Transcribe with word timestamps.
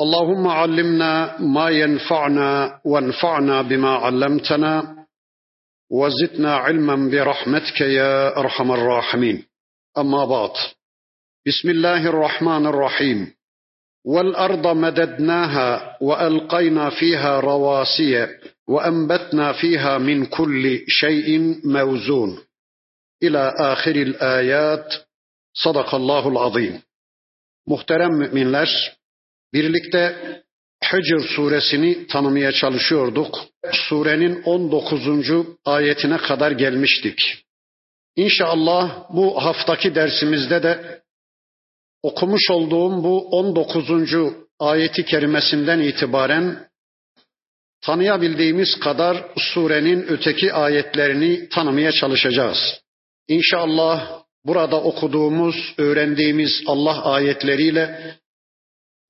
اللهم 0.00 0.48
علمنا 0.48 1.40
ما 1.40 1.70
ينفعنا 1.70 2.80
وانفعنا 2.84 3.62
بما 3.62 3.90
علمتنا 3.90 5.06
وزدنا 5.90 6.54
علما 6.56 7.10
برحمتك 7.10 7.80
يا 7.80 8.36
أرحم 8.36 8.72
الراحمين. 8.72 9.44
أما 9.98 10.24
بعد 10.24 10.50
بسم 11.46 11.70
الله 11.70 12.06
الرحمن 12.06 12.66
الرحيم. 12.66 13.34
والأرض 14.06 14.66
مددناها 14.66 15.96
وألقينا 16.00 16.90
فيها 16.90 17.40
رواسي 17.40 18.28
وأنبتنا 18.68 19.52
فيها 19.52 19.98
من 19.98 20.26
كل 20.26 20.84
شيء 20.88 21.60
موزون. 21.64 22.38
إلى 23.22 23.54
آخر 23.58 23.96
الآيات. 23.96 24.94
صدق 25.54 25.94
الله 25.94 26.28
العظيم. 26.28 26.82
Muhterem 27.66 28.12
müminler, 28.18 28.96
Birlikte 29.54 30.16
Hicr 30.92 31.20
suresini 31.36 32.06
tanımaya 32.06 32.52
çalışıyorduk. 32.52 33.38
Surenin 33.72 34.42
19. 34.42 35.30
ayetine 35.64 36.16
kadar 36.16 36.50
gelmiştik. 36.50 37.44
İnşallah 38.16 39.10
bu 39.10 39.44
haftaki 39.44 39.94
dersimizde 39.94 40.62
de 40.62 41.02
okumuş 42.02 42.50
olduğum 42.50 43.04
bu 43.04 43.28
19. 43.28 43.90
ayeti 44.58 45.04
kerimesinden 45.04 45.80
itibaren 45.80 46.68
tanıyabildiğimiz 47.80 48.80
kadar 48.80 49.24
surenin 49.36 50.02
öteki 50.08 50.52
ayetlerini 50.52 51.48
tanımaya 51.48 51.92
çalışacağız. 51.92 52.80
İnşallah 53.28 54.22
burada 54.44 54.82
okuduğumuz, 54.82 55.74
öğrendiğimiz 55.78 56.62
Allah 56.66 57.04
ayetleriyle 57.04 58.14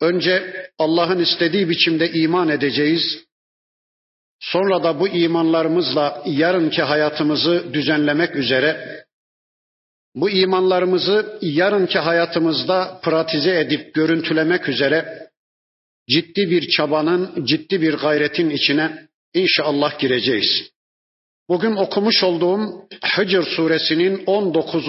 Önce 0.05 0.67
Allah'ın 0.79 1.19
istediği 1.19 1.69
biçimde 1.69 2.13
iman 2.13 2.49
edeceğiz. 2.49 3.25
Sonra 4.41 4.83
da 4.85 5.01
bu 5.01 5.09
imanlarımızla 5.09 6.23
yarınki 6.27 6.83
hayatımızı 6.83 7.75
düzenlemek 7.75 8.37
üzere 8.37 9.05
bu 10.15 10.31
imanlarımızı 10.31 11.39
yarınki 11.43 11.99
hayatımızda 11.99 13.01
pratize 13.03 13.61
edip 13.61 13.95
görüntülemek 13.95 14.69
üzere 14.69 15.29
ciddi 16.09 16.51
bir 16.51 16.69
çabanın, 16.69 17.47
ciddi 17.47 17.81
bir 17.81 17.95
gayretin 17.95 18.51
içine 18.51 19.09
inşallah 19.35 19.99
gireceğiz. 19.99 20.71
Bugün 21.49 21.77
okumuş 21.77 22.25
olduğum 22.25 22.89
Hicr 23.19 23.43
suresinin 23.43 24.23
19. 24.27 24.85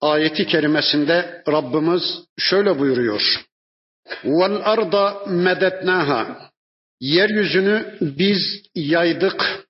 ayeti 0.00 0.46
kerimesinde 0.46 1.42
Rabbimiz 1.48 2.02
şöyle 2.38 2.78
buyuruyor. 2.78 3.46
Vel 4.24 4.56
arda 4.64 5.22
medetnaha. 5.26 6.50
Yeryüzünü 7.00 7.98
biz 8.00 8.62
yaydık. 8.74 9.66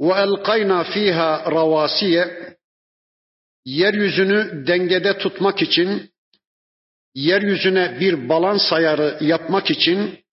Ve 0.00 0.12
elkayna 0.12 0.84
fiha 0.84 1.50
ravasiye. 1.50 2.54
Yeryüzünü 3.64 4.66
dengede 4.66 5.18
tutmak 5.18 5.62
için, 5.62 6.10
yeryüzüne 7.14 8.00
bir 8.00 8.28
balans 8.28 8.72
ayarı 8.72 9.18
yapmak 9.20 9.70
için 9.70 10.24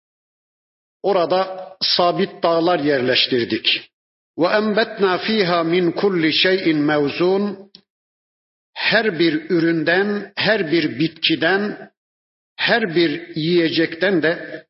orada 1.03 1.71
sabit 1.81 2.43
dağlar 2.43 2.79
yerleştirdik. 2.79 3.91
Ve 4.37 4.47
enbetna 4.47 5.17
fiha 5.17 5.63
min 5.63 5.91
kulli 5.91 6.33
şeyin 6.33 6.77
mevzun. 6.77 7.71
Her 8.73 9.19
bir 9.19 9.49
üründen, 9.49 10.33
her 10.35 10.71
bir 10.71 10.99
bitkiden 10.99 11.91
her 12.67 12.95
bir 12.95 13.35
yiyecekten 13.35 14.23
de 14.23 14.65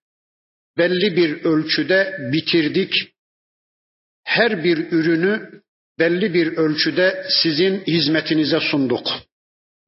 belli 0.77 1.15
bir 1.15 1.43
ölçüde 1.43 2.17
bitirdik. 2.33 2.93
Her 4.23 4.63
bir 4.63 4.77
ürünü 4.91 5.61
belli 5.99 6.33
bir 6.33 6.47
ölçüde 6.47 7.25
sizin 7.43 7.79
hizmetinize 7.79 8.59
sunduk. 8.59 9.07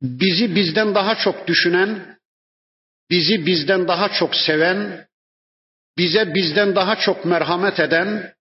Bizi 0.02 0.56
bizden 0.56 0.96
daha 0.96 1.16
çok 1.16 1.48
düşünen, 1.48 2.18
bizi 3.10 3.46
bizden 3.46 3.88
daha 3.88 4.10
çok 4.10 4.36
seven, 4.36 5.08
bize 5.98 6.34
bizden 6.36 6.76
daha 6.76 6.96
çok 6.96 7.26
merhamet 7.26 7.80
eden, 7.80 8.34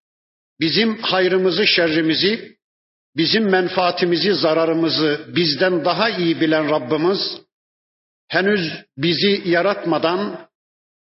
bizim 0.61 1.03
hayrımızı, 1.03 1.67
şerrimizi, 1.67 2.56
bizim 3.17 3.45
menfaatimizi, 3.51 4.34
zararımızı 4.34 5.27
bizden 5.37 5.84
daha 5.84 6.11
iyi 6.11 6.41
bilen 6.41 6.71
Rabbimiz 6.71 7.43
henüz 8.32 8.72
bizi 8.98 9.43
yaratmadan, 9.44 10.48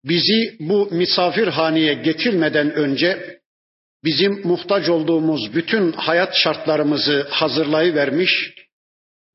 bizi 0.04 0.56
bu 0.60 0.90
misafirhaneye 0.92 1.94
getirmeden 1.94 2.74
önce 2.74 3.40
bizim 4.04 4.48
muhtaç 4.48 4.90
olduğumuz 4.90 5.56
bütün 5.56 5.92
hayat 5.92 6.36
şartlarımızı 6.36 7.28
hazırlayıvermiş, 7.30 8.54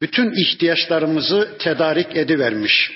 bütün 0.02 0.32
ihtiyaçlarımızı 0.42 1.56
tedarik 1.58 2.16
edivermiş. 2.16 2.92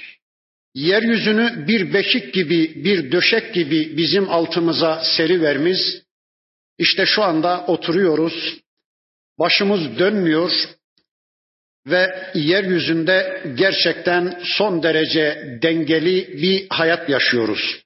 Yeryüzünü 0.75 1.65
bir 1.69 1.95
beşik 1.95 2.35
gibi, 2.35 2.85
bir 2.85 3.13
döşek 3.13 3.55
gibi 3.55 3.97
bizim 3.97 4.31
altımıza 4.31 5.03
seri 5.17 5.43
vermiş. 5.43 5.79
İşte 6.79 7.07
şu 7.07 7.23
anda 7.23 7.65
oturuyoruz. 7.67 8.59
Başımız 9.39 9.99
dönmüyor, 9.99 10.51
ve 11.88 12.32
yeryüzünde 12.34 13.44
gerçekten 13.56 14.40
son 14.44 14.84
derece 14.84 15.58
dengeli 15.62 16.42
bir 16.42 16.68
hayat 16.70 17.10
yaşıyoruz. 17.10 17.84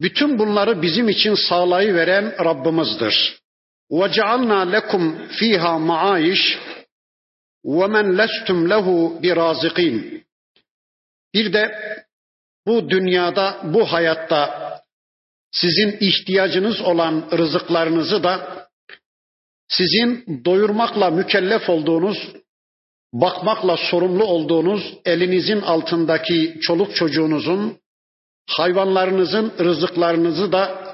Bütün 0.00 0.38
bunları 0.38 0.82
bizim 0.82 1.08
için 1.08 1.34
sağlayıveren 1.34 2.44
Rabbimizdir. 2.44 3.38
وَجَعَلْنَا 3.90 4.60
لَكُمْ 4.76 5.02
ف۪يهَا 5.36 5.74
مَعَايِشْ 5.90 6.42
وَمَنْ 7.64 8.06
لَسْتُمْ 8.20 8.58
لَهُ 8.72 8.86
بِرَازِقِينَ 9.22 10.22
Bir 11.34 11.52
de 11.52 11.62
bu 12.66 12.90
dünyada, 12.90 13.60
bu 13.64 13.92
hayatta 13.92 14.68
sizin 15.50 15.96
ihtiyacınız 16.00 16.80
olan 16.80 17.28
rızıklarınızı 17.32 18.22
da 18.22 18.66
sizin 19.68 20.24
doyurmakla 20.44 21.10
mükellef 21.10 21.68
olduğunuz 21.68 22.18
bakmakla 23.13 23.77
sorumlu 23.77 24.25
olduğunuz 24.25 24.93
elinizin 25.05 25.61
altındaki 25.61 26.57
çoluk 26.61 26.95
çocuğunuzun, 26.95 27.77
hayvanlarınızın 28.49 29.53
rızıklarınızı 29.59 30.51
da 30.51 30.93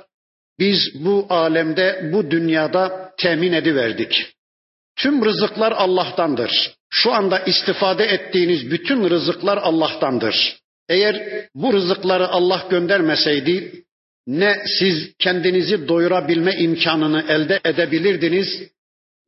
biz 0.60 1.06
bu 1.06 1.26
alemde, 1.30 2.10
bu 2.14 2.32
dünyada 2.32 3.12
temin 3.18 3.54
ediverdik. 3.54 4.34
Tüm 4.96 5.26
rızıklar 5.26 5.72
Allah'tandır. 5.72 6.76
Şu 6.90 7.14
anda 7.14 7.40
istifade 7.40 8.06
ettiğiniz 8.06 8.72
bütün 8.72 9.10
rızıklar 9.10 9.58
Allah'tandır. 9.58 10.58
Eğer 10.90 11.48
bu 11.56 11.74
rızıkları 11.74 12.28
Allah 12.28 12.68
göndermeseydi 12.70 13.84
ne 14.28 14.56
siz 14.80 15.14
kendinizi 15.20 15.88
doyurabilme 15.88 16.52
imkanını 16.52 17.26
elde 17.30 17.60
edebilirdiniz 17.66 18.48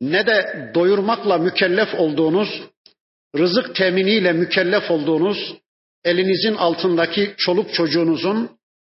ne 0.00 0.26
de 0.26 0.70
doyurmakla 0.74 1.38
mükellef 1.38 1.94
olduğunuz 1.94 2.62
rızık 3.36 3.74
teminiyle 3.74 4.32
mükellef 4.32 4.90
olduğunuz, 4.90 5.54
elinizin 6.04 6.54
altındaki 6.54 7.34
çoluk 7.38 7.74
çocuğunuzun, 7.74 8.50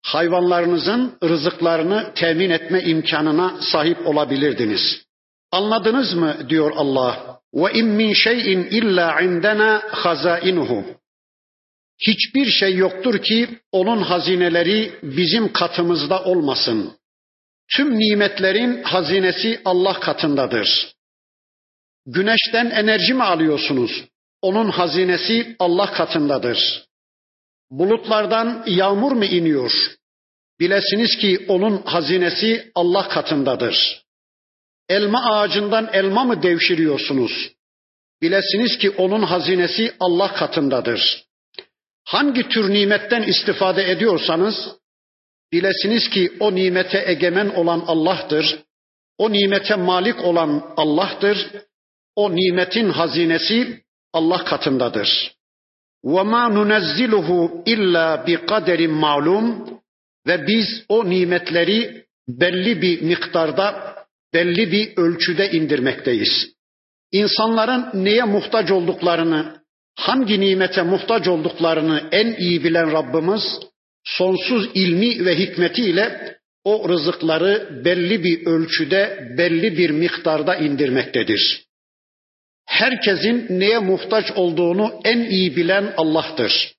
hayvanlarınızın 0.02 1.18
rızıklarını 1.24 2.12
temin 2.14 2.50
etme 2.50 2.82
imkanına 2.82 3.60
sahip 3.60 4.06
olabilirdiniz. 4.06 5.02
Anladınız 5.50 6.14
mı 6.14 6.36
diyor 6.48 6.72
Allah. 6.76 7.40
Ve 7.54 7.72
in 7.72 7.86
min 7.86 8.12
şeyin 8.12 8.64
illa 8.64 9.20
indena 9.20 9.82
hazainuhu. 9.90 10.84
Hiçbir 12.06 12.46
şey 12.46 12.76
yoktur 12.76 13.18
ki 13.18 13.48
onun 13.72 14.02
hazineleri 14.02 14.92
bizim 15.02 15.52
katımızda 15.52 16.24
olmasın. 16.24 16.92
Tüm 17.76 17.98
nimetlerin 17.98 18.82
hazinesi 18.82 19.60
Allah 19.64 20.00
katındadır. 20.00 20.92
Güneşten 22.06 22.70
enerji 22.70 23.14
mi 23.14 23.22
alıyorsunuz? 23.22 24.04
Onun 24.42 24.68
hazinesi 24.70 25.56
Allah 25.58 25.92
katındadır. 25.92 26.84
Bulutlardan 27.70 28.64
yağmur 28.66 29.12
mu 29.12 29.24
iniyor? 29.24 29.72
Bilesiniz 30.60 31.16
ki 31.16 31.44
onun 31.48 31.82
hazinesi 31.82 32.72
Allah 32.74 33.08
katındadır. 33.08 34.02
elma 34.88 35.24
ağacından 35.32 35.90
elma 35.92 36.24
mı 36.24 36.42
devşiriyorsunuz? 36.42 37.52
Bilesiniz 38.22 38.78
ki 38.78 38.90
onun 38.90 39.22
hazinesi 39.22 39.94
Allah 40.00 40.34
katındadır. 40.34 41.24
Hangi 42.04 42.48
tür 42.48 42.70
nimetten 42.70 43.22
istifade 43.22 43.90
ediyorsanız 43.90 44.54
bilesiniz 45.52 46.10
ki 46.10 46.32
o 46.40 46.54
nimete 46.54 47.04
egemen 47.06 47.48
olan 47.48 47.84
Allah'tır. 47.86 48.58
O 49.18 49.32
nimete 49.32 49.74
malik 49.74 50.24
olan 50.24 50.74
Allah'tır. 50.76 51.50
O 52.16 52.36
nimetin 52.36 52.90
hazinesi 52.90 53.82
Allah 54.13 54.43
katındadır. 54.43 55.37
وَمَا 56.03 56.43
نُنَزِّلُهُ 56.57 57.29
اِلَّا 57.73 58.25
بِقَدَرٍ 58.27 58.87
malum 58.87 59.67
Ve 60.27 60.47
biz 60.47 60.85
o 60.89 61.09
nimetleri 61.09 62.05
belli 62.27 62.81
bir 62.81 63.01
miktarda, 63.01 63.95
belli 64.33 64.71
bir 64.71 64.97
ölçüde 64.97 65.51
indirmekteyiz. 65.51 66.53
İnsanların 67.11 68.05
neye 68.05 68.23
muhtaç 68.23 68.71
olduklarını, 68.71 69.57
hangi 69.95 70.39
nimete 70.39 70.81
muhtaç 70.81 71.27
olduklarını 71.27 72.09
en 72.11 72.35
iyi 72.35 72.63
bilen 72.63 72.91
Rabbimiz 72.91 73.43
sonsuz 74.03 74.69
ilmi 74.73 75.25
ve 75.25 75.39
hikmetiyle 75.39 76.37
o 76.63 76.89
rızıkları 76.89 77.81
belli 77.85 78.23
bir 78.23 78.45
ölçüde, 78.45 79.33
belli 79.37 79.77
bir 79.77 79.89
miktarda 79.89 80.55
indirmektedir. 80.55 81.63
Herkesin 82.66 83.46
neye 83.60 83.78
muhtaç 83.78 84.30
olduğunu 84.30 85.00
en 85.04 85.18
iyi 85.18 85.56
bilen 85.56 85.94
Allah'tır. 85.96 86.74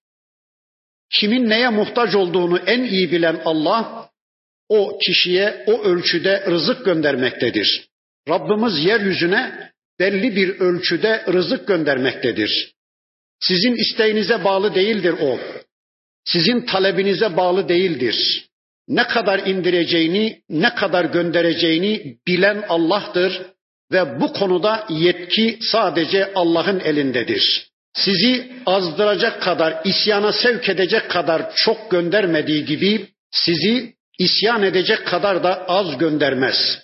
Kimin 1.10 1.50
neye 1.50 1.70
muhtaç 1.70 2.16
olduğunu 2.16 2.60
en 2.60 2.84
iyi 2.84 3.12
bilen 3.12 3.42
Allah, 3.46 4.10
o 4.70 4.98
kişiye 5.06 5.64
o 5.68 5.84
ölçüde 5.84 6.46
rızık 6.46 6.86
göndermektedir. 6.86 7.88
Rabbimiz 8.30 8.86
yeryüzüne 8.86 9.72
belli 10.00 10.36
bir 10.36 10.60
ölçüde 10.60 11.26
rızık 11.28 11.68
göndermektedir. 11.68 12.74
Sizin 13.40 13.76
isteğinize 13.76 14.44
bağlı 14.44 14.76
değildir 14.76 15.16
o. 15.22 15.40
Sizin 16.26 16.62
talebinize 16.66 17.38
bağlı 17.38 17.70
değildir. 17.70 18.48
Ne 18.88 19.08
kadar 19.08 19.40
indireceğini, 19.40 20.42
ne 20.50 20.76
kadar 20.76 21.06
göndereceğini 21.06 22.18
bilen 22.28 22.64
Allah'tır 22.70 23.42
ve 23.92 24.20
bu 24.22 24.34
konuda 24.34 24.86
yetki 24.90 25.58
sadece 25.62 26.32
Allah'ın 26.36 26.80
elindedir. 26.80 27.68
Sizi 27.94 28.52
azdıracak 28.66 29.42
kadar, 29.42 29.82
isyana 29.86 30.32
sevk 30.32 30.70
edecek 30.70 31.10
kadar 31.10 31.56
çok 31.56 31.92
göndermediği 31.92 32.66
gibi 32.66 33.08
sizi 33.32 33.94
isyan 34.20 34.64
edecek 34.64 35.08
kadar 35.08 35.44
da 35.44 35.66
az 35.68 35.98
göndermez. 35.98 36.84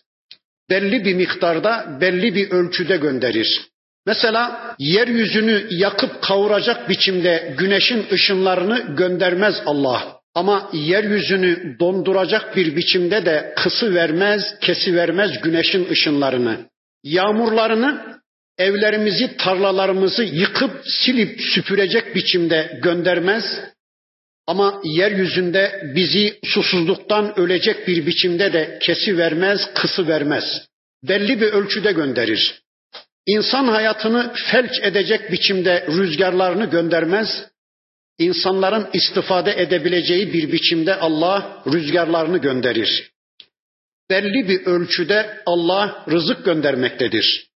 Belli 0.69 1.05
bir 1.05 1.13
miktarda, 1.13 1.97
belli 2.01 2.35
bir 2.35 2.51
ölçüde 2.51 2.97
gönderir. 2.97 3.61
Mesela 4.05 4.75
yeryüzünü 4.79 5.67
yakıp 5.69 6.21
kavuracak 6.21 6.89
biçimde 6.89 7.55
güneşin 7.57 8.05
ışınlarını 8.11 8.95
göndermez 8.95 9.55
Allah. 9.65 10.19
Ama 10.35 10.69
yeryüzünü 10.73 11.79
donduracak 11.79 12.55
bir 12.55 12.75
biçimde 12.75 13.25
de 13.25 13.53
kısı 13.55 13.95
vermez, 13.95 14.59
kesi 14.61 14.95
vermez 14.95 15.41
güneşin 15.41 15.89
ışınlarını. 15.89 16.57
Yağmurlarını 17.03 18.19
evlerimizi, 18.57 19.37
tarlalarımızı 19.37 20.23
yıkıp 20.23 20.81
silip 20.85 21.41
süpürecek 21.41 22.15
biçimde 22.15 22.79
göndermez. 22.83 23.43
Ama 24.47 24.81
yeryüzünde 24.83 25.91
bizi 25.95 26.39
susuzluktan 26.43 27.39
ölecek 27.39 27.87
bir 27.87 28.05
biçimde 28.05 28.53
de 28.53 28.79
kesi 28.81 29.17
vermez, 29.17 29.59
kısı 29.75 30.07
vermez. 30.07 30.67
Belli 31.03 31.41
bir 31.41 31.47
ölçüde 31.47 31.91
gönderir. 31.91 32.61
İnsan 33.27 33.67
hayatını 33.67 34.33
felç 34.51 34.71
edecek 34.81 35.31
biçimde 35.31 35.87
rüzgarlarını 35.87 36.65
göndermez. 36.65 37.45
İnsanların 38.19 38.87
istifade 38.93 39.61
edebileceği 39.61 40.33
bir 40.33 40.51
biçimde 40.51 40.95
Allah 40.95 41.63
rüzgarlarını 41.73 42.37
gönderir. 42.37 43.11
Belli 44.09 44.47
bir 44.47 44.65
ölçüde 44.65 45.41
Allah 45.45 46.05
rızık 46.09 46.45
göndermektedir. 46.45 47.49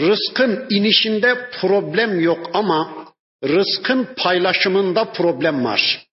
Rızkın 0.00 0.66
inişinde 0.70 1.50
problem 1.60 2.20
yok 2.20 2.50
ama 2.54 3.08
rızkın 3.44 4.08
paylaşımında 4.16 5.12
problem 5.12 5.64
var. 5.64 6.06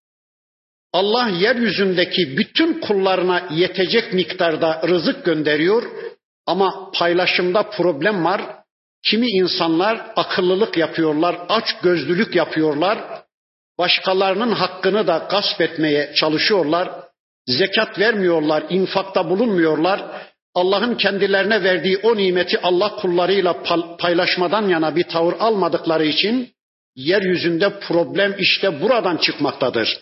Allah 0.94 1.30
yeryüzündeki 1.30 2.38
bütün 2.38 2.80
kullarına 2.80 3.48
yetecek 3.52 4.14
miktarda 4.14 4.82
rızık 4.88 5.26
gönderiyor 5.26 5.84
ama 6.46 6.92
paylaşımda 6.92 7.70
problem 7.70 8.26
var. 8.26 8.42
Kimi 9.04 9.28
insanlar 9.28 10.12
akıllılık 10.16 10.78
yapıyorlar, 10.78 11.38
aç 11.50 11.66
gözlülük 11.84 12.36
yapıyorlar. 12.36 13.24
Başkalarının 13.78 14.52
hakkını 14.52 15.08
da 15.08 15.28
gasp 15.32 15.62
etmeye 15.62 16.14
çalışıyorlar. 16.16 16.90
Zekat 17.48 18.00
vermiyorlar, 18.00 18.64
infakta 18.70 19.30
bulunmuyorlar. 19.30 20.02
Allah'ın 20.54 20.96
kendilerine 20.96 21.64
verdiği 21.64 21.98
o 21.98 22.18
nimeti 22.18 22.62
Allah 22.62 22.96
kullarıyla 22.96 23.64
paylaşmadan 24.00 24.70
yana 24.70 24.96
bir 24.96 25.04
tavır 25.04 25.34
almadıkları 25.40 26.06
için 26.06 26.54
yeryüzünde 26.96 27.80
problem 27.80 28.36
işte 28.40 28.82
buradan 28.82 29.18
çıkmaktadır. 29.18 30.00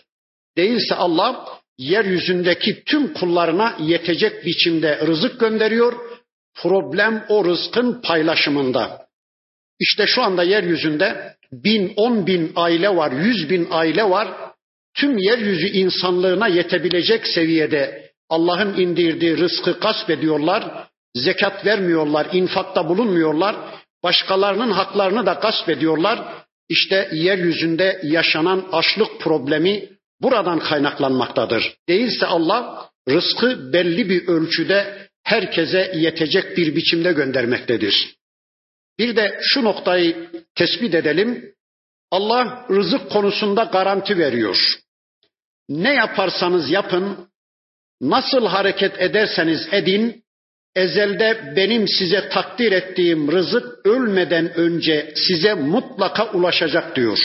Değilse 0.56 0.94
Allah 0.94 1.60
yeryüzündeki 1.78 2.84
tüm 2.84 3.12
kullarına 3.14 3.76
yetecek 3.78 4.46
biçimde 4.46 4.98
rızık 5.06 5.40
gönderiyor. 5.40 5.92
Problem 6.54 7.24
o 7.28 7.44
rızkın 7.44 8.00
paylaşımında. 8.00 9.06
İşte 9.80 10.06
şu 10.06 10.22
anda 10.22 10.42
yeryüzünde 10.42 11.36
bin, 11.52 11.92
on 11.96 12.26
bin 12.26 12.52
aile 12.56 12.96
var, 12.96 13.12
yüz 13.12 13.50
bin 13.50 13.68
aile 13.70 14.10
var. 14.10 14.28
Tüm 14.94 15.18
yeryüzü 15.18 15.66
insanlığına 15.66 16.48
yetebilecek 16.48 17.26
seviyede 17.26 18.10
Allah'ın 18.28 18.78
indirdiği 18.78 19.38
rızkı 19.38 19.72
gasp 19.72 20.10
ediyorlar. 20.10 20.88
Zekat 21.14 21.66
vermiyorlar, 21.66 22.28
infakta 22.32 22.88
bulunmuyorlar. 22.88 23.56
Başkalarının 24.02 24.70
haklarını 24.70 25.26
da 25.26 25.32
gasp 25.32 25.68
ediyorlar. 25.68 26.44
İşte 26.68 27.08
yeryüzünde 27.12 28.00
yaşanan 28.02 28.68
açlık 28.72 29.20
problemi 29.20 29.88
buradan 30.20 30.58
kaynaklanmaktadır. 30.58 31.74
Değilse 31.88 32.26
Allah 32.26 32.90
rızkı 33.08 33.72
belli 33.72 34.08
bir 34.08 34.28
ölçüde 34.28 35.08
herkese 35.24 35.92
yetecek 35.94 36.56
bir 36.56 36.76
biçimde 36.76 37.12
göndermektedir. 37.12 38.16
Bir 38.98 39.16
de 39.16 39.38
şu 39.42 39.64
noktayı 39.64 40.30
tespit 40.54 40.94
edelim. 40.94 41.54
Allah 42.10 42.66
rızık 42.70 43.10
konusunda 43.10 43.64
garanti 43.64 44.18
veriyor. 44.18 44.78
Ne 45.68 45.94
yaparsanız 45.94 46.70
yapın, 46.70 47.28
nasıl 48.00 48.46
hareket 48.46 49.00
ederseniz 49.00 49.68
edin, 49.72 50.24
ezelde 50.74 51.52
benim 51.56 51.88
size 51.88 52.28
takdir 52.28 52.72
ettiğim 52.72 53.32
rızık 53.32 53.86
ölmeden 53.86 54.54
önce 54.54 55.12
size 55.16 55.54
mutlaka 55.54 56.32
ulaşacak 56.32 56.96
diyor. 56.96 57.18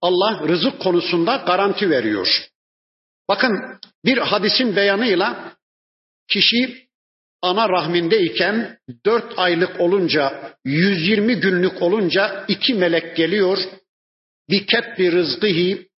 Allah 0.00 0.48
rızık 0.48 0.80
konusunda 0.80 1.36
garanti 1.36 1.90
veriyor. 1.90 2.48
Bakın 3.28 3.52
bir 4.04 4.18
hadisin 4.18 4.76
beyanıyla 4.76 5.52
kişi 6.28 6.88
ana 7.42 7.68
rahmindeyken 7.68 8.78
dört 9.06 9.38
aylık 9.38 9.80
olunca 9.80 10.54
120 10.64 11.36
günlük 11.40 11.82
olunca 11.82 12.44
iki 12.48 12.74
melek 12.74 13.16
geliyor. 13.16 13.58
Biket 14.50 14.98
bir 14.98 15.12
rızkıhi 15.12 15.88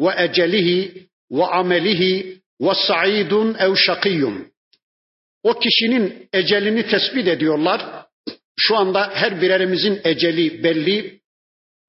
ve 0.00 0.24
ecelihi 0.24 1.06
ve 1.30 1.44
amelihi 1.44 2.40
ve 2.60 2.74
sa'idun 2.74 3.54
ev 3.54 3.74
şakiyum. 3.74 4.50
O 5.42 5.58
kişinin 5.58 6.28
ecelini 6.32 6.86
tespit 6.86 7.28
ediyorlar. 7.28 8.06
Şu 8.56 8.76
anda 8.76 9.10
her 9.14 9.42
birerimizin 9.42 10.00
eceli 10.04 10.64
belli. 10.64 11.20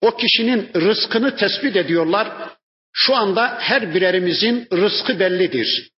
O 0.01 0.17
kişinin 0.17 0.69
rızkını 0.75 1.35
tespit 1.35 1.75
ediyorlar. 1.75 2.55
Şu 2.93 3.15
anda 3.15 3.57
her 3.59 3.95
birerimizin 3.95 4.67
rızkı 4.73 5.19
bellidir. 5.19 5.91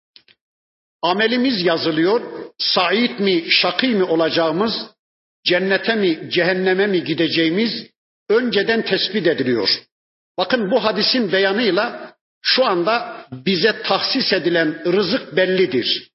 Amelimiz 1.02 1.66
yazılıyor. 1.66 2.22
Said 2.58 3.20
mi, 3.20 3.46
şakî 3.50 3.88
mi 3.88 4.04
olacağımız, 4.04 4.74
cennete 5.46 5.96
mi, 5.96 6.30
cehenneme 6.30 6.88
mi 6.88 7.04
gideceğimiz 7.04 7.88
önceden 8.30 8.86
tespit 8.86 9.28
ediliyor. 9.28 9.70
Bakın 10.38 10.72
bu 10.72 10.84
hadisin 10.84 11.32
beyanıyla 11.32 12.14
şu 12.42 12.66
anda 12.66 13.26
bize 13.32 13.82
tahsis 13.82 14.34
edilen 14.34 14.94
rızık 14.94 15.36
bellidir. 15.36 16.12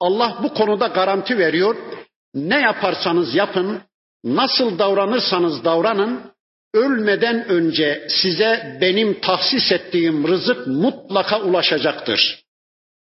Allah 0.00 0.38
bu 0.42 0.54
konuda 0.54 0.86
garanti 0.86 1.38
veriyor. 1.38 1.76
Ne 2.34 2.60
yaparsanız 2.60 3.34
yapın, 3.34 3.82
nasıl 4.24 4.78
davranırsanız 4.78 5.64
davranın, 5.64 6.32
ölmeden 6.74 7.48
önce 7.48 8.06
size 8.08 8.78
benim 8.80 9.20
tahsis 9.20 9.72
ettiğim 9.72 10.28
rızık 10.28 10.66
mutlaka 10.66 11.40
ulaşacaktır. 11.40 12.42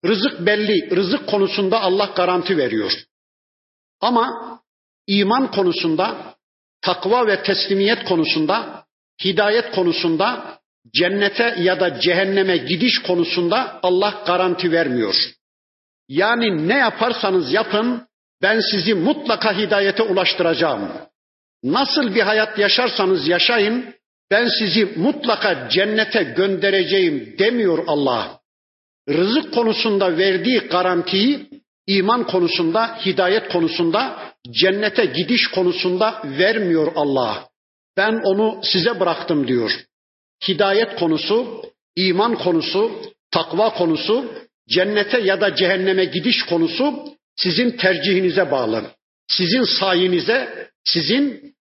Rızık 0.06 0.47
belli, 0.47 0.97
rızık 0.97 1.26
konusunda 1.26 1.80
Allah 1.80 2.11
garanti 2.16 2.56
veriyor. 2.56 2.92
Ama 4.00 4.28
iman 5.06 5.50
konusunda, 5.50 6.35
takva 6.80 7.26
ve 7.26 7.42
teslimiyet 7.42 8.04
konusunda, 8.04 8.81
hidayet 9.24 9.70
konusunda, 9.70 10.58
cennete 10.94 11.56
ya 11.58 11.80
da 11.80 12.00
cehenneme 12.00 12.56
gidiş 12.56 13.02
konusunda 13.02 13.80
Allah 13.82 14.22
garanti 14.26 14.72
vermiyor. 14.72 15.14
Yani 16.08 16.68
ne 16.68 16.78
yaparsanız 16.78 17.52
yapın 17.52 18.06
ben 18.42 18.60
sizi 18.60 18.94
mutlaka 18.94 19.58
hidayete 19.58 20.02
ulaştıracağım. 20.02 20.92
Nasıl 21.64 22.14
bir 22.14 22.20
hayat 22.20 22.58
yaşarsanız 22.58 23.28
yaşayın 23.28 23.94
ben 24.30 24.48
sizi 24.58 24.84
mutlaka 24.96 25.68
cennete 25.68 26.22
göndereceğim 26.22 27.34
demiyor 27.38 27.84
Allah. 27.86 28.40
Rızık 29.08 29.54
konusunda 29.54 30.18
verdiği 30.18 30.58
garantiyi 30.58 31.48
iman 31.86 32.26
konusunda, 32.26 32.98
hidayet 33.06 33.48
konusunda, 33.48 34.18
cennete 34.50 35.04
gidiş 35.04 35.46
konusunda 35.46 36.22
vermiyor 36.24 36.92
Allah. 36.94 37.48
Ben 37.96 38.20
onu 38.25 38.61
size 38.62 39.00
bıraktım 39.00 39.49
diyor. 39.49 39.84
Hidayet 40.49 40.94
konusu, 40.94 41.62
iman 41.96 42.34
konusu, 42.34 43.02
takva 43.30 43.75
konusu, 43.75 44.32
cennete 44.68 45.20
ya 45.20 45.40
da 45.40 45.54
cehenneme 45.54 46.04
gidiş 46.04 46.42
konusu 46.42 47.04
sizin 47.37 47.70
tercihinize 47.70 48.50
bağlı. 48.50 48.90
Sizin 49.28 49.62
sayinize, 49.62 50.68
sizin 50.84 51.54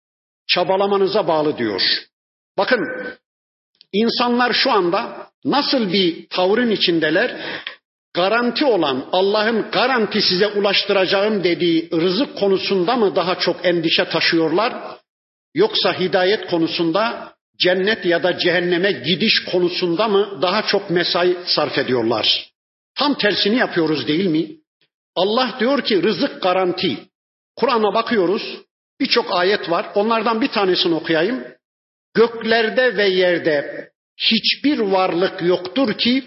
çabalamanıza 0.47 1.27
bağlı 1.27 1.57
diyor. 1.57 1.81
Bakın 2.57 2.79
insanlar 3.93 4.53
şu 4.53 4.71
anda 4.71 5.27
nasıl 5.45 5.93
bir 5.93 6.27
tavrın 6.29 6.71
içindeler? 6.71 7.35
Garanti 8.13 8.65
olan 8.65 9.09
Allah'ın 9.11 9.71
garanti 9.71 10.21
size 10.21 10.47
ulaştıracağım 10.47 11.43
dediği 11.43 11.89
rızık 11.91 12.38
konusunda 12.38 12.95
mı 12.95 13.15
daha 13.15 13.39
çok 13.39 13.65
endişe 13.65 14.05
taşıyorlar? 14.05 15.00
Yoksa 15.55 16.00
hidayet 16.00 16.48
konusunda 16.48 17.34
cennet 17.58 18.05
ya 18.05 18.24
da 18.24 18.38
cehenneme 18.38 18.91
gidiş 18.91 19.43
konusunda 19.51 20.08
mı 20.08 20.39
daha 20.41 20.62
çok 20.67 20.89
mesai 20.89 21.38
sarf 21.46 21.77
ediyorlar? 21.77 22.51
Tam 22.96 23.17
tersini 23.17 23.55
yapıyoruz 23.55 24.08
değil 24.08 24.25
mi? 24.25 24.48
Allah 25.15 25.55
diyor 25.60 25.81
ki 25.84 26.03
rızık 26.03 26.41
garanti. 26.41 26.98
Kur'an'a 27.55 27.93
bakıyoruz. 27.93 28.58
Birçok 29.00 29.25
ayet 29.31 29.70
var. 29.70 29.91
Onlardan 29.96 30.41
bir 30.41 30.48
tanesini 30.48 30.96
okuyayım. 30.96 31.43
Göklerde 32.13 32.98
ve 32.98 33.08
yerde 33.08 33.89
hiçbir 34.17 34.79
varlık 34.79 35.41
yoktur 35.41 35.93
ki 35.93 36.24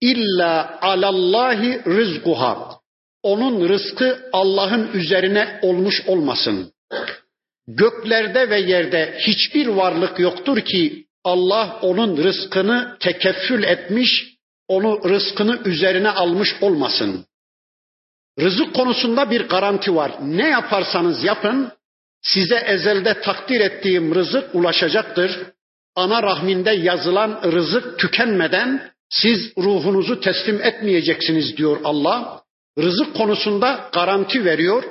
illa 0.00 0.78
alallahi 0.82 1.82
rızguha. 1.86 2.78
Onun 3.22 3.68
rızkı 3.68 4.28
Allah'ın 4.32 4.92
üzerine 4.92 5.58
olmuş 5.62 6.02
olmasın. 6.06 6.72
Göklerde 7.68 8.50
ve 8.50 8.60
yerde 8.60 9.18
hiçbir 9.18 9.66
varlık 9.66 10.18
yoktur 10.18 10.60
ki 10.60 11.06
Allah 11.24 11.78
onun 11.82 12.16
rızkını 12.16 12.96
tekeffül 13.00 13.62
etmiş, 13.62 14.34
onu 14.68 15.08
rızkını 15.08 15.60
üzerine 15.64 16.10
almış 16.10 16.48
olmasın. 16.60 17.26
Rızık 18.40 18.74
konusunda 18.74 19.30
bir 19.30 19.48
garanti 19.48 19.94
var. 19.94 20.12
Ne 20.20 20.48
yaparsanız 20.48 21.24
yapın, 21.24 21.72
size 22.22 22.56
ezelde 22.56 23.20
takdir 23.20 23.60
ettiğim 23.60 24.14
rızık 24.14 24.54
ulaşacaktır. 24.54 25.40
Ana 25.96 26.22
rahminde 26.22 26.70
yazılan 26.70 27.40
rızık 27.52 27.98
tükenmeden 27.98 28.90
siz 29.08 29.52
ruhunuzu 29.58 30.20
teslim 30.20 30.62
etmeyeceksiniz 30.62 31.56
diyor 31.56 31.80
Allah. 31.84 32.42
Rızık 32.78 33.16
konusunda 33.16 33.90
garanti 33.92 34.44
veriyor 34.44 34.84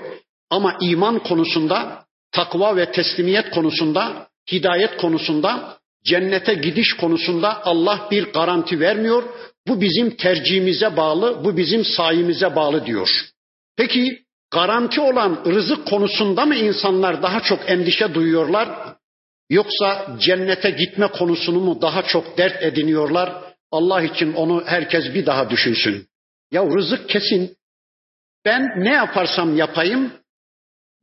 ama 0.50 0.78
iman 0.82 1.20
konusunda, 1.20 2.03
takva 2.34 2.76
ve 2.76 2.92
teslimiyet 2.92 3.50
konusunda, 3.50 4.28
hidayet 4.52 4.98
konusunda, 4.98 5.78
cennete 6.04 6.54
gidiş 6.54 6.94
konusunda 6.94 7.66
Allah 7.66 8.08
bir 8.12 8.34
garanti 8.34 8.80
vermiyor. 8.80 9.24
Bu 9.68 9.82
bizim 9.82 10.16
tercihimize 10.16 10.98
bağlı, 10.98 11.44
bu 11.44 11.58
bizim 11.58 11.86
sayimize 11.86 12.56
bağlı 12.56 12.86
diyor. 12.86 13.10
Peki 13.78 14.24
garanti 14.52 15.02
olan 15.02 15.44
rızık 15.46 15.88
konusunda 15.88 16.46
mı 16.46 16.56
insanlar 16.56 17.24
daha 17.24 17.40
çok 17.44 17.70
endişe 17.70 18.14
duyuyorlar? 18.14 18.96
Yoksa 19.50 20.18
cennete 20.20 20.70
gitme 20.70 21.08
konusunu 21.08 21.60
mu 21.60 21.82
daha 21.82 22.04
çok 22.04 22.38
dert 22.38 22.64
ediniyorlar? 22.64 23.44
Allah 23.72 24.02
için 24.02 24.34
onu 24.34 24.64
herkes 24.66 25.14
bir 25.14 25.26
daha 25.26 25.50
düşünsün. 25.50 26.08
Ya 26.52 26.66
rızık 26.66 27.10
kesin. 27.10 27.58
Ben 28.46 28.62
ne 28.78 28.94
yaparsam 28.94 29.58
yapayım, 29.58 30.14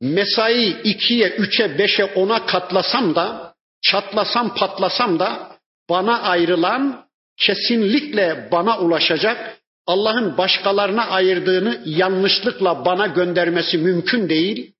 mesai 0.01 0.81
ikiye, 0.83 1.29
üçe, 1.29 1.77
beşe, 1.77 2.05
ona 2.05 2.45
katlasam 2.45 3.15
da, 3.15 3.53
çatlasam, 3.81 4.55
patlasam 4.55 5.19
da 5.19 5.57
bana 5.89 6.21
ayrılan 6.21 7.05
kesinlikle 7.37 8.49
bana 8.51 8.79
ulaşacak. 8.79 9.57
Allah'ın 9.87 10.37
başkalarına 10.37 11.07
ayırdığını 11.07 11.81
yanlışlıkla 11.85 12.85
bana 12.85 13.07
göndermesi 13.07 13.77
mümkün 13.77 14.29
değil. 14.29 14.73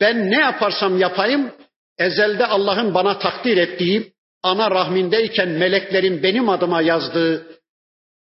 Ben 0.00 0.30
ne 0.30 0.40
yaparsam 0.40 0.98
yapayım 0.98 1.52
ezelde 1.98 2.46
Allah'ın 2.46 2.94
bana 2.94 3.18
takdir 3.18 3.56
ettiği 3.56 4.12
ana 4.42 4.70
rahmindeyken 4.70 5.48
meleklerin 5.48 6.22
benim 6.22 6.48
adıma 6.48 6.82
yazdığı 6.82 7.46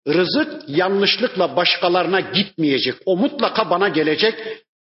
rızık 0.08 0.68
yanlışlıkla 0.68 1.56
başkalarına 1.56 2.20
gitmeyecek. 2.20 2.94
O 3.06 3.16
mutlaka 3.16 3.70
bana 3.70 3.88
gelecek 3.88 4.34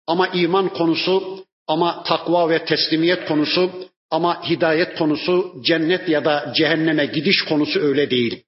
ama 0.07 0.29
iman 0.29 0.69
konusu, 0.69 1.45
ama 1.67 2.03
takva 2.03 2.51
ve 2.51 2.65
teslimiyet 2.65 3.29
konusu, 3.29 3.71
ama 4.11 4.49
hidayet 4.49 4.99
konusu, 4.99 5.55
cennet 5.65 6.09
ya 6.09 6.25
da 6.25 6.53
cehenneme 6.57 7.07
gidiş 7.07 7.43
konusu 7.43 7.81
öyle 7.81 8.11
değil. 8.11 8.43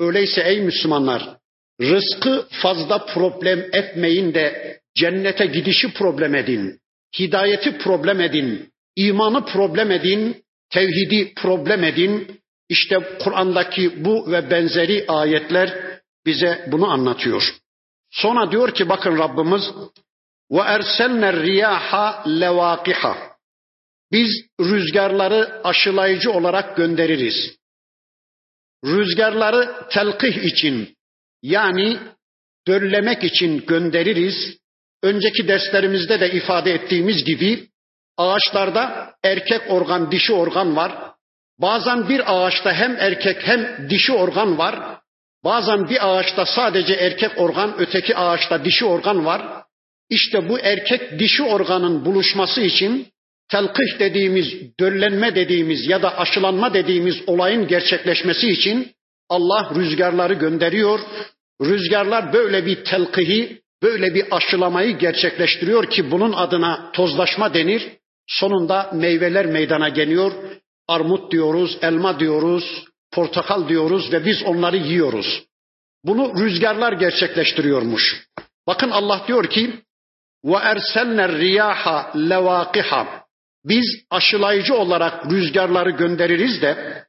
Öyleyse 0.00 0.42
ey 0.42 0.60
Müslümanlar, 0.60 1.36
rızkı 1.80 2.46
fazla 2.50 3.06
problem 3.06 3.60
etmeyin 3.72 4.34
de 4.34 4.76
cennete 4.94 5.46
gidişi 5.46 5.94
problem 5.94 6.34
edin. 6.34 6.80
Hidayeti 7.18 7.78
problem 7.78 8.20
edin. 8.20 8.72
imanı 8.96 9.44
problem 9.46 9.90
edin. 9.90 10.44
Tevhidi 10.70 11.34
problem 11.34 11.84
edin. 11.84 12.40
İşte 12.68 12.98
Kur'an'daki 13.18 14.04
bu 14.04 14.32
ve 14.32 14.50
benzeri 14.50 15.04
ayetler 15.08 15.74
bize 16.26 16.68
bunu 16.72 16.90
anlatıyor. 16.90 17.54
Sonra 18.10 18.50
diyor 18.52 18.74
ki 18.74 18.88
bakın 18.88 19.18
Rabbimiz 19.18 19.62
ve 20.50 20.60
erselne 20.60 21.32
riyaha 21.32 22.24
levakiha. 22.26 23.36
Biz 24.12 24.30
rüzgarları 24.60 25.60
aşılayıcı 25.64 26.32
olarak 26.32 26.76
göndeririz. 26.76 27.56
Rüzgarları 28.84 29.88
telkih 29.90 30.44
için 30.44 30.96
yani 31.42 31.98
döllemek 32.66 33.24
için 33.24 33.66
göndeririz. 33.66 34.58
Önceki 35.02 35.48
derslerimizde 35.48 36.20
de 36.20 36.32
ifade 36.32 36.72
ettiğimiz 36.72 37.24
gibi 37.24 37.68
ağaçlarda 38.16 39.14
erkek 39.24 39.62
organ, 39.68 40.10
dişi 40.10 40.32
organ 40.32 40.76
var. 40.76 41.12
Bazen 41.58 42.08
bir 42.08 42.22
ağaçta 42.26 42.72
hem 42.72 42.96
erkek 42.96 43.46
hem 43.46 43.90
dişi 43.90 44.12
organ 44.12 44.58
var. 44.58 45.00
Bazen 45.44 45.88
bir 45.88 46.08
ağaçta 46.08 46.46
sadece 46.46 46.94
erkek 46.94 47.40
organ, 47.40 47.74
öteki 47.78 48.16
ağaçta 48.16 48.64
dişi 48.64 48.84
organ 48.84 49.24
var. 49.24 49.65
İşte 50.10 50.48
bu 50.48 50.58
erkek 50.58 51.18
dişi 51.18 51.42
organın 51.42 52.04
buluşması 52.04 52.60
için 52.60 53.06
telkih 53.48 53.98
dediğimiz, 53.98 54.78
döllenme 54.80 55.34
dediğimiz 55.34 55.86
ya 55.86 56.02
da 56.02 56.18
aşılanma 56.18 56.74
dediğimiz 56.74 57.16
olayın 57.26 57.68
gerçekleşmesi 57.68 58.50
için 58.50 58.92
Allah 59.28 59.72
rüzgarları 59.74 60.34
gönderiyor. 60.34 61.00
Rüzgarlar 61.62 62.32
böyle 62.32 62.66
bir 62.66 62.84
telkihi, 62.84 63.60
böyle 63.82 64.14
bir 64.14 64.24
aşılamayı 64.30 64.98
gerçekleştiriyor 64.98 65.90
ki 65.90 66.10
bunun 66.10 66.32
adına 66.32 66.92
tozlaşma 66.92 67.54
denir. 67.54 67.88
Sonunda 68.26 68.90
meyveler 68.94 69.46
meydana 69.46 69.88
geliyor. 69.88 70.32
Armut 70.88 71.32
diyoruz, 71.32 71.78
elma 71.82 72.20
diyoruz, 72.20 72.84
portakal 73.12 73.68
diyoruz 73.68 74.12
ve 74.12 74.24
biz 74.24 74.42
onları 74.42 74.76
yiyoruz. 74.76 75.44
Bunu 76.04 76.44
rüzgarlar 76.44 76.92
gerçekleştiriyormuş. 76.92 78.26
Bakın 78.66 78.90
Allah 78.90 79.24
diyor 79.28 79.50
ki: 79.50 79.72
ve 80.46 80.56
erselner 80.56 81.32
riyaha 81.32 82.12
levakiha. 82.16 83.26
Biz 83.64 83.86
aşılayıcı 84.10 84.74
olarak 84.74 85.32
rüzgarları 85.32 85.90
göndeririz 85.90 86.62
de 86.62 87.02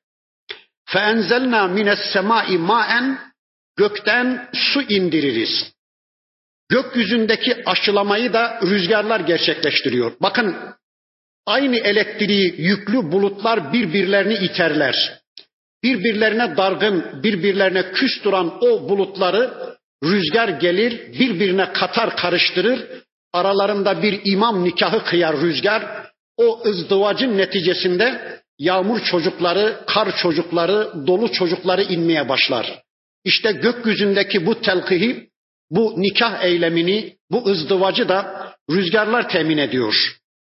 fe 0.86 1.00
enzelna 1.00 1.68
mines 1.68 2.00
semai 2.14 2.58
maen 2.58 3.20
gökten 3.76 4.50
su 4.54 4.82
indiririz. 4.82 5.74
Gökyüzündeki 6.70 7.64
aşılamayı 7.66 8.34
da 8.34 8.60
rüzgarlar 8.62 9.20
gerçekleştiriyor. 9.20 10.12
Bakın 10.22 10.58
aynı 11.46 11.76
elektriği 11.78 12.62
yüklü 12.62 13.12
bulutlar 13.12 13.74
birbirlerini 13.74 14.34
iterler. 14.34 15.20
Birbirlerine 15.84 16.58
dargın, 16.58 17.24
birbirlerine 17.24 17.92
küs 17.92 18.24
duran 18.24 18.58
o 18.62 18.90
bulutları 18.90 19.54
rüzgar 20.04 20.50
gelir, 20.50 21.14
birbirine 21.20 21.74
katar 21.74 22.16
karıştırır 22.16 23.07
aralarında 23.33 24.03
bir 24.03 24.21
imam 24.25 24.65
nikahı 24.65 25.05
kıyar 25.05 25.41
rüzgar. 25.41 26.13
O 26.37 26.63
ızdivacın 26.67 27.39
neticesinde 27.39 28.39
yağmur 28.59 29.01
çocukları, 29.01 29.81
kar 29.87 30.17
çocukları, 30.17 31.07
dolu 31.07 31.33
çocukları 31.33 31.83
inmeye 31.83 32.29
başlar. 32.29 32.83
İşte 33.25 33.53
gökyüzündeki 33.53 34.47
bu 34.47 34.61
telkihi, 34.61 35.29
bu 35.71 35.95
nikah 35.97 36.45
eylemini, 36.45 37.17
bu 37.31 37.47
ızdivacı 37.47 38.09
da 38.09 38.49
rüzgarlar 38.71 39.29
temin 39.29 39.59
ediyor. 39.59 39.95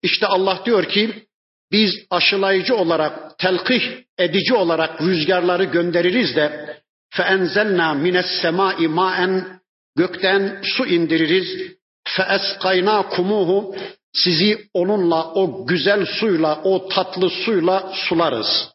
İşte 0.04 0.28
Allah 0.28 0.62
diyor 0.66 0.86
ki 0.86 1.26
biz 1.72 1.92
aşılayıcı 2.10 2.76
olarak, 2.76 3.40
telkih 3.40 3.82
edici 4.18 4.54
olarak 4.54 5.02
rüzgarları 5.02 5.64
göndeririz 5.64 6.36
de 6.36 6.76
فَاَنْزَلْنَا 7.16 7.90
مِنَ 8.06 8.16
السَّمَاءِ 8.26 8.78
مَاءً 8.88 9.44
Gökten 9.98 10.62
su 10.64 10.86
indiririz. 10.86 11.76
فَاَسْقَيْنَاكُمُوهُ 12.16 13.76
Sizi 14.14 14.70
onunla, 14.74 15.34
o 15.34 15.68
güzel 15.68 16.06
suyla, 16.06 16.62
o 16.64 16.90
tatlı 16.90 17.30
suyla 17.30 17.92
sularız. 17.94 18.70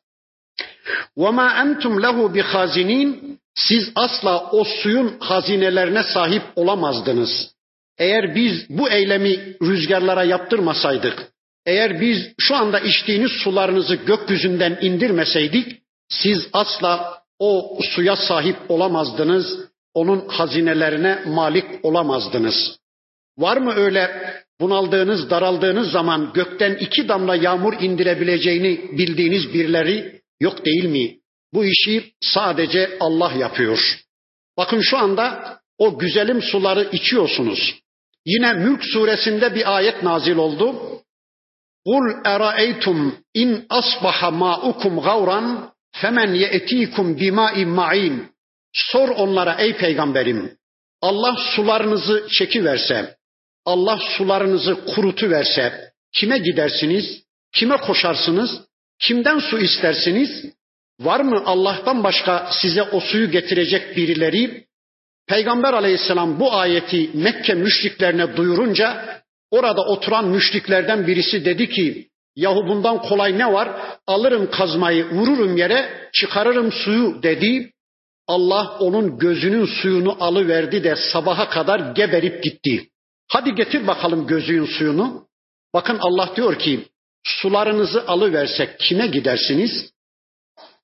وَمَا 1.16 1.48
أَنْتُمْ 1.62 2.00
لَهُ 2.00 2.16
بِخَازِنِينَ 2.34 3.38
Siz 3.54 3.92
asla 3.94 4.50
o 4.50 4.64
suyun 4.64 5.16
hazinelerine 5.20 6.02
sahip 6.02 6.42
olamazdınız. 6.56 7.54
Eğer 7.98 8.34
biz 8.34 8.66
bu 8.68 8.90
eylemi 8.90 9.56
rüzgarlara 9.62 10.24
yaptırmasaydık, 10.24 11.32
eğer 11.66 12.00
biz 12.00 12.32
şu 12.38 12.56
anda 12.56 12.80
içtiğiniz 12.80 13.30
sularınızı 13.32 13.94
gökyüzünden 13.94 14.78
indirmeseydik, 14.80 15.82
siz 16.08 16.48
asla 16.52 17.22
o 17.38 17.78
suya 17.82 18.16
sahip 18.16 18.56
olamazdınız, 18.68 19.58
onun 19.94 20.28
hazinelerine 20.28 21.22
malik 21.26 21.84
olamazdınız. 21.84 22.78
Var 23.37 23.57
mı 23.57 23.73
öyle 23.73 24.33
bunaldığınız, 24.59 25.29
daraldığınız 25.29 25.91
zaman 25.91 26.31
gökten 26.33 26.75
iki 26.75 27.07
damla 27.07 27.35
yağmur 27.35 27.73
indirebileceğini 27.81 28.97
bildiğiniz 28.97 29.53
birileri 29.53 30.21
yok 30.39 30.65
değil 30.65 30.85
mi? 30.85 31.17
Bu 31.53 31.65
işi 31.65 32.13
sadece 32.21 32.97
Allah 32.99 33.31
yapıyor. 33.33 33.79
Bakın 34.57 34.81
şu 34.81 34.97
anda 34.97 35.59
o 35.77 35.99
güzelim 35.99 36.41
suları 36.41 36.89
içiyorsunuz. 36.91 37.75
Yine 38.25 38.53
Mülk 38.53 38.83
suresinde 38.83 39.55
bir 39.55 39.75
ayet 39.75 40.03
nazil 40.03 40.35
oldu. 40.35 40.75
Kul 41.85 42.25
eraeytum 42.25 43.17
in 43.33 43.65
asbaha 43.69 44.31
ma'ukum 44.31 45.01
gavran 45.01 45.73
femen 45.91 46.33
ye'tikum 46.33 47.19
bima'in 47.19 47.69
ma'in. 47.69 48.31
Sor 48.73 49.09
onlara 49.09 49.53
ey 49.53 49.77
peygamberim. 49.77 50.57
Allah 51.01 51.35
sularınızı 51.55 52.27
çekiverse, 52.31 53.15
Allah 53.65 53.99
sularınızı 54.17 54.85
kurutu 54.85 55.29
verse 55.29 55.91
kime 56.13 56.37
gidersiniz? 56.37 57.23
Kime 57.53 57.77
koşarsınız? 57.77 58.61
Kimden 58.99 59.39
su 59.39 59.59
istersiniz? 59.59 60.45
Var 60.99 61.19
mı 61.19 61.43
Allah'tan 61.45 62.03
başka 62.03 62.49
size 62.61 62.83
o 62.83 62.99
suyu 62.99 63.31
getirecek 63.31 63.97
birileri? 63.97 64.65
Peygamber 65.27 65.73
aleyhisselam 65.73 66.39
bu 66.39 66.53
ayeti 66.53 67.09
Mekke 67.13 67.53
müşriklerine 67.53 68.37
duyurunca 68.37 69.19
orada 69.51 69.81
oturan 69.81 70.27
müşriklerden 70.27 71.07
birisi 71.07 71.45
dedi 71.45 71.69
ki 71.69 72.09
Yahu 72.35 72.67
bundan 72.67 73.01
kolay 73.01 73.37
ne 73.37 73.53
var? 73.53 73.69
Alırım 74.07 74.51
kazmayı, 74.51 75.09
vururum 75.09 75.57
yere, 75.57 76.09
çıkarırım 76.13 76.71
suyu 76.71 77.23
dedi. 77.23 77.71
Allah 78.27 78.77
onun 78.79 79.17
gözünün 79.17 79.65
suyunu 79.65 80.23
alıverdi 80.23 80.83
de 80.83 80.95
sabaha 80.95 81.49
kadar 81.49 81.79
geberip 81.95 82.43
gitti. 82.43 82.89
Hadi 83.27 83.55
getir 83.55 83.87
bakalım 83.87 84.27
gözünün 84.27 84.65
suyunu. 84.65 85.27
Bakın 85.73 85.97
Allah 86.01 86.35
diyor 86.35 86.59
ki 86.59 86.87
sularınızı 87.23 88.07
alıversek 88.07 88.79
kime 88.79 89.07
gidersiniz? 89.07 89.91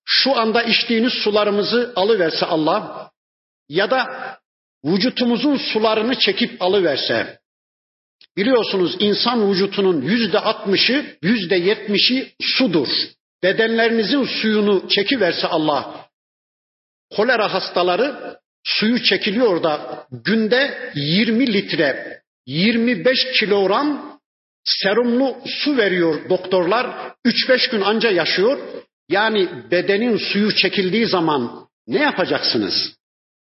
Şu 0.05 0.39
anda 0.39 0.63
içtiğiniz 0.63 1.13
sularımızı 1.13 1.93
alıverse 1.95 2.45
Allah 2.45 3.11
ya 3.69 3.91
da 3.91 4.05
vücutumuzun 4.85 5.57
sularını 5.57 6.15
çekip 6.15 6.61
alıverse 6.61 7.39
biliyorsunuz 8.37 8.95
insan 8.99 9.51
vücutunun 9.51 10.01
yüzde 10.01 10.39
altmışı 10.39 11.17
yüzde 11.21 11.55
yetmişi 11.55 12.33
sudur. 12.41 12.87
Bedenlerinizin 13.43 14.23
suyunu 14.23 14.87
çekiverse 14.89 15.47
Allah 15.47 16.09
kolera 17.15 17.53
hastaları 17.53 18.39
suyu 18.63 19.03
çekiliyor 19.03 19.63
da 19.63 20.05
günde 20.11 20.91
20 20.95 21.53
litre 21.53 22.20
25 22.51 23.39
kilogram 23.39 24.19
serumlu 24.63 25.37
su 25.45 25.77
veriyor 25.77 26.29
doktorlar. 26.29 27.13
3-5 27.25 27.71
gün 27.71 27.81
anca 27.81 28.11
yaşıyor. 28.11 28.59
Yani 29.09 29.49
bedenin 29.71 30.17
suyu 30.17 30.55
çekildiği 30.55 31.05
zaman 31.05 31.67
ne 31.87 32.01
yapacaksınız? 32.01 32.95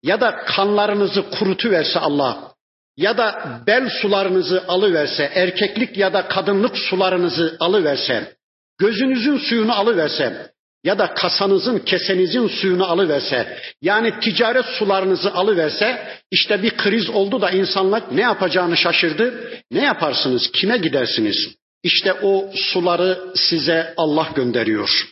Ya 0.03 0.21
da 0.21 0.35
kanlarınızı 0.35 1.29
kurutuverse 1.29 1.99
Allah 1.99 2.53
ya 2.97 3.17
da 3.17 3.59
bel 3.67 3.89
sularınızı 4.01 4.63
alıverse, 4.67 5.31
erkeklik 5.35 5.97
ya 5.97 6.13
da 6.13 6.27
kadınlık 6.27 6.77
sularınızı 6.77 7.57
alıverse, 7.59 8.35
gözünüzün 8.77 9.37
suyunu 9.37 9.73
alıverse, 9.73 10.51
ya 10.83 10.99
da 10.99 11.13
kasanızın, 11.13 11.79
kesenizin 11.79 12.47
suyunu 12.47 12.85
alıverse, 12.85 13.59
yani 13.81 14.19
ticaret 14.19 14.65
sularınızı 14.65 15.33
alıverse, 15.33 16.19
işte 16.31 16.63
bir 16.63 16.77
kriz 16.77 17.09
oldu 17.09 17.41
da 17.41 17.49
insanlar 17.51 18.03
ne 18.11 18.21
yapacağını 18.21 18.77
şaşırdı. 18.77 19.51
Ne 19.71 19.83
yaparsınız? 19.83 20.51
Kime 20.51 20.77
gidersiniz? 20.77 21.55
İşte 21.83 22.13
o 22.13 22.51
suları 22.55 23.33
size 23.35 23.93
Allah 23.97 24.31
gönderiyor. 24.35 25.09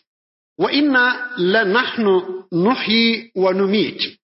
Ve 0.59 0.73
inna 0.73 1.29
le 1.39 1.73
nahnu 1.73 2.47
nuhyi 2.51 3.31
ve 3.35 3.57
numit. 3.57 4.17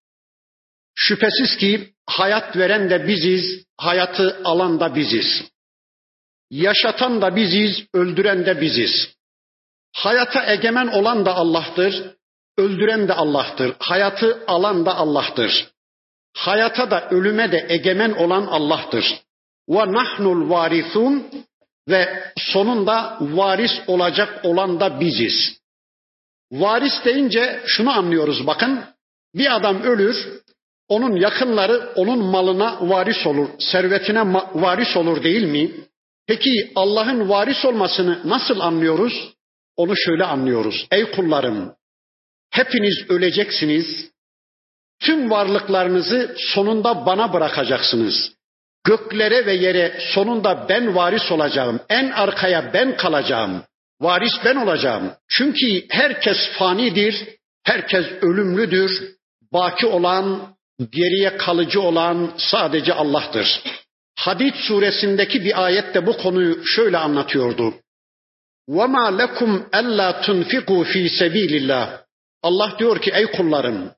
Şüphesiz 0.95 1.57
ki 1.57 1.93
hayat 2.05 2.57
veren 2.57 2.89
de 2.89 3.07
biziz, 3.07 3.65
hayatı 3.77 4.41
alan 4.43 4.79
da 4.79 4.95
biziz. 4.95 5.43
Yaşatan 6.51 7.21
da 7.21 7.35
biziz, 7.35 7.85
öldüren 7.93 8.45
de 8.45 8.61
biziz. 8.61 9.15
Hayata 9.93 10.51
egemen 10.51 10.87
olan 10.87 11.25
da 11.25 11.35
Allah'tır, 11.35 12.15
öldüren 12.57 13.07
de 13.07 13.13
Allah'tır. 13.13 13.75
Hayatı 13.79 14.43
alan 14.47 14.85
da 14.85 14.95
Allah'tır. 14.95 15.67
Hayata 16.35 16.91
da 16.91 17.09
ölüme 17.09 17.51
de 17.51 17.65
egemen 17.69 18.11
olan 18.11 18.45
Allah'tır. 18.45 19.21
Ve 19.69 19.93
nahnul 19.93 20.49
varisun 20.49 21.27
ve 21.89 22.31
sonunda 22.37 23.17
varis 23.21 23.71
olacak 23.87 24.45
olan 24.45 24.79
da 24.79 24.99
biziz. 24.99 25.59
Varis 26.51 27.05
deyince 27.05 27.61
şunu 27.65 27.91
anlıyoruz 27.91 28.47
bakın. 28.47 28.83
Bir 29.35 29.55
adam 29.55 29.81
ölür, 29.81 30.41
onun 30.87 31.15
yakınları 31.15 31.93
onun 31.95 32.19
malına 32.19 32.89
varis 32.89 33.27
olur, 33.27 33.49
servetine 33.59 34.33
varis 34.53 34.97
olur 34.97 35.23
değil 35.23 35.43
mi? 35.43 35.71
Peki 36.27 36.71
Allah'ın 36.75 37.29
varis 37.29 37.65
olmasını 37.65 38.21
nasıl 38.25 38.59
anlıyoruz? 38.59 39.33
Onu 39.75 39.93
şöyle 39.97 40.23
anlıyoruz. 40.23 40.87
Ey 40.91 41.11
kullarım, 41.11 41.75
hepiniz 42.51 43.09
öleceksiniz. 43.09 44.13
Tüm 44.99 45.31
varlıklarınızı 45.31 46.35
sonunda 46.37 47.05
bana 47.05 47.33
bırakacaksınız. 47.33 48.31
Göklere 48.83 49.45
ve 49.45 49.53
yere 49.53 49.99
sonunda 50.13 50.65
ben 50.69 50.95
varis 50.95 51.31
olacağım. 51.31 51.79
En 51.89 52.11
arkaya 52.11 52.73
ben 52.73 52.97
kalacağım. 52.97 53.63
Varis 54.01 54.33
ben 54.45 54.55
olacağım. 54.55 55.11
Çünkü 55.29 55.85
herkes 55.89 56.37
fanidir, 56.57 57.27
herkes 57.63 58.05
ölümlüdür. 58.21 59.15
Baki 59.53 59.85
olan, 59.85 60.55
geriye 60.91 61.37
kalıcı 61.37 61.81
olan 61.81 62.33
sadece 62.37 62.93
Allah'tır. 62.93 63.61
Hadid 64.15 64.55
suresindeki 64.55 65.45
bir 65.45 65.63
ayette 65.63 66.05
bu 66.05 66.17
konuyu 66.17 66.65
şöyle 66.65 66.97
anlatıyordu. 66.97 67.73
وَمَا 68.68 69.10
لَكُمْ 69.22 69.50
أَلَّا 69.74 70.08
تُنْفِقُوا 70.26 70.84
ف۪ي 70.84 71.08
سَب۪يلِ 71.18 71.98
Allah 72.42 72.76
diyor 72.78 73.00
ki 73.02 73.10
ey 73.14 73.26
kullarım 73.26 73.90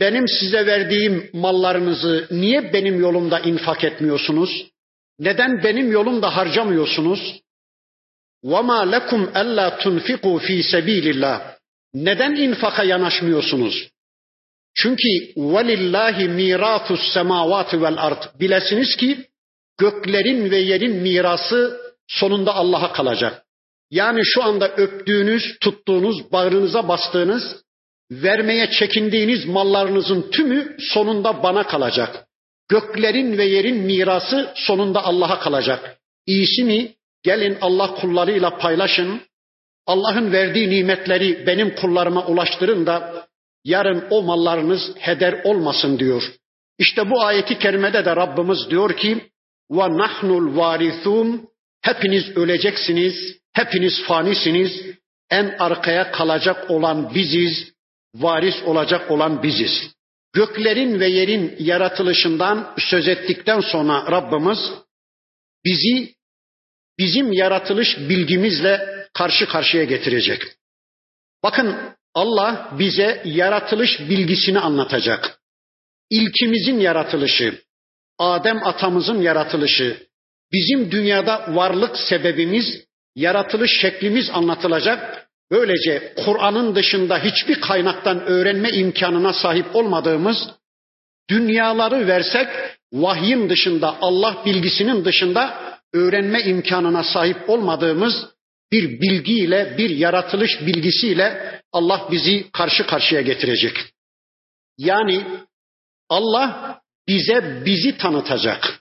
benim 0.00 0.28
size 0.28 0.66
verdiğim 0.66 1.30
mallarınızı 1.32 2.28
niye 2.30 2.72
benim 2.72 3.00
yolumda 3.00 3.40
infak 3.40 3.84
etmiyorsunuz? 3.84 4.66
Neden 5.18 5.62
benim 5.62 5.92
yolumda 5.92 6.36
harcamıyorsunuz? 6.36 7.40
وَمَا 8.44 8.80
لَكُمْ 8.94 9.32
أَلَّا 9.32 9.68
تُنْفِقُوا 9.82 10.38
ف۪ي 10.40 10.62
سَب۪يلِ 10.72 11.40
Neden 11.94 12.34
infaka 12.36 12.84
yanaşmıyorsunuz? 12.84 13.88
Çünkü 14.74 15.08
وَلِلَّهِ 15.36 16.16
مِيرَاثُ 16.40 16.86
السَّمَاوَاتِ 16.90 17.70
وَالْاَرْضِ 17.70 18.40
Bilesiniz 18.40 18.96
ki 18.96 19.26
göklerin 19.78 20.50
ve 20.50 20.56
yerin 20.56 20.96
mirası 20.96 21.80
sonunda 22.06 22.54
Allah'a 22.54 22.92
kalacak. 22.92 23.44
Yani 23.91 24.21
şu 24.25 24.43
anda 24.43 24.75
öptüğünüz, 24.75 25.59
tuttuğunuz, 25.61 26.31
bağrınıza 26.31 26.87
bastığınız, 26.87 27.43
vermeye 28.11 28.71
çekindiğiniz 28.71 29.45
mallarınızın 29.45 30.31
tümü 30.31 30.75
sonunda 30.79 31.43
bana 31.43 31.67
kalacak. 31.67 32.25
Göklerin 32.69 33.37
ve 33.37 33.45
yerin 33.45 33.77
mirası 33.77 34.51
sonunda 34.55 35.03
Allah'a 35.03 35.39
kalacak. 35.39 35.97
İyisi 36.25 36.63
mi? 36.63 36.93
Gelin 37.23 37.57
Allah 37.61 37.95
kullarıyla 37.95 38.57
paylaşın. 38.57 39.21
Allah'ın 39.87 40.31
verdiği 40.31 40.69
nimetleri 40.69 41.47
benim 41.47 41.75
kullarıma 41.75 42.25
ulaştırın 42.25 42.85
da 42.85 43.27
yarın 43.63 44.03
o 44.09 44.21
mallarınız 44.23 44.81
heder 44.99 45.43
olmasın 45.43 45.99
diyor. 45.99 46.23
İşte 46.79 47.09
bu 47.09 47.21
ayeti 47.21 47.59
kerimede 47.59 48.05
de 48.05 48.15
Rabbimiz 48.15 48.69
diyor 48.69 48.97
ki 48.97 49.29
ve 49.71 49.97
nahnul 49.97 50.57
varithun 50.57 51.47
hepiniz 51.81 52.37
öleceksiniz, 52.37 53.39
hepiniz 53.59 54.03
fanisiniz. 54.07 54.71
En 55.29 55.55
arkaya 55.59 56.11
kalacak 56.11 56.71
olan 56.71 57.15
biziz, 57.15 57.73
varis 58.15 58.63
olacak 58.65 59.11
olan 59.11 59.43
biziz. 59.43 59.93
Göklerin 60.33 60.99
ve 60.99 61.07
yerin 61.07 61.55
yaratılışından 61.59 62.75
söz 62.77 63.07
ettikten 63.07 63.59
sonra 63.59 64.11
Rabbimiz 64.11 64.59
bizi 65.65 66.15
bizim 66.97 67.31
yaratılış 67.31 67.97
bilgimizle 67.97 69.05
karşı 69.13 69.47
karşıya 69.47 69.83
getirecek. 69.83 70.41
Bakın 71.43 71.77
Allah 72.13 72.75
bize 72.79 73.21
yaratılış 73.25 73.99
bilgisini 73.99 74.59
anlatacak. 74.59 75.39
İlkimizin 76.09 76.79
yaratılışı, 76.79 77.61
Adem 78.17 78.67
atamızın 78.67 79.21
yaratılışı, 79.21 80.07
bizim 80.53 80.91
dünyada 80.91 81.55
varlık 81.55 81.97
sebebimiz, 81.97 82.88
yaratılış 83.19 83.71
şeklimiz 83.81 84.29
anlatılacak. 84.29 85.29
Böylece 85.51 86.13
Kur'an'ın 86.25 86.75
dışında 86.75 87.19
hiçbir 87.19 87.61
kaynaktan 87.61 88.19
öğrenme 88.19 88.69
imkanına 88.69 89.33
sahip 89.33 89.75
olmadığımız 89.75 90.37
dünyaları 91.29 92.07
versek 92.07 92.47
vahyin 92.93 93.49
dışında, 93.49 93.97
Allah 94.01 94.43
bilgisinin 94.45 95.05
dışında 95.05 95.59
öğrenme 95.93 96.41
imkanına 96.41 97.03
sahip 97.03 97.49
olmadığımız 97.49 98.13
bir 98.71 99.01
bilgiyle, 99.01 99.75
bir 99.77 99.89
yaratılış 99.89 100.51
bilgisiyle 100.61 101.59
Allah 101.71 102.07
bizi 102.11 102.51
karşı 102.51 102.85
karşıya 102.87 103.21
getirecek. 103.21 103.77
Yani 104.77 105.25
Allah 106.09 106.79
bize 107.07 107.61
bizi 107.65 107.97
tanıtacak. 107.97 108.79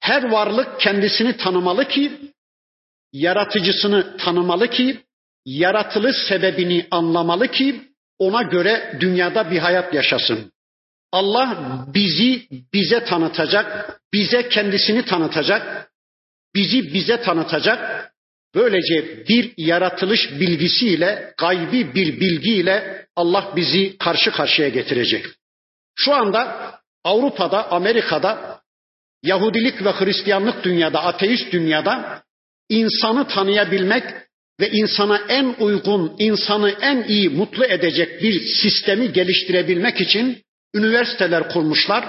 Her 0.00 0.30
varlık 0.30 0.80
kendisini 0.80 1.36
tanımalı 1.36 1.88
ki, 1.88 2.31
yaratıcısını 3.12 4.16
tanımalı 4.16 4.68
ki, 4.68 5.00
yaratılış 5.44 6.16
sebebini 6.28 6.86
anlamalı 6.90 7.48
ki, 7.48 7.82
ona 8.18 8.42
göre 8.42 8.96
dünyada 9.00 9.50
bir 9.50 9.58
hayat 9.58 9.94
yaşasın. 9.94 10.52
Allah 11.12 11.84
bizi 11.94 12.48
bize 12.74 13.04
tanıtacak, 13.04 14.00
bize 14.12 14.48
kendisini 14.48 15.04
tanıtacak, 15.04 15.90
bizi 16.54 16.94
bize 16.94 17.22
tanıtacak. 17.22 18.12
Böylece 18.54 19.26
bir 19.28 19.52
yaratılış 19.56 20.30
bilgisiyle, 20.30 21.34
gaybi 21.38 21.94
bir 21.94 22.20
bilgiyle 22.20 23.06
Allah 23.16 23.52
bizi 23.56 23.98
karşı 23.98 24.30
karşıya 24.30 24.68
getirecek. 24.68 25.26
Şu 25.94 26.14
anda 26.14 26.72
Avrupa'da, 27.04 27.70
Amerika'da, 27.70 28.60
Yahudilik 29.22 29.84
ve 29.84 29.90
Hristiyanlık 29.90 30.64
dünyada, 30.64 31.02
ateist 31.02 31.52
dünyada 31.52 32.22
insanı 32.72 33.28
tanıyabilmek 33.28 34.04
ve 34.60 34.70
insana 34.70 35.20
en 35.28 35.54
uygun, 35.60 36.16
insanı 36.18 36.70
en 36.70 37.04
iyi 37.08 37.28
mutlu 37.28 37.64
edecek 37.64 38.22
bir 38.22 38.40
sistemi 38.46 39.12
geliştirebilmek 39.12 40.00
için 40.00 40.42
üniversiteler 40.74 41.48
kurmuşlar. 41.48 42.04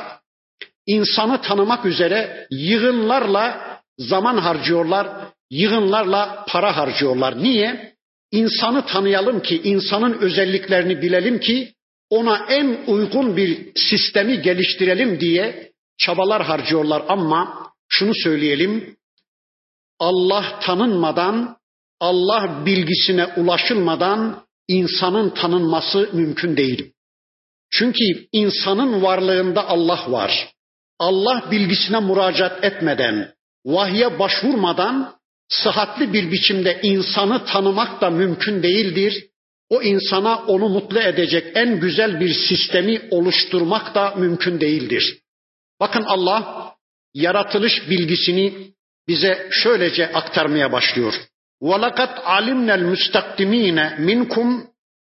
İnsanı 0.88 1.42
tanımak 1.42 1.86
üzere 1.86 2.48
yığınlarla 2.52 3.74
zaman 3.98 4.38
harcıyorlar, 4.38 5.08
yığınlarla 5.52 6.46
para 6.48 6.78
harcıyorlar. 6.78 7.44
Niye? 7.44 7.94
İnsanı 8.32 8.86
tanıyalım 8.86 9.40
ki, 9.42 9.62
insanın 9.64 10.14
özelliklerini 10.14 11.02
bilelim 11.02 11.40
ki 11.40 11.74
ona 12.10 12.46
en 12.50 12.78
uygun 12.88 13.38
bir 13.38 13.72
sistemi 13.76 14.42
geliştirelim 14.42 15.20
diye 15.20 15.72
çabalar 15.98 16.44
harcıyorlar 16.44 17.04
ama 17.08 17.70
şunu 17.90 18.12
söyleyelim. 18.24 18.96
Allah 20.00 20.60
tanınmadan, 20.64 21.58
Allah 22.00 22.66
bilgisine 22.66 23.26
ulaşılmadan 23.26 24.44
insanın 24.68 25.30
tanınması 25.30 26.10
mümkün 26.14 26.58
değil. 26.58 26.94
Çünkü 27.72 28.28
insanın 28.32 29.02
varlığında 29.04 29.68
Allah 29.68 30.12
var. 30.12 30.54
Allah 31.00 31.52
bilgisine 31.52 32.00
müracaat 32.00 32.64
etmeden, 32.64 33.34
vahye 33.66 34.20
başvurmadan 34.20 35.16
sıhhatli 35.50 36.14
bir 36.14 36.32
biçimde 36.32 36.80
insanı 36.84 37.46
tanımak 37.46 38.02
da 38.02 38.10
mümkün 38.10 38.64
değildir. 38.64 39.28
O 39.70 39.82
insana 39.82 40.38
onu 40.38 40.70
mutlu 40.70 41.00
edecek 41.00 41.52
en 41.56 41.80
güzel 41.80 42.20
bir 42.20 42.34
sistemi 42.34 43.02
oluşturmak 43.12 43.96
da 43.96 44.16
mümkün 44.16 44.60
değildir. 44.60 45.20
Bakın 45.80 46.04
Allah 46.04 46.74
yaratılış 47.14 47.90
bilgisini 47.90 48.74
bize 49.09 49.49
şöylece 49.51 50.13
aktarmaya 50.13 50.73
başlıyor. 50.73 51.15
وَلَقَدْ 51.63 52.13
عَلِمْنَا 52.35 52.75
الْمُسْتَقْدِم۪ينَ 52.81 53.79
مِنْكُمْ 54.09 54.49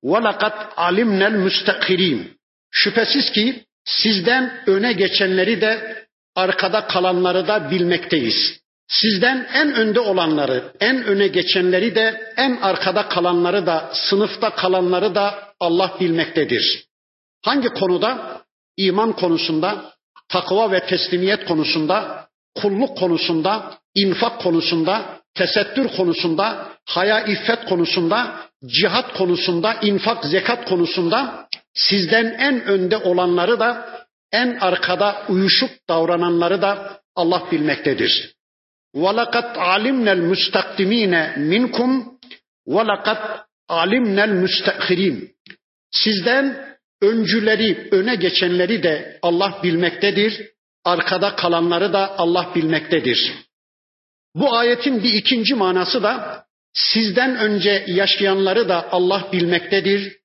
وَلَقَدْ 0.05 0.57
عَلِمْنَا 0.77 1.27
الْمُسْتَقِر۪ينَ 1.33 2.25
Şüphesiz 2.71 3.33
ki 3.33 3.65
sizden 3.85 4.63
öne 4.67 4.93
geçenleri 4.93 5.61
de 5.61 6.05
arkada 6.35 6.87
kalanları 6.87 7.49
da 7.49 7.71
bilmekteyiz. 7.71 8.61
Sizden 8.89 9.49
en 9.55 9.75
önde 9.75 10.01
olanları, 10.01 10.73
en 10.81 11.05
öne 11.05 11.29
geçenleri 11.29 11.95
de, 11.95 12.33
en 12.37 12.57
arkada 12.57 13.09
kalanları 13.09 13.67
da, 13.67 13.91
sınıfta 13.95 14.55
kalanları 14.55 15.15
da 15.15 15.55
Allah 15.61 15.97
bilmektedir. 16.01 16.85
Hangi 17.43 17.69
konuda? 17.69 18.43
İman 18.77 19.13
konusunda, 19.13 19.93
takva 20.29 20.73
ve 20.73 20.87
teslimiyet 20.87 21.45
konusunda, 21.45 22.29
kulluk 22.55 22.99
konusunda, 22.99 23.79
infak 23.95 24.41
konusunda, 24.45 24.95
tesettür 25.35 25.89
konusunda, 25.97 26.47
haya 26.95 27.19
iffet 27.33 27.65
konusunda, 27.71 28.19
cihat 28.77 29.09
konusunda, 29.19 29.71
infak 29.83 30.25
zekat 30.25 30.69
konusunda 30.69 31.49
sizden 31.75 32.27
en 32.39 32.65
önde 32.65 32.97
olanları 32.97 33.61
da 33.61 33.69
en 34.33 34.57
arkada 34.61 35.23
uyuşup 35.29 35.71
davrananları 35.89 36.63
da 36.63 37.01
Allah 37.17 37.43
bilmektedir. 37.53 38.35
وَلَقَدْ 39.03 39.49
عَلِمْنَا 39.71 40.13
الْمُسْتَقْدِم۪ينَ 40.19 41.15
مِنْكُمْ 41.53 41.91
وَلَقَدْ 42.75 43.21
عَلِمْنَا 43.71 44.25
الْمُسْتَأْخِر۪ينَ 44.31 45.17
Sizden 45.91 46.77
öncüleri, 47.03 47.89
öne 47.91 48.15
geçenleri 48.15 48.83
de 48.83 49.19
Allah 49.23 49.61
bilmektedir. 49.63 50.51
Arkada 50.85 51.37
kalanları 51.37 51.93
da 51.93 52.19
Allah 52.19 52.53
bilmektedir. 52.55 53.33
Bu 54.40 54.56
ayetin 54.56 55.04
bir 55.04 55.14
ikinci 55.14 55.56
manası 55.56 56.04
da 56.04 56.44
sizden 56.74 57.36
önce 57.38 57.84
yaşayanları 57.88 58.70
da 58.70 58.92
Allah 58.92 59.28
bilmektedir. 59.34 60.18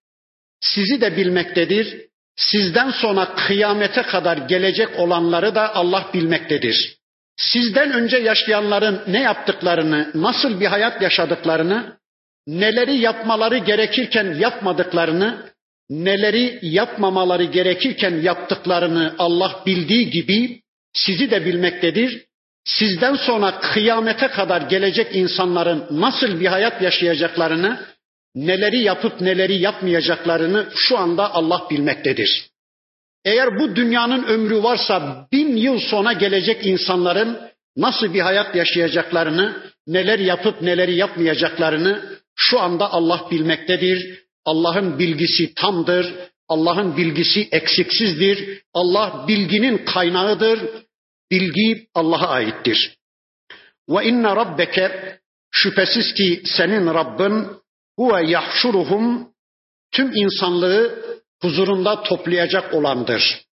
Sizi 0.60 1.00
de 1.00 1.16
bilmektedir. 1.16 2.00
Sizden 2.36 2.90
sonra 2.90 3.34
kıyamete 3.34 4.02
kadar 4.02 4.36
gelecek 4.36 4.88
olanları 4.98 5.54
da 5.54 5.74
Allah 5.74 6.10
bilmektedir. 6.14 6.96
Sizden 7.36 7.92
önce 7.92 8.16
yaşayanların 8.16 9.02
ne 9.06 9.20
yaptıklarını, 9.20 10.10
nasıl 10.14 10.60
bir 10.60 10.66
hayat 10.66 11.02
yaşadıklarını, 11.02 11.98
neleri 12.46 12.96
yapmaları 12.96 13.58
gerekirken 13.58 14.34
yapmadıklarını, 14.34 15.52
neleri 15.90 16.58
yapmamaları 16.62 17.44
gerekirken 17.44 18.20
yaptıklarını 18.22 19.14
Allah 19.18 19.62
bildiği 19.66 20.10
gibi 20.10 20.62
sizi 20.92 21.30
de 21.30 21.46
bilmektedir. 21.46 22.24
Sizden 22.64 23.14
sonra 23.14 23.60
kıyamete 23.60 24.28
kadar 24.28 24.62
gelecek 24.62 25.16
insanların 25.16 25.86
nasıl 25.90 26.40
bir 26.40 26.46
hayat 26.46 26.82
yaşayacaklarını, 26.82 27.86
neleri 28.34 28.82
yapıp 28.82 29.20
neleri 29.20 29.54
yapmayacaklarını 29.54 30.68
şu 30.74 30.98
anda 30.98 31.34
Allah 31.34 31.66
bilmektedir. 31.70 32.50
Eğer 33.24 33.58
bu 33.58 33.76
dünyanın 33.76 34.24
ömrü 34.24 34.62
varsa 34.62 35.26
bin 35.32 35.56
yıl 35.56 35.78
sonra 35.78 36.12
gelecek 36.12 36.66
insanların 36.66 37.38
nasıl 37.76 38.14
bir 38.14 38.20
hayat 38.20 38.56
yaşayacaklarını, 38.56 39.62
neler 39.86 40.18
yapıp 40.18 40.62
neleri 40.62 40.96
yapmayacaklarını 40.96 42.02
şu 42.36 42.60
anda 42.60 42.92
Allah 42.92 43.28
bilmektedir. 43.30 44.24
Allah'ın 44.44 44.98
bilgisi 44.98 45.54
tamdır. 45.54 46.14
Allah'ın 46.48 46.96
bilgisi 46.96 47.48
eksiksizdir. 47.52 48.62
Allah 48.74 49.24
bilginin 49.28 49.84
kaynağıdır. 49.84 50.60
Bilgi 51.30 51.86
Allah'a 51.94 52.28
aittir. 52.28 52.96
Ve 53.88 54.04
inne 54.04 54.36
rabbeke 54.36 55.18
şüphesiz 55.50 56.14
ki 56.14 56.42
senin 56.44 56.86
Rabbin 56.86 57.46
huve 57.96 58.30
yahşuruhum 58.30 59.28
tüm 59.92 60.16
insanlığı 60.16 61.04
huzurunda 61.42 62.02
toplayacak 62.02 62.74
olandır. 62.74 63.44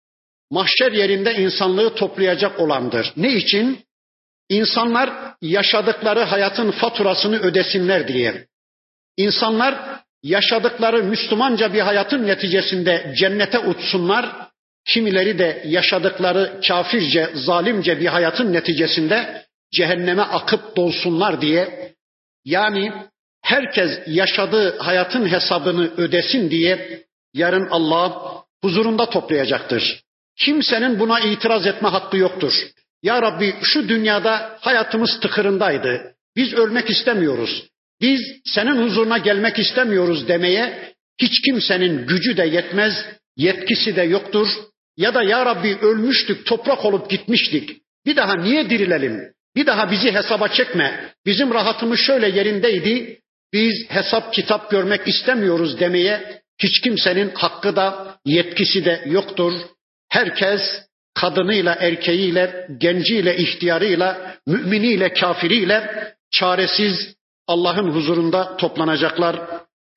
mahşer 0.51 0.93
yerinde 0.93 1.35
insanlığı 1.35 1.95
toplayacak 1.95 2.61
olandır. 2.61 3.13
Ne 3.17 3.33
için? 3.33 3.85
İnsanlar 4.49 5.35
yaşadıkları 5.43 6.21
hayatın 6.21 6.71
faturasını 6.71 7.39
ödesinler 7.39 8.09
diye. 8.09 8.47
İnsanlar 9.17 10.03
yaşadıkları 10.23 11.05
Müslümanca 11.05 11.73
bir 11.73 11.81
hayatın 11.81 12.27
neticesinde 12.27 13.15
cennete 13.19 13.59
uçsunlar, 13.59 14.42
kimileri 14.87 15.39
de 15.39 15.63
yaşadıkları 15.67 16.61
kafirce, 16.69 17.31
zalimce 17.35 18.01
bir 18.01 18.07
hayatın 18.07 18.53
neticesinde 18.53 19.45
cehenneme 19.73 20.23
akıp 20.23 20.77
dolsunlar 20.77 21.41
diye. 21.41 21.93
Yani 22.45 22.93
herkes 23.43 24.01
yaşadığı 24.07 24.79
hayatın 24.79 25.33
hesabını 25.33 25.91
ödesin 25.97 26.51
diye 26.51 27.03
yarın 27.35 27.69
Allah 27.71 28.23
huzurunda 28.63 29.11
toplayacaktır. 29.11 30.03
Kimsenin 30.39 30.99
buna 30.99 31.21
itiraz 31.21 31.67
etme 31.67 31.89
hakkı 31.89 32.17
yoktur. 32.17 32.53
Ya 33.03 33.23
Rabbi 33.23 33.55
şu 33.63 33.89
dünyada 33.89 34.59
hayatımız 34.61 35.21
tıkırındaydı. 35.21 36.15
Biz 36.37 36.55
ölmek 36.55 36.91
istemiyoruz. 36.91 37.69
Biz 38.01 38.21
senin 38.45 38.83
huzuruna 38.83 39.19
gelmek 39.19 39.59
istemiyoruz 39.59 40.29
demeye 40.29 40.93
hiç 41.21 41.41
kimsenin 41.41 42.07
gücü 42.07 42.37
de 42.37 42.47
yetmez, 42.47 42.95
yetkisi 43.37 43.97
de 43.97 44.03
yoktur. 44.03 44.49
Ya 44.97 45.15
da 45.15 45.23
ya 45.23 45.47
Rabbi 45.47 45.79
ölmüştük, 45.83 46.47
toprak 46.47 46.85
olup 46.85 47.11
gitmiştik. 47.11 47.83
Bir 48.07 48.17
daha 48.17 48.35
niye 48.35 48.71
dirilelim? 48.71 49.21
Bir 49.57 49.67
daha 49.67 49.91
bizi 49.91 50.13
hesaba 50.13 50.49
çekme. 50.49 51.15
Bizim 51.27 51.55
rahatımız 51.55 52.01
şöyle 52.01 52.29
yerindeydi. 52.29 53.21
Biz 53.53 53.85
hesap 53.89 54.33
kitap 54.33 54.71
görmek 54.71 55.09
istemiyoruz 55.09 55.81
demeye 55.81 56.43
hiç 56.63 56.81
kimsenin 56.81 57.31
hakkı 57.35 57.77
da 57.77 58.19
yetkisi 58.25 58.85
de 58.85 59.05
yoktur. 59.07 59.53
Herkes 60.09 60.61
kadınıyla, 61.15 61.75
erkeğiyle, 61.75 62.69
genciyle, 62.79 63.37
ihtiyarıyla, 63.37 64.37
müminiyle, 64.47 65.13
kafiriyle 65.13 66.15
çaresiz 66.31 67.15
Allah'ın 67.47 67.91
huzurunda 67.91 68.57
toplanacaklar. 68.57 69.41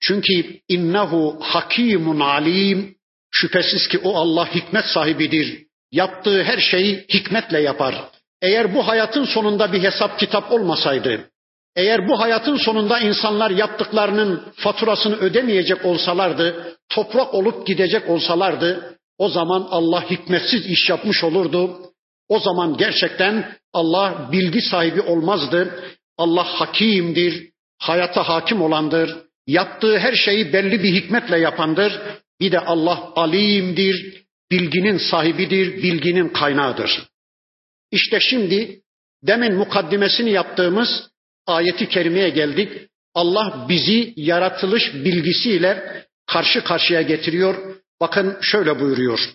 Çünkü 0.02 0.60
innehu 0.68 1.38
hakimun 1.42 2.20
alim. 2.20 2.95
Şüphesiz 3.38 3.88
ki 3.88 4.00
o 4.04 4.16
Allah 4.16 4.56
hikmet 4.56 4.86
sahibidir. 4.86 5.66
Yaptığı 5.92 6.44
her 6.44 6.58
şeyi 6.58 7.06
hikmetle 7.14 7.62
yapar. 7.62 7.96
Eğer 8.42 8.76
bu 8.76 8.88
hayatın 8.88 9.26
sonunda 9.26 9.74
bir 9.74 9.84
hesap 9.84 10.20
kitap 10.20 10.52
olmasaydı, 10.52 11.30
eğer 11.76 12.08
bu 12.08 12.20
hayatın 12.20 12.56
sonunda 12.56 13.00
insanlar 13.00 13.52
yaptıklarının 13.52 14.44
faturasını 14.56 15.16
ödemeyecek 15.16 15.86
olsalardı, 15.86 16.78
toprak 16.90 17.34
olup 17.34 17.68
gidecek 17.68 18.10
olsalardı, 18.10 18.98
o 19.18 19.30
zaman 19.30 19.68
Allah 19.72 20.10
hikmetsiz 20.10 20.66
iş 20.66 20.90
yapmış 20.90 21.24
olurdu. 21.24 21.80
O 22.30 22.40
zaman 22.40 22.78
gerçekten 22.78 23.56
Allah 23.74 24.30
bilgi 24.32 24.62
sahibi 24.62 25.02
olmazdı. 25.02 25.84
Allah 26.18 26.44
hakimdir, 26.44 27.50
hayata 27.78 28.30
hakim 28.30 28.62
olandır. 28.62 29.18
Yaptığı 29.48 30.00
her 30.00 30.14
şeyi 30.14 30.54
belli 30.54 30.84
bir 30.84 30.94
hikmetle 30.94 31.40
yapandır. 31.40 32.02
Bir 32.41 32.53
de 32.53 32.61
Allah 32.61 33.13
alimdir, 33.17 34.25
bilginin 34.51 34.99
sahibidir, 34.99 35.83
bilginin 35.83 36.29
kaynağıdır. 36.29 37.09
İşte 37.91 38.21
şimdi 38.21 38.81
demin 39.23 39.55
mukaddimesini 39.55 40.31
yaptığımız 40.31 41.11
ayeti 41.47 41.89
kerimeye 41.89 42.29
geldik. 42.29 42.91
Allah 43.15 43.67
bizi 43.69 44.13
yaratılış 44.17 44.95
bilgisiyle 44.95 46.05
karşı 46.27 46.65
karşıya 46.65 47.03
getiriyor. 47.03 47.77
Bakın 48.01 48.39
şöyle 48.41 48.81
buyuruyor. 48.81 49.35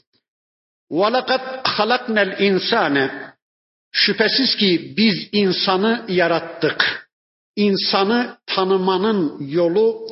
وَلَقَدْ 0.91 1.63
خَلَقْنَا 1.63 2.35
الْاِنْسَانَ 2.35 3.09
Şüphesiz 3.91 4.55
ki 4.55 4.93
biz 4.97 5.29
insanı 5.31 6.05
yarattık. 6.09 7.09
İnsanı 7.55 8.37
tanımanın 8.45 9.47
yolu 9.47 10.07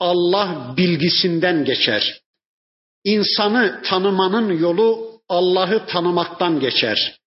Allah 0.00 0.74
bilgisinden 0.76 1.64
geçer. 1.64 2.19
İnsanı 3.04 3.82
tanımanın 3.84 4.58
yolu 4.58 5.20
Allah'ı 5.28 5.86
tanımaktan 5.86 6.60
geçer. 6.60 7.18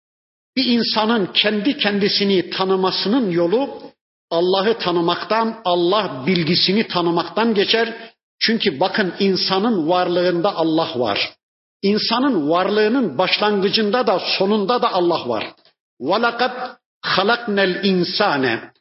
Bir 0.56 0.66
insanın 0.66 1.26
kendi 1.26 1.78
kendisini 1.78 2.50
tanımasının 2.50 3.32
yolu 3.32 3.82
Allah'ı 4.30 4.78
tanımaktan, 4.78 5.62
Allah 5.66 6.24
bilgisini 6.28 6.88
tanımaktan 6.88 7.54
geçer. 7.54 8.14
Çünkü 8.40 8.80
bakın 8.80 9.14
insanın 9.20 9.90
varlığında 9.90 10.56
Allah 10.56 11.00
var. 11.00 11.34
İnsanın 11.82 12.50
varlığının 12.50 13.18
başlangıcında 13.18 14.08
da 14.08 14.20
sonunda 14.20 14.82
da 14.82 14.94
Allah 14.94 15.30
var. 15.30 15.54
وَلَقَدْ 16.02 16.76
خَلَقْنَا 17.06 17.64
الْاِنْسَانَ 17.74 18.72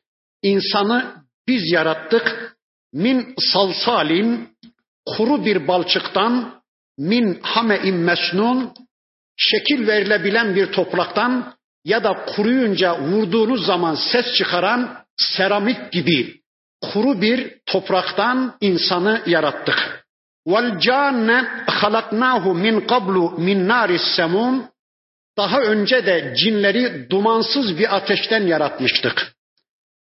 İnsanı 0.42 1.14
biz 1.48 1.72
yarattık. 1.72 2.57
Min 2.92 3.35
salsalin 3.38 4.48
kuru 5.07 5.44
bir 5.44 5.68
balçıktan 5.68 6.62
min 6.97 7.39
hame-in 7.41 7.95
mesnun 7.95 8.73
şekil 9.38 9.88
verilebilen 9.88 10.56
bir 10.56 10.71
topraktan 10.71 11.53
ya 11.86 12.03
da 12.03 12.25
kuruyunca 12.25 12.99
vurduğunuz 13.01 13.65
zaman 13.65 13.95
ses 13.95 14.36
çıkaran 14.38 14.97
seramik 15.17 15.91
gibi 15.91 16.41
kuru 16.82 17.21
bir 17.21 17.58
topraktan 17.65 18.58
insanı 18.62 19.21
yarattık. 19.25 20.03
Vel 20.47 20.79
canne 20.79 21.45
halaknahu 21.67 22.53
min 22.53 22.82
qablu 22.82 23.32
min 23.38 23.67
naris 23.67 24.01
semun 24.15 24.65
daha 25.38 25.62
önce 25.62 26.06
de 26.06 26.34
cinleri 26.38 27.10
dumansız 27.10 27.77
bir 27.79 27.95
ateşten 27.95 28.47
yaratmıştık. 28.47 29.34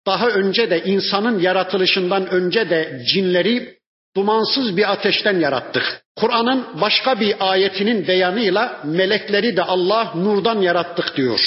Daha 0.06 0.28
önce 0.28 0.70
de 0.70 0.84
insanın 0.84 1.38
yaratılışından 1.38 2.26
önce 2.26 2.70
de 2.70 3.02
cinleri 3.12 3.78
dumansız 4.16 4.76
bir 4.76 4.92
ateşten 4.92 5.40
yarattık. 5.40 6.03
Kur'an'ın 6.16 6.80
başka 6.80 7.20
bir 7.20 7.50
ayetinin 7.50 8.06
beyanıyla 8.06 8.80
melekleri 8.84 9.56
de 9.56 9.62
Allah 9.62 10.12
nurdan 10.14 10.62
yarattık 10.62 11.16
diyor. 11.16 11.40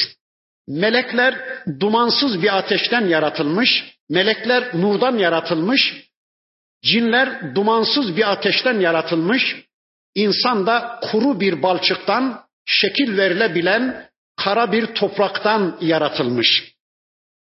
Melekler 0.68 1.36
dumansız 1.80 2.42
bir 2.42 2.58
ateşten 2.58 3.08
yaratılmış, 3.08 3.98
melekler 4.10 4.82
nurdan 4.82 5.18
yaratılmış, 5.18 6.08
cinler 6.84 7.56
dumansız 7.56 8.18
bir 8.18 8.32
ateşten 8.32 8.80
yaratılmış, 8.80 9.56
insan 10.16 10.68
da 10.68 11.00
kuru 11.12 11.40
bir 11.40 11.64
balçıktan 11.64 12.42
şekil 12.66 13.18
verilebilen 13.18 14.10
kara 14.36 14.72
bir 14.72 14.86
topraktan 14.86 15.78
yaratılmış. 15.82 16.74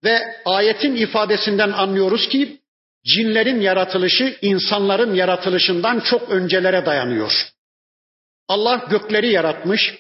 Ve 0.04 0.18
ayetin 0.44 0.96
ifadesinden 0.96 1.72
anlıyoruz 1.72 2.28
ki 2.28 2.60
cinlerin 3.06 3.60
yaratılışı 3.60 4.38
insanların 4.42 5.14
yaratılışından 5.14 6.00
çok 6.00 6.30
öncelere 6.30 6.86
dayanıyor. 6.86 7.32
Allah 8.48 8.86
gökleri 8.90 9.32
yaratmış, 9.32 9.94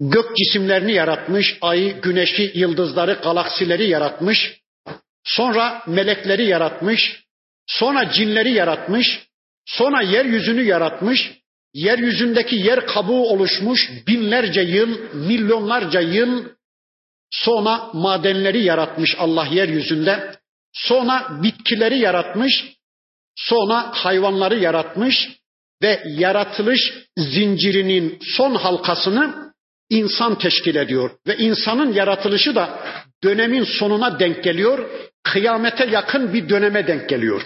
gök 0.00 0.36
cisimlerini 0.36 0.92
yaratmış, 0.92 1.58
ayı, 1.60 2.00
güneşi, 2.00 2.52
yıldızları, 2.54 3.12
galaksileri 3.12 3.88
yaratmış. 3.88 4.60
Sonra 5.24 5.82
melekleri 5.86 6.44
yaratmış, 6.44 7.24
sonra 7.66 8.12
cinleri 8.12 8.52
yaratmış, 8.52 9.28
sonra 9.66 10.02
yeryüzünü 10.02 10.62
yaratmış, 10.62 11.32
yeryüzündeki 11.74 12.56
yer 12.56 12.86
kabuğu 12.86 13.28
oluşmuş 13.28 13.90
binlerce 14.06 14.60
yıl, 14.60 15.14
milyonlarca 15.14 16.00
yıl 16.00 16.44
sonra 17.30 17.90
madenleri 17.92 18.64
yaratmış 18.64 19.16
Allah 19.18 19.46
yeryüzünde. 19.46 20.37
Sonra 20.72 21.42
bitkileri 21.42 21.98
yaratmış, 21.98 22.74
sonra 23.36 23.90
hayvanları 23.92 24.58
yaratmış 24.58 25.30
ve 25.82 26.02
yaratılış 26.06 26.94
zincirinin 27.18 28.18
son 28.36 28.54
halkasını 28.54 29.52
insan 29.90 30.38
teşkil 30.38 30.76
ediyor 30.76 31.10
ve 31.26 31.36
insanın 31.36 31.92
yaratılışı 31.92 32.54
da 32.54 32.80
dönemin 33.24 33.64
sonuna 33.64 34.20
denk 34.20 34.44
geliyor, 34.44 34.90
kıyamete 35.22 35.86
yakın 35.86 36.32
bir 36.32 36.48
döneme 36.48 36.86
denk 36.86 37.08
geliyor. 37.08 37.42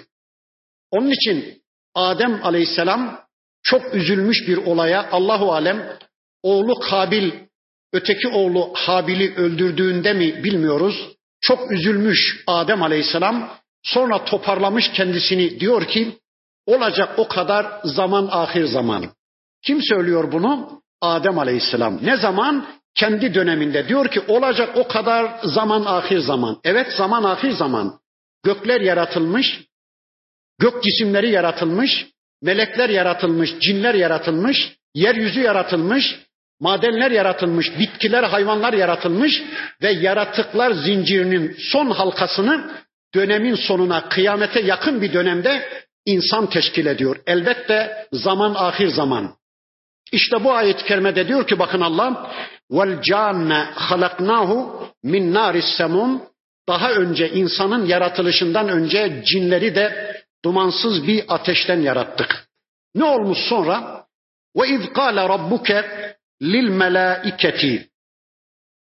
Onun 0.91 1.11
için 1.11 1.63
Adem 1.95 2.41
Aleyhisselam 2.45 3.23
çok 3.63 3.95
üzülmüş 3.95 4.49
bir 4.49 4.57
olaya 4.57 5.09
Allahu 5.11 5.53
alem 5.53 5.99
oğlu 6.43 6.81
Kabil 6.81 7.33
öteki 7.93 8.29
oğlu 8.29 8.73
Habil'i 8.75 9.35
öldürdüğünde 9.35 10.13
mi 10.13 10.45
bilmiyoruz. 10.45 11.09
Çok 11.43 11.73
üzülmüş 11.73 12.45
Adem 12.47 12.83
Aleyhisselam. 12.83 13.51
Sonra 13.83 14.25
toparlamış 14.25 14.91
kendisini 14.93 15.61
diyor 15.61 15.85
ki 15.85 16.19
olacak 16.67 17.19
o 17.19 17.29
kadar 17.29 17.81
zaman 17.85 18.29
ahir 18.31 18.65
zaman. 18.65 19.05
Kim 19.63 19.83
söylüyor 19.83 20.33
bunu? 20.33 20.83
Adem 21.01 21.39
Aleyhisselam. 21.39 21.99
Ne 22.03 22.17
zaman? 22.17 22.67
Kendi 22.95 23.35
döneminde 23.35 23.89
diyor 23.89 24.09
ki 24.09 24.21
olacak 24.29 24.77
o 24.77 24.89
kadar 24.89 25.41
zaman 25.45 25.85
ahir 25.85 26.19
zaman. 26.19 26.61
Evet 26.65 26.93
zaman 26.93 27.25
ahir 27.25 27.51
zaman. 27.51 27.99
Gökler 28.45 28.81
yaratılmış, 28.81 29.61
gök 30.59 30.83
cisimleri 30.83 31.31
yaratılmış, 31.31 32.07
melekler 32.43 32.89
yaratılmış, 32.89 33.59
cinler 33.59 33.95
yaratılmış, 33.95 34.77
yeryüzü 34.95 35.41
yaratılmış, 35.41 36.21
Madenler 36.63 37.11
yaratılmış, 37.11 37.79
bitkiler, 37.79 38.25
hayvanlar 38.25 38.73
yaratılmış 38.73 39.43
ve 39.83 39.93
yaratıklar 39.93 40.71
zincirinin 40.71 41.57
son 41.59 41.91
halkasını 41.91 42.71
dönemin 43.15 43.55
sonuna, 43.55 44.09
kıyamete 44.09 44.61
yakın 44.61 45.03
bir 45.03 45.13
dönemde 45.13 45.69
insan 46.07 46.51
teşkil 46.51 46.87
ediyor. 46.87 47.17
Elbette 47.27 48.07
zaman 48.13 48.55
ahir 48.55 48.89
zaman. 48.89 49.35
İşte 50.13 50.45
bu 50.45 50.53
ayet-i 50.53 50.85
kerimede 50.85 51.29
diyor 51.29 51.47
ki 51.47 51.59
bakın 51.59 51.81
Allah 51.81 52.31
vel 52.71 53.03
canne 53.03 53.67
halaknahu 53.75 54.89
min 55.03 55.35
naris 55.35 55.77
semum 55.77 56.23
daha 56.69 56.93
önce 56.93 57.31
insanın 57.31 57.87
yaratılışından 57.87 58.69
önce 58.69 59.23
cinleri 59.27 59.75
de 59.75 60.17
dumansız 60.45 61.07
bir 61.07 61.25
ateşten 61.29 61.81
yarattık. 61.81 62.47
Ne 62.95 63.05
olmuş 63.05 63.39
sonra? 63.39 64.05
Ve 64.57 64.69
iz 64.69 64.93
kâle 64.93 65.29
rabbuke 65.29 65.85
lil 66.43 66.69
melâiketi. 66.69 67.89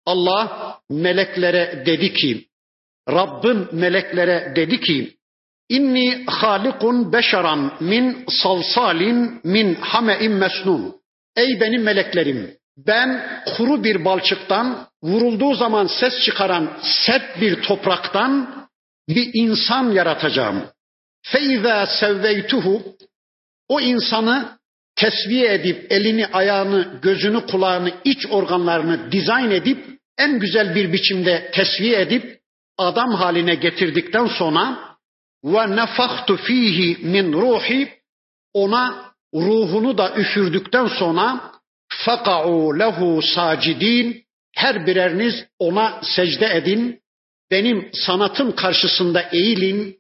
Allah 0.07 0.79
meleklere 0.90 1.83
dedi 1.87 2.12
ki, 2.12 2.46
Rabbin 3.09 3.68
meleklere 3.73 4.53
dedi 4.57 4.81
ki, 4.81 5.16
İnni 5.68 6.25
halikun 6.27 7.12
beşeran 7.12 7.77
min 7.81 8.25
salsalin 8.29 9.40
min 9.44 9.75
hame'in 9.75 10.33
mesnun. 10.33 10.94
Ey 11.37 11.61
benim 11.61 11.83
meleklerim, 11.83 12.57
ben 12.77 13.42
kuru 13.57 13.85
bir 13.85 14.05
balçıktan, 14.05 14.88
vurulduğu 15.03 15.55
zaman 15.55 15.87
ses 15.87 16.20
çıkaran 16.25 16.79
sert 16.83 17.40
bir 17.40 17.62
topraktan 17.62 18.64
bir 19.09 19.31
insan 19.35 19.92
yaratacağım. 19.92 20.64
Feiza 21.23 21.87
sevveytuhu 21.87 22.83
o 23.68 23.81
insanı 23.81 24.59
tesviye 25.00 25.54
edip 25.54 25.92
elini, 25.92 26.26
ayağını, 26.26 26.98
gözünü, 27.02 27.46
kulağını, 27.46 27.92
iç 28.04 28.26
organlarını 28.30 29.12
dizayn 29.12 29.50
edip 29.50 29.86
en 30.18 30.38
güzel 30.38 30.74
bir 30.74 30.92
biçimde 30.92 31.50
tesviye 31.54 32.00
edip 32.00 32.40
adam 32.78 33.14
haline 33.14 33.54
getirdikten 33.54 34.26
sonra 34.26 34.78
ve 35.44 35.76
nefaktu 35.76 36.36
fihi 36.36 37.06
min 37.06 37.32
ruhi 37.32 37.88
ona 38.54 39.12
ruhunu 39.34 39.98
da 39.98 40.14
üfürdükten 40.16 40.86
sonra 40.86 41.52
faka'u 41.88 42.78
lehu 42.78 43.22
sacidin 43.22 44.24
her 44.56 44.86
bireriniz 44.86 45.44
ona 45.58 46.00
secde 46.02 46.56
edin 46.56 47.00
benim 47.50 47.90
sanatım 47.92 48.56
karşısında 48.56 49.22
eğilin 49.32 49.98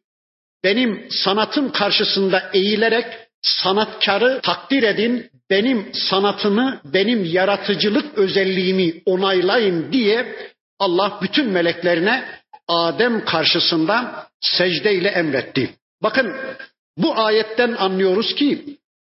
benim 0.64 1.06
sanatım 1.10 1.72
karşısında 1.72 2.50
eğilerek 2.52 3.29
sanatkarı 3.42 4.40
takdir 4.42 4.82
edin, 4.82 5.30
benim 5.50 5.90
sanatımı, 5.92 6.80
benim 6.84 7.24
yaratıcılık 7.24 8.18
özelliğimi 8.18 9.02
onaylayın 9.06 9.92
diye 9.92 10.36
Allah 10.78 11.18
bütün 11.22 11.50
meleklerine 11.50 12.40
Adem 12.68 13.24
karşısında 13.24 14.26
secde 14.40 14.94
ile 14.94 15.08
emretti. 15.08 15.70
Bakın 16.02 16.36
bu 16.96 17.18
ayetten 17.18 17.72
anlıyoruz 17.72 18.34
ki 18.34 18.64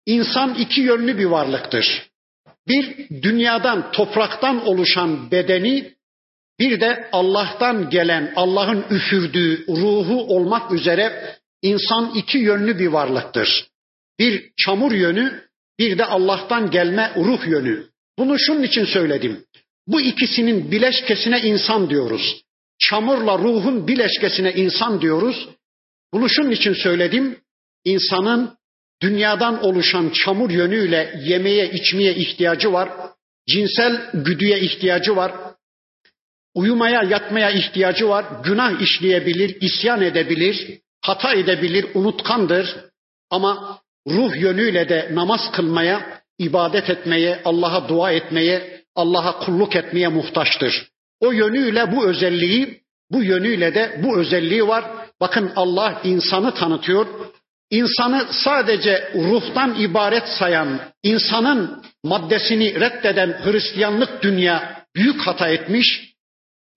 insan 0.06 0.54
iki 0.54 0.80
yönlü 0.80 1.18
bir 1.18 1.24
varlıktır. 1.24 2.10
Bir 2.68 3.08
dünyadan, 3.22 3.92
topraktan 3.92 4.66
oluşan 4.66 5.30
bedeni 5.30 5.94
bir 6.58 6.80
de 6.80 7.08
Allah'tan 7.12 7.90
gelen, 7.90 8.32
Allah'ın 8.36 8.84
üfürdüğü 8.90 9.66
ruhu 9.68 10.36
olmak 10.36 10.72
üzere 10.72 11.36
insan 11.62 12.12
iki 12.14 12.38
yönlü 12.38 12.78
bir 12.78 12.86
varlıktır. 12.86 13.68
Bir 14.18 14.52
çamur 14.56 14.92
yönü, 14.92 15.44
bir 15.78 15.98
de 15.98 16.04
Allah'tan 16.04 16.70
gelme 16.70 17.12
ruh 17.16 17.46
yönü. 17.46 17.86
Bunu 18.18 18.38
şunun 18.38 18.62
için 18.62 18.84
söyledim. 18.84 19.44
Bu 19.86 20.00
ikisinin 20.00 20.70
bileşkesine 20.70 21.40
insan 21.40 21.90
diyoruz. 21.90 22.42
Çamurla 22.78 23.38
ruhun 23.38 23.88
bileşkesine 23.88 24.52
insan 24.52 25.00
diyoruz. 25.00 25.48
Bunu 26.12 26.28
şunun 26.28 26.50
için 26.50 26.72
söyledim. 26.72 27.38
İnsanın 27.84 28.56
dünyadan 29.02 29.64
oluşan 29.64 30.10
çamur 30.10 30.50
yönüyle 30.50 31.20
yemeye 31.24 31.70
içmeye 31.70 32.14
ihtiyacı 32.14 32.72
var. 32.72 32.90
Cinsel 33.48 34.10
güdüye 34.14 34.60
ihtiyacı 34.60 35.16
var. 35.16 35.32
Uyumaya 36.54 37.02
yatmaya 37.02 37.50
ihtiyacı 37.50 38.08
var. 38.08 38.24
Günah 38.44 38.80
işleyebilir, 38.80 39.56
isyan 39.60 40.02
edebilir, 40.02 40.80
hata 41.00 41.34
edebilir, 41.34 41.86
unutkandır. 41.94 42.76
Ama 43.30 43.80
ruh 44.08 44.36
yönüyle 44.36 44.88
de 44.88 45.08
namaz 45.12 45.40
kılmaya, 45.52 46.22
ibadet 46.38 46.90
etmeye, 46.90 47.40
Allah'a 47.44 47.88
dua 47.88 48.12
etmeye, 48.12 48.82
Allah'a 48.94 49.38
kulluk 49.38 49.76
etmeye 49.76 50.08
muhtaçtır. 50.08 50.88
O 51.20 51.32
yönüyle 51.32 51.92
bu 51.92 52.06
özelliği, 52.06 52.80
bu 53.10 53.22
yönüyle 53.22 53.74
de 53.74 54.00
bu 54.02 54.18
özelliği 54.18 54.68
var. 54.68 54.84
Bakın 55.20 55.52
Allah 55.56 56.00
insanı 56.04 56.54
tanıtıyor. 56.54 57.06
İnsanı 57.70 58.26
sadece 58.30 59.12
ruhtan 59.14 59.80
ibaret 59.80 60.28
sayan, 60.28 60.80
insanın 61.02 61.82
maddesini 62.04 62.80
reddeden 62.80 63.40
Hristiyanlık 63.44 64.22
dünya 64.22 64.84
büyük 64.96 65.20
hata 65.20 65.48
etmiş. 65.48 66.13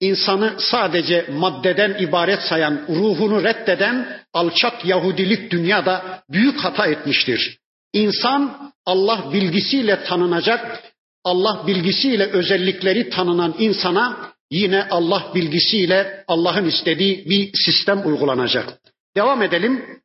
İnsanı 0.01 0.55
sadece 0.59 1.25
maddeden 1.31 1.97
ibaret 1.99 2.41
sayan, 2.41 2.85
ruhunu 2.89 3.43
reddeden 3.43 4.19
alçak 4.33 4.85
Yahudilik 4.85 5.51
dünyada 5.51 6.23
büyük 6.29 6.59
hata 6.59 6.85
etmiştir. 6.87 7.59
İnsan 7.93 8.71
Allah 8.85 9.33
bilgisiyle 9.33 10.03
tanınacak, 10.03 10.83
Allah 11.23 11.63
bilgisiyle 11.67 12.25
özellikleri 12.25 13.09
tanınan 13.09 13.55
insana 13.59 14.33
yine 14.51 14.87
Allah 14.89 15.31
bilgisiyle 15.35 16.23
Allah'ın 16.27 16.65
istediği 16.65 17.29
bir 17.29 17.51
sistem 17.65 18.07
uygulanacak. 18.07 18.79
Devam 19.15 19.41
edelim. 19.41 20.01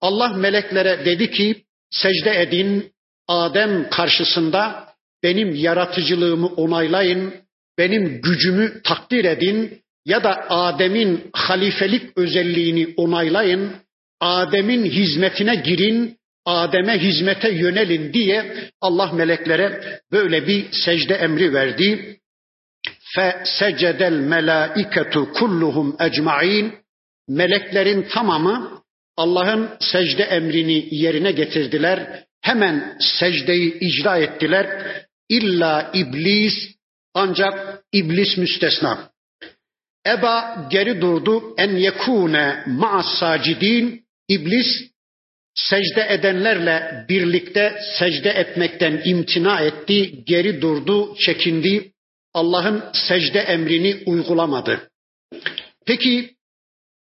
Allah 0.00 0.28
meleklere 0.28 1.04
dedi 1.04 1.30
ki 1.30 1.64
secde 1.90 2.42
edin 2.42 2.92
Adem 3.28 3.90
karşısında 3.90 4.88
benim 5.22 5.54
yaratıcılığımı 5.54 6.46
onaylayın, 6.46 7.34
benim 7.78 8.20
gücümü 8.20 8.82
takdir 8.82 9.24
edin 9.24 9.82
ya 10.06 10.24
da 10.24 10.50
Adem'in 10.50 11.30
halifelik 11.32 12.18
özelliğini 12.18 12.94
onaylayın, 12.96 13.72
Adem'in 14.20 14.84
hizmetine 14.84 15.54
girin, 15.54 16.16
Adem'e 16.44 16.98
hizmete 16.98 17.52
yönelin 17.52 18.12
diye 18.12 18.70
Allah 18.80 19.12
meleklere 19.12 20.00
böyle 20.12 20.46
bir 20.46 20.66
secde 20.72 21.14
emri 21.14 21.54
verdi. 21.54 22.18
Fe 23.14 23.42
secedel 23.44 24.12
melaiketu 24.12 25.32
kulluhum 25.32 25.96
ecmaîn. 26.00 26.72
Meleklerin 27.28 28.02
tamamı 28.02 28.82
Allah'ın 29.16 29.70
secde 29.80 30.22
emrini 30.22 30.94
yerine 30.94 31.32
getirdiler. 31.32 32.24
Hemen 32.40 32.96
secdeyi 33.00 33.78
icra 33.80 34.18
ettiler. 34.18 34.66
İlla 35.28 35.90
iblis 35.94 36.54
ancak 37.14 37.82
iblis 37.92 38.36
müstesna. 38.36 39.12
Eba 40.06 40.66
geri 40.70 41.00
durdu 41.00 41.54
en 41.58 41.76
yekune 41.76 42.64
ma'as 42.66 43.18
sacidin. 43.18 44.02
İblis 44.28 44.92
secde 45.54 46.06
edenlerle 46.10 47.06
birlikte 47.08 47.78
secde 47.98 48.30
etmekten 48.30 49.02
imtina 49.04 49.60
etti, 49.60 50.24
geri 50.24 50.62
durdu, 50.62 51.14
çekindi. 51.16 51.92
Allah'ın 52.34 52.84
secde 52.92 53.38
emrini 53.38 54.02
uygulamadı. 54.06 54.90
Peki 55.86 56.34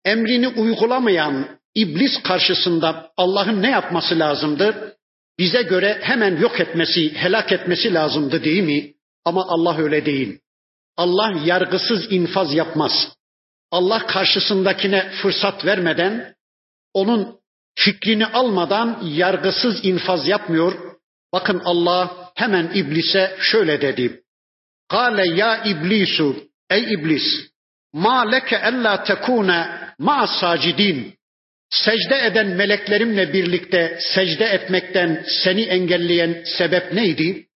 emrini 0.05 0.49
uygulamayan 0.49 1.49
iblis 1.75 2.23
karşısında 2.23 3.11
Allah'ın 3.17 3.63
ne 3.63 3.71
yapması 3.71 4.19
lazımdı? 4.19 4.97
Bize 5.39 5.63
göre 5.63 5.99
hemen 6.03 6.41
yok 6.41 6.61
etmesi, 6.61 7.15
helak 7.15 7.53
etmesi 7.53 7.95
lazımdı 7.95 8.45
değil 8.45 8.63
mi? 8.63 8.95
Ama 9.25 9.45
Allah 9.49 9.79
öyle 9.79 10.07
değil. 10.07 10.39
Allah 10.97 11.33
yargısız 11.45 12.13
infaz 12.13 12.55
yapmaz. 12.55 12.93
Allah 13.71 14.07
karşısındakine 14.07 15.11
fırsat 15.23 15.65
vermeden, 15.65 16.35
onun 16.95 17.39
fikrini 17.75 18.27
almadan 18.27 19.01
yargısız 19.05 19.85
infaz 19.85 20.29
yapmıyor. 20.29 20.73
Bakın 21.33 21.63
Allah 21.65 22.33
hemen 22.35 22.71
iblise 22.75 23.37
şöyle 23.41 23.81
dedi. 23.81 24.23
Kale 24.89 25.35
ya 25.37 25.65
iblisu 25.65 26.37
ey 26.71 26.93
iblis 26.95 27.23
ma 27.93 28.31
leke 28.31 28.57
ella 28.57 29.05
tekune 29.05 29.67
ma 29.99 30.27
sacidin 30.27 31.15
secde 31.71 32.27
eden 32.27 32.47
meleklerimle 32.47 33.33
birlikte 33.33 33.99
secde 34.15 34.45
etmekten 34.45 35.25
seni 35.45 35.63
engelleyen 35.63 36.43
sebep 36.59 36.93
neydi? 36.93 37.47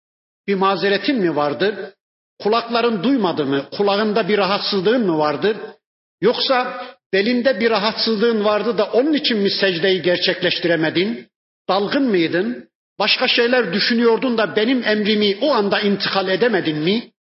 Bir 0.49 0.55
mazeretin 0.55 1.17
mi 1.17 1.37
vardı? 1.37 1.97
Kulakların 2.39 3.03
duymadı 3.03 3.47
mı? 3.47 3.69
Kulağında 3.77 4.29
bir 4.29 4.39
rahatsızlığın 4.39 5.07
mı 5.07 5.19
vardı? 5.19 5.77
Yoksa 6.21 6.87
belinde 7.13 7.61
bir 7.61 7.71
rahatsızlığın 7.71 8.45
vardı 8.45 8.79
da 8.79 8.93
onun 8.93 9.13
için 9.13 9.39
mi 9.39 9.51
secdeyi 9.51 10.03
gerçekleştiremedin? 10.03 11.29
Dalgın 11.69 12.03
mıydın? 12.03 12.69
Başka 12.99 13.29
şeyler 13.29 13.73
düşünüyordun 13.73 14.39
da 14.39 14.57
benim 14.57 14.85
emrimi 14.85 15.39
o 15.41 15.53
anda 15.53 15.81
intikal 15.81 16.29
edemedin 16.29 16.79
mi? 16.79 17.13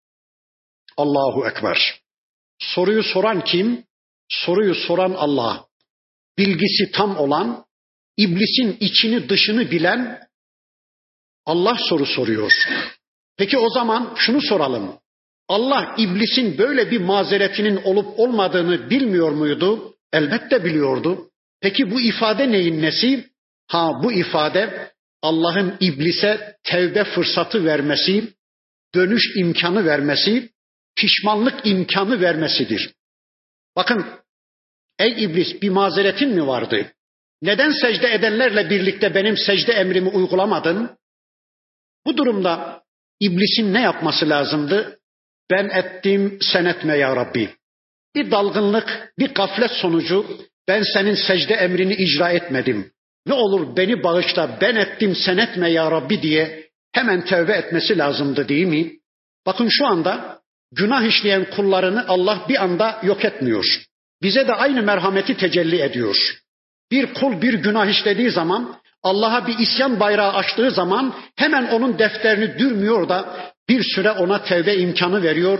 Allahu 0.96 1.46
Ekber. 1.46 2.00
Soruyu 2.58 3.02
soran 3.02 3.44
kim? 3.44 3.84
Soruyu 4.28 4.74
soran 4.74 5.12
Allah. 5.12 5.66
Bilgisi 6.38 6.92
tam 6.92 7.16
olan, 7.16 7.64
iblisin 8.16 8.76
içini 8.80 9.28
dışını 9.28 9.70
bilen 9.70 10.28
Allah 11.46 11.76
soru 11.88 12.06
soruyor. 12.06 12.52
Peki 13.36 13.58
o 13.58 13.70
zaman 13.70 14.14
şunu 14.16 14.40
soralım. 14.40 14.98
Allah 15.48 15.94
iblisin 15.98 16.58
böyle 16.58 16.90
bir 16.90 17.00
mazeretinin 17.00 17.80
olup 17.84 18.20
olmadığını 18.20 18.90
bilmiyor 18.90 19.30
muydu? 19.30 19.94
Elbette 20.12 20.64
biliyordu. 20.64 21.30
Peki 21.60 21.90
bu 21.90 22.00
ifade 22.00 22.52
neyin 22.52 22.82
nesi? 22.82 23.30
Ha 23.66 23.92
bu 24.02 24.12
ifade 24.12 24.92
Allah'ın 25.22 25.76
iblise 25.80 26.56
tevbe 26.64 27.04
fırsatı 27.04 27.64
vermesi, 27.64 28.32
dönüş 28.94 29.22
imkanı 29.36 29.84
vermesi, 29.84 30.50
pişmanlık 30.96 31.66
imkanı 31.66 32.20
vermesidir. 32.20 32.94
Bakın 33.76 34.06
ey 34.98 35.24
iblis 35.24 35.62
bir 35.62 35.68
mazeretin 35.70 36.28
mi 36.30 36.46
vardı? 36.46 36.92
Neden 37.42 37.70
secde 37.70 38.14
edenlerle 38.14 38.70
birlikte 38.70 39.14
benim 39.14 39.36
secde 39.36 39.72
emrimi 39.72 40.08
uygulamadın? 40.08 40.98
Bu 42.06 42.16
durumda 42.16 42.82
iblisin 43.20 43.74
ne 43.74 43.80
yapması 43.80 44.28
lazımdı? 44.28 44.98
Ben 45.50 45.68
ettim 45.68 46.38
sen 46.40 46.64
etme 46.64 46.96
ya 46.96 47.16
Rabbi. 47.16 47.50
Bir 48.14 48.30
dalgınlık, 48.30 49.12
bir 49.18 49.34
gaflet 49.34 49.70
sonucu 49.70 50.26
ben 50.68 50.82
senin 50.94 51.14
secde 51.14 51.54
emrini 51.54 51.94
icra 51.94 52.30
etmedim. 52.30 52.92
Ne 53.26 53.34
olur 53.34 53.76
beni 53.76 54.02
bağışla 54.02 54.58
ben 54.60 54.76
ettim 54.76 55.14
sen 55.14 55.36
etme 55.36 55.70
ya 55.70 55.90
Rabbi 55.90 56.22
diye 56.22 56.70
hemen 56.92 57.24
tövbe 57.24 57.52
etmesi 57.52 57.98
lazımdı 57.98 58.48
değil 58.48 58.66
mi? 58.66 58.92
Bakın 59.46 59.68
şu 59.70 59.86
anda 59.86 60.40
günah 60.72 61.04
işleyen 61.04 61.50
kullarını 61.50 62.08
Allah 62.08 62.46
bir 62.48 62.64
anda 62.64 63.00
yok 63.02 63.24
etmiyor. 63.24 63.64
Bize 64.22 64.48
de 64.48 64.54
aynı 64.54 64.82
merhameti 64.82 65.36
tecelli 65.36 65.82
ediyor. 65.82 66.16
Bir 66.90 67.14
kul 67.14 67.42
bir 67.42 67.54
günah 67.54 67.86
işlediği 67.86 68.30
zaman 68.30 68.80
Allah'a 69.06 69.46
bir 69.46 69.58
isyan 69.58 70.00
bayrağı 70.00 70.32
açtığı 70.32 70.70
zaman 70.70 71.14
hemen 71.36 71.66
onun 71.66 71.98
defterini 71.98 72.58
dürmüyor 72.58 73.08
da 73.08 73.36
bir 73.68 73.84
süre 73.94 74.10
ona 74.10 74.44
tevbe 74.44 74.76
imkanı 74.76 75.22
veriyor, 75.22 75.58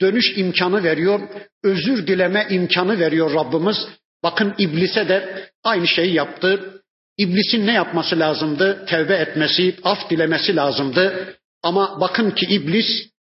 dönüş 0.00 0.32
imkanı 0.36 0.84
veriyor, 0.84 1.20
özür 1.64 2.06
dileme 2.06 2.46
imkanı 2.50 2.98
veriyor 2.98 3.34
Rabbimiz. 3.34 3.76
Bakın 4.22 4.54
iblise 4.58 5.08
de 5.08 5.48
aynı 5.64 5.88
şeyi 5.88 6.14
yaptı. 6.14 6.82
İblisin 7.18 7.66
ne 7.66 7.72
yapması 7.72 8.18
lazımdı? 8.18 8.84
Tevbe 8.86 9.14
etmesi, 9.14 9.76
af 9.84 10.10
dilemesi 10.10 10.56
lazımdı. 10.56 11.34
Ama 11.62 12.00
bakın 12.00 12.30
ki 12.30 12.46
iblis 12.46 12.86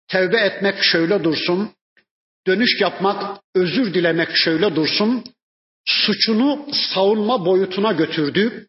tevbe 0.09 0.37
etmek 0.41 0.83
şöyle 0.83 1.25
dursun, 1.25 1.71
dönüş 2.47 2.81
yapmak, 2.81 3.41
özür 3.55 3.95
dilemek 3.95 4.37
şöyle 4.37 4.77
dursun, 4.77 5.25
suçunu 5.85 6.67
savunma 6.73 7.47
boyutuna 7.47 7.93
götürdü, 7.93 8.68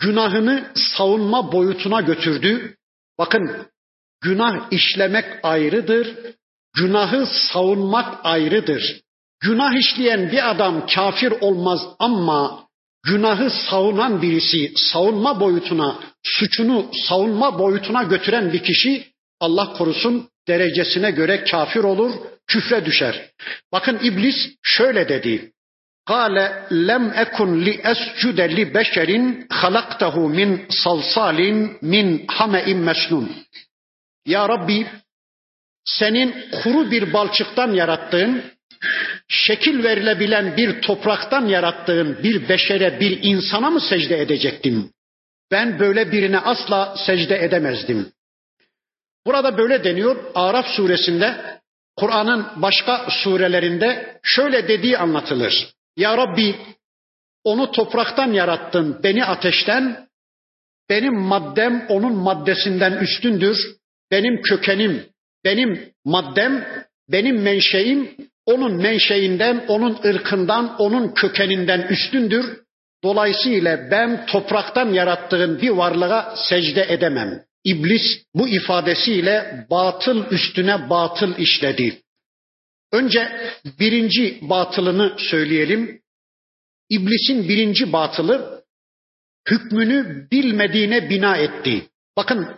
günahını 0.00 0.72
savunma 0.74 1.52
boyutuna 1.52 2.00
götürdü. 2.00 2.76
Bakın 3.18 3.66
günah 4.20 4.72
işlemek 4.72 5.24
ayrıdır, 5.42 6.16
günahı 6.76 7.26
savunmak 7.26 8.20
ayrıdır. 8.24 9.00
Günah 9.40 9.78
işleyen 9.78 10.32
bir 10.32 10.50
adam 10.50 10.86
kafir 10.86 11.30
olmaz 11.40 11.80
ama 11.98 12.66
günahı 13.06 13.50
savunan 13.50 14.22
birisi, 14.22 14.72
savunma 14.76 15.40
boyutuna, 15.40 16.00
suçunu 16.22 16.90
savunma 17.08 17.58
boyutuna 17.58 18.02
götüren 18.02 18.52
bir 18.52 18.62
kişi 18.62 19.06
Allah 19.40 19.72
korusun 19.72 20.28
derecesine 20.48 21.10
göre 21.10 21.44
kafir 21.44 21.84
olur, 21.84 22.14
küfre 22.46 22.84
düşer. 22.84 23.30
Bakın 23.72 23.98
iblis 24.02 24.36
şöyle 24.62 25.08
dedi. 25.08 25.52
Kale 26.06 26.66
lem 26.86 27.12
ekun 27.24 27.64
li 27.64 27.80
escude 27.92 28.56
li 28.56 28.74
beşerin 28.74 29.46
halaktahu 29.50 30.28
min 30.28 30.66
salsalin 30.82 31.78
min 31.82 32.26
hame'in 32.26 32.78
mesnun. 32.78 33.26
Ya 34.26 34.48
Rabbi 34.48 34.86
senin 35.84 36.34
kuru 36.62 36.90
bir 36.90 37.12
balçıktan 37.12 37.72
yarattığın 37.72 38.44
şekil 39.28 39.84
verilebilen 39.84 40.56
bir 40.56 40.82
topraktan 40.82 41.46
yarattığın 41.46 42.22
bir 42.22 42.48
beşere, 42.48 43.00
bir 43.00 43.18
insana 43.22 43.70
mı 43.70 43.80
secde 43.80 44.20
edecektim? 44.22 44.90
Ben 45.50 45.78
böyle 45.78 46.12
birine 46.12 46.38
asla 46.38 46.96
secde 47.06 47.44
edemezdim. 47.44 48.12
Burada 49.26 49.58
böyle 49.58 49.84
deniyor 49.84 50.16
Araf 50.34 50.66
suresinde, 50.66 51.60
Kur'an'ın 51.96 52.46
başka 52.56 53.06
surelerinde 53.10 54.20
şöyle 54.22 54.68
dediği 54.68 54.98
anlatılır. 54.98 55.74
Ya 56.00 56.16
Rabbi 56.16 56.56
onu 57.44 57.72
topraktan 57.72 58.32
yarattın, 58.32 59.00
beni 59.02 59.24
ateşten, 59.24 60.08
benim 60.90 61.14
maddem 61.14 61.86
onun 61.88 62.14
maddesinden 62.16 62.92
üstündür, 62.92 63.56
benim 64.10 64.42
kökenim, 64.42 65.06
benim 65.44 65.92
maddem, 66.04 66.66
benim 67.08 67.42
menşeim 67.42 68.16
onun 68.46 68.76
menşeinden, 68.76 69.64
onun 69.68 69.98
ırkından, 70.04 70.76
onun 70.78 71.14
kökeninden 71.14 71.80
üstündür. 71.80 72.60
Dolayısıyla 73.04 73.90
ben 73.90 74.26
topraktan 74.26 74.92
yarattığın 74.92 75.60
bir 75.60 75.70
varlığa 75.70 76.34
secde 76.36 76.86
edemem. 76.88 77.42
İblis 77.64 78.24
bu 78.34 78.48
ifadesiyle 78.48 79.66
batıl 79.70 80.30
üstüne 80.30 80.90
batıl 80.90 81.38
işledi. 81.38 82.02
Önce 82.92 83.52
birinci 83.80 84.38
batılını 84.42 85.14
söyleyelim. 85.18 86.00
İblisin 86.88 87.48
birinci 87.48 87.92
batılı 87.92 88.64
hükmünü 89.50 90.28
bilmediğine 90.32 91.10
bina 91.10 91.36
etti. 91.36 91.88
Bakın 92.16 92.48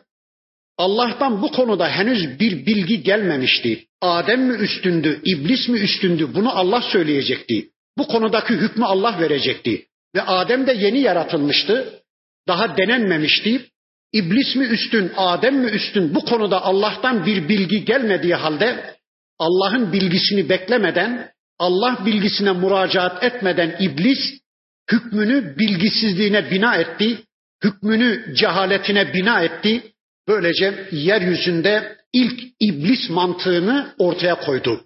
Allah'tan 0.79 1.43
bu 1.43 1.53
konuda 1.53 1.89
henüz 1.89 2.41
bir 2.41 2.67
bilgi 2.67 3.03
gelmemişti. 3.03 3.87
Adem 4.01 4.43
mi 4.43 4.55
üstündü, 4.55 5.21
iblis 5.25 5.69
mi 5.69 5.79
üstündü 5.79 6.35
bunu 6.35 6.59
Allah 6.59 6.83
söyleyecekti. 6.93 7.71
Bu 7.99 8.09
konudaki 8.09 8.55
hükmü 8.55 8.85
Allah 8.85 9.21
verecekti. 9.21 9.87
Ve 10.15 10.23
Adem 10.23 10.67
de 10.67 10.73
yeni 10.73 11.01
yaratılmıştı. 11.01 12.03
Daha 12.49 12.77
denenmemişti. 12.77 13.67
İblis 14.13 14.57
mi 14.57 14.65
üstün, 14.65 15.13
Adem 15.17 15.57
mi 15.57 15.71
üstün 15.71 16.15
bu 16.15 16.25
konuda 16.25 16.63
Allah'tan 16.63 17.27
bir 17.27 17.49
bilgi 17.49 17.85
gelmediği 17.85 18.35
halde 18.35 18.97
Allah'ın 19.43 19.93
bilgisini 19.93 20.49
beklemeden, 20.49 21.31
Allah 21.59 21.99
bilgisine 22.07 22.53
müracaat 22.53 23.25
etmeden 23.25 23.77
iblis 23.81 24.19
hükmünü 24.93 25.59
bilgisizliğine 25.59 26.51
bina 26.51 26.77
etti, 26.77 27.25
hükmünü 27.65 28.35
cehaletine 28.35 29.15
bina 29.15 29.41
etti 29.41 29.93
Böylece 30.29 30.89
yeryüzünde 30.93 31.97
ilk 32.13 32.41
iblis 32.61 33.11
mantığını 33.11 33.95
ortaya 33.99 34.35
koydu. 34.41 34.81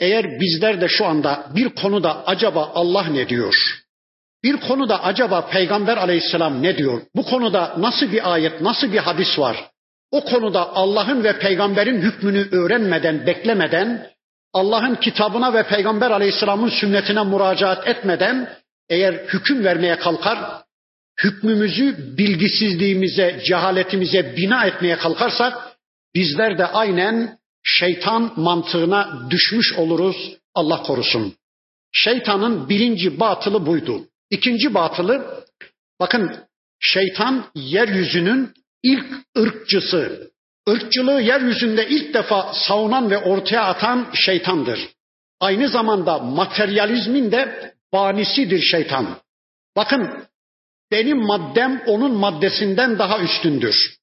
Eğer 0.00 0.40
bizler 0.40 0.80
de 0.80 0.88
şu 0.88 1.06
anda 1.06 1.50
bir 1.54 1.68
konuda 1.68 2.26
acaba 2.26 2.70
Allah 2.74 3.06
ne 3.06 3.28
diyor? 3.28 3.54
Bir 4.44 4.56
konuda 4.56 5.04
acaba 5.04 5.48
Peygamber 5.48 5.96
aleyhisselam 5.96 6.62
ne 6.62 6.78
diyor? 6.78 7.02
Bu 7.16 7.22
konuda 7.22 7.74
nasıl 7.78 8.12
bir 8.12 8.32
ayet, 8.32 8.60
nasıl 8.60 8.92
bir 8.92 8.98
hadis 8.98 9.38
var? 9.38 9.70
O 10.12 10.24
konuda 10.24 10.72
Allah'ın 10.74 11.24
ve 11.24 11.38
peygamberin 11.38 12.02
hükmünü 12.02 12.48
öğrenmeden, 12.52 13.26
beklemeden, 13.26 14.10
Allah'ın 14.52 14.94
kitabına 14.94 15.54
ve 15.54 15.62
peygamber 15.62 16.10
aleyhisselamın 16.10 16.68
sünnetine 16.68 17.24
müracaat 17.24 17.88
etmeden 17.88 18.48
eğer 18.88 19.14
hüküm 19.14 19.64
vermeye 19.64 19.98
kalkar, 19.98 20.62
hükmümüzü 21.24 22.16
bilgisizliğimize, 22.18 23.40
cehaletimize 23.46 24.36
bina 24.36 24.64
etmeye 24.66 24.96
kalkarsak 24.96 25.76
bizler 26.14 26.58
de 26.58 26.66
aynen 26.66 27.38
şeytan 27.62 28.32
mantığına 28.36 29.30
düşmüş 29.30 29.72
oluruz. 29.72 30.36
Allah 30.54 30.82
korusun. 30.82 31.34
Şeytanın 31.92 32.68
birinci 32.68 33.20
batılı 33.20 33.66
buydu. 33.66 34.06
İkinci 34.30 34.74
batılı 34.74 35.44
bakın 36.00 36.36
şeytan 36.80 37.44
yeryüzünün 37.54 38.54
ilk 38.82 39.06
ırkçısı. 39.38 40.30
Irkçılığı 40.68 41.22
yeryüzünde 41.22 41.88
ilk 41.88 42.14
defa 42.14 42.52
savunan 42.54 43.10
ve 43.10 43.18
ortaya 43.18 43.64
atan 43.64 44.06
şeytandır. 44.14 44.88
Aynı 45.40 45.68
zamanda 45.68 46.18
materyalizmin 46.18 47.32
de 47.32 47.74
banisidir 47.92 48.60
şeytan. 48.62 49.16
Bakın 49.76 50.24
benim 50.90 51.18
maddem 51.18 51.82
onun 51.86 52.12
maddesinden 52.12 52.98
daha 52.98 53.18
üstündür. 53.20 53.96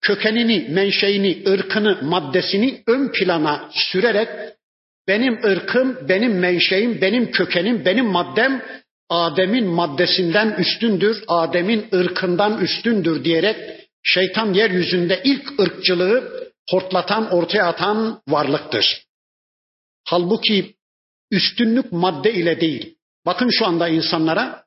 Kökenini, 0.00 0.66
menşeini, 0.70 1.42
ırkını, 1.48 1.98
maddesini 2.02 2.82
ön 2.86 3.12
plana 3.12 3.68
sürerek 3.72 4.28
benim 5.08 5.44
ırkım, 5.44 6.08
benim 6.08 6.38
menşeim, 6.38 7.00
benim 7.00 7.30
kökenim, 7.30 7.84
benim 7.84 8.06
maddem 8.06 8.62
Adem'in 9.08 9.66
maddesinden 9.66 10.56
üstündür, 10.58 11.24
Adem'in 11.28 11.86
ırkından 11.94 12.60
üstündür 12.60 13.24
diyerek 13.24 13.85
Şeytan 14.06 14.54
yeryüzünde 14.54 15.20
ilk 15.24 15.60
ırkçılığı 15.60 16.46
hortlatan, 16.70 17.30
ortaya 17.34 17.66
atan 17.66 18.20
varlıktır. 18.28 19.04
Halbuki 20.04 20.74
üstünlük 21.30 21.92
madde 21.92 22.32
ile 22.34 22.60
değil. 22.60 22.96
Bakın 23.26 23.48
şu 23.50 23.66
anda 23.66 23.88
insanlara 23.88 24.64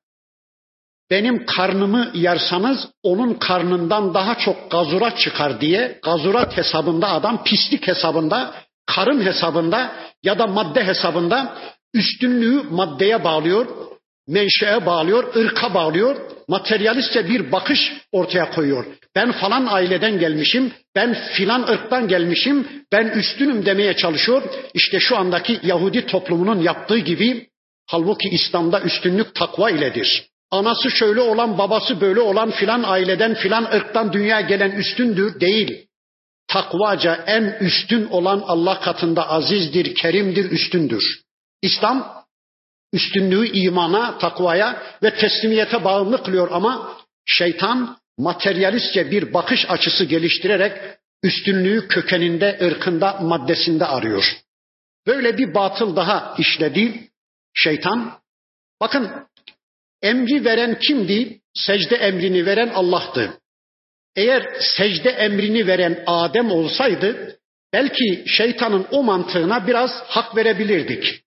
benim 1.09 1.45
karnımı 1.45 2.11
yarsanız 2.13 2.87
onun 3.03 3.33
karnından 3.33 4.13
daha 4.13 4.37
çok 4.37 4.71
gazurat 4.71 5.17
çıkar 5.17 5.61
diye 5.61 5.99
gazurat 6.03 6.57
hesabında 6.57 7.09
adam 7.09 7.43
pislik 7.43 7.87
hesabında 7.87 8.55
karın 8.85 9.21
hesabında 9.25 9.95
ya 10.23 10.39
da 10.39 10.47
madde 10.47 10.83
hesabında 10.83 11.57
üstünlüğü 11.93 12.63
maddeye 12.63 13.23
bağlıyor, 13.23 13.67
menşeye 14.29 14.85
bağlıyor, 14.85 15.35
ırka 15.35 15.73
bağlıyor, 15.73 16.15
materyalistçe 16.47 17.29
bir 17.29 17.51
bakış 17.51 17.93
ortaya 18.11 18.51
koyuyor. 18.51 18.85
Ben 19.15 19.31
falan 19.31 19.65
aileden 19.65 20.19
gelmişim, 20.19 20.71
ben 20.95 21.17
filan 21.33 21.67
ırktan 21.67 22.07
gelmişim, 22.07 22.67
ben 22.91 23.07
üstünüm 23.07 23.65
demeye 23.65 23.93
çalışıyor. 23.95 24.41
İşte 24.73 24.99
şu 24.99 25.17
andaki 25.17 25.59
Yahudi 25.63 26.05
toplumunun 26.05 26.61
yaptığı 26.61 26.97
gibi 26.97 27.47
halbuki 27.87 28.29
İslam'da 28.29 28.81
üstünlük 28.81 29.35
takva 29.35 29.69
iledir. 29.69 30.25
Anası 30.51 30.91
şöyle 30.91 31.21
olan, 31.21 31.57
babası 31.57 32.01
böyle 32.01 32.19
olan 32.19 32.51
filan 32.51 32.83
aileden, 32.83 33.33
filan 33.33 33.63
ırktan 33.63 34.13
dünya 34.13 34.41
gelen 34.41 34.71
üstündür 34.71 35.39
değil. 35.39 35.85
Takvaca 36.47 37.23
en 37.27 37.57
üstün 37.61 38.05
olan 38.05 38.43
Allah 38.47 38.79
katında 38.79 39.29
azizdir, 39.29 39.95
kerimdir, 39.95 40.51
üstündür. 40.51 41.21
İslam 41.61 42.18
üstünlüğü 42.93 43.47
imana, 43.47 44.17
takvaya 44.17 44.83
ve 45.03 45.15
teslimiyete 45.15 45.83
bağımlı 45.83 46.23
kılıyor 46.23 46.47
ama 46.51 46.97
şeytan 47.25 47.97
materyalistçe 48.17 49.11
bir 49.11 49.33
bakış 49.33 49.65
açısı 49.69 50.05
geliştirerek 50.05 50.77
üstünlüğü 51.23 51.87
kökeninde, 51.87 52.59
ırkında, 52.61 53.13
maddesinde 53.21 53.85
arıyor. 53.85 54.37
Böyle 55.07 55.37
bir 55.37 55.53
batıl 55.53 55.95
daha 55.95 56.35
işledi 56.37 57.09
şeytan. 57.53 58.19
Bakın 58.81 59.11
emri 60.01 60.45
veren 60.45 60.79
kimdi? 60.79 61.39
Secde 61.53 61.95
emrini 61.95 62.45
veren 62.45 62.69
Allah'tı. 62.69 63.39
Eğer 64.15 64.57
secde 64.77 65.09
emrini 65.09 65.67
veren 65.67 66.03
Adem 66.07 66.51
olsaydı 66.51 67.39
belki 67.73 68.23
şeytanın 68.27 68.87
o 68.91 69.03
mantığına 69.03 69.67
biraz 69.67 69.91
hak 69.91 70.35
verebilirdik. 70.35 71.23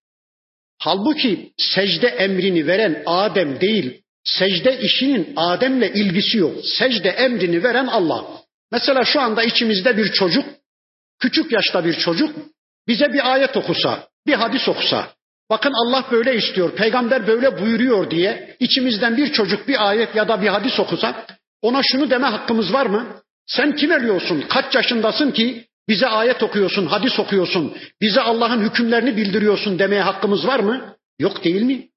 Halbuki 0.85 1.53
secde 1.57 2.07
emrini 2.07 2.67
veren 2.67 3.03
Adem 3.07 3.61
değil, 3.61 4.03
secde 4.25 4.79
işinin 4.81 5.33
Adem'le 5.37 5.91
ilgisi 5.95 6.39
yok. 6.39 6.55
Secde 6.79 7.09
emrini 7.09 7.63
veren 7.63 7.87
Allah. 7.87 8.25
Mesela 8.73 9.05
şu 9.05 9.21
anda 9.21 9.43
içimizde 9.43 9.97
bir 9.97 10.13
çocuk, 10.13 10.45
küçük 11.21 11.53
yaşta 11.53 11.85
bir 11.85 11.95
çocuk 11.95 12.37
bize 12.89 13.13
bir 13.13 13.33
ayet 13.33 13.57
okusa, 13.57 14.09
bir 14.27 14.35
hadis 14.35 14.69
okusa, 14.69 15.09
bakın 15.51 15.73
Allah 15.73 16.05
böyle 16.11 16.37
istiyor, 16.37 16.77
peygamber 16.77 17.27
böyle 17.27 17.61
buyuruyor 17.61 18.11
diye 18.11 18.57
içimizden 18.61 19.17
bir 19.17 19.33
çocuk 19.33 19.69
bir 19.69 19.89
ayet 19.89 20.15
ya 20.15 20.29
da 20.29 20.43
bir 20.43 20.49
hadis 20.49 20.81
okusa, 20.81 21.27
ona 21.63 21.81
şunu 21.93 22.11
deme 22.11 22.27
hakkımız 22.27 22.73
var 22.73 22.87
mı? 22.87 23.07
Sen 23.47 23.77
kim 23.77 23.93
eliyorsun? 23.93 24.41
Kaç 24.49 24.75
yaşındasın 24.75 25.31
ki 25.31 25.67
bize 25.89 26.07
ayet 26.07 26.43
okuyorsun, 26.43 26.87
hadis 26.87 27.19
okuyorsun, 27.19 27.77
bize 28.01 28.21
Allah'ın 28.21 28.71
hükümlerini 28.71 29.17
bildiriyorsun 29.17 29.79
demeye 29.79 30.03
hakkımız 30.03 30.47
var 30.47 30.61
mı? 30.61 30.97
Yok 31.19 31.45
değil 31.45 31.63
mi? 31.63 31.89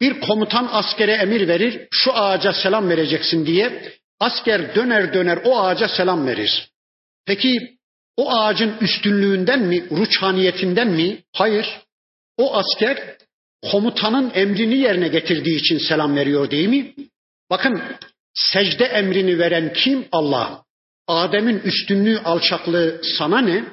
Bir 0.00 0.20
komutan 0.20 0.68
askere 0.72 1.12
emir 1.12 1.48
verir, 1.48 1.88
şu 1.90 2.12
ağaca 2.14 2.52
selam 2.52 2.88
vereceksin 2.88 3.46
diye. 3.46 3.92
Asker 4.20 4.74
döner 4.74 5.14
döner 5.14 5.38
o 5.44 5.60
ağaca 5.60 5.88
selam 5.88 6.26
verir. 6.26 6.70
Peki 7.26 7.78
o 8.16 8.38
ağacın 8.38 8.74
üstünlüğünden 8.80 9.60
mi, 9.60 9.90
ruçhaniyetinden 9.90 10.88
mi? 10.88 11.22
Hayır. 11.32 11.66
O 12.38 12.54
asker 12.56 13.16
komutanın 13.70 14.30
emrini 14.34 14.76
yerine 14.76 15.08
getirdiği 15.08 15.56
için 15.56 15.78
selam 15.78 16.16
veriyor 16.16 16.50
değil 16.50 16.68
mi? 16.68 16.94
Bakın 17.50 17.82
secde 18.34 18.84
emrini 18.84 19.38
veren 19.38 19.72
kim? 19.72 20.08
Allah. 20.12 20.63
Adem'in 21.06 21.58
üstünlüğü, 21.58 22.18
alçaklığı 22.18 23.00
sana 23.18 23.40
ne? 23.40 23.64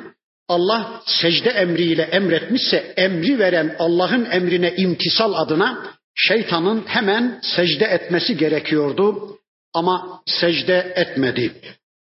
Allah 0.48 1.02
secde 1.06 1.50
emriyle 1.50 2.02
emretmişse 2.02 2.94
emri 2.98 3.40
veren 3.40 3.76
Allah'ın 3.80 4.26
emrine 4.26 4.76
imtisal 4.76 5.34
adına 5.34 5.96
şeytanın 6.16 6.84
hemen 6.88 7.40
secde 7.44 7.86
etmesi 7.86 8.38
gerekiyordu 8.38 9.38
ama 9.74 10.24
secde 10.26 10.94
etmedi. 10.96 11.54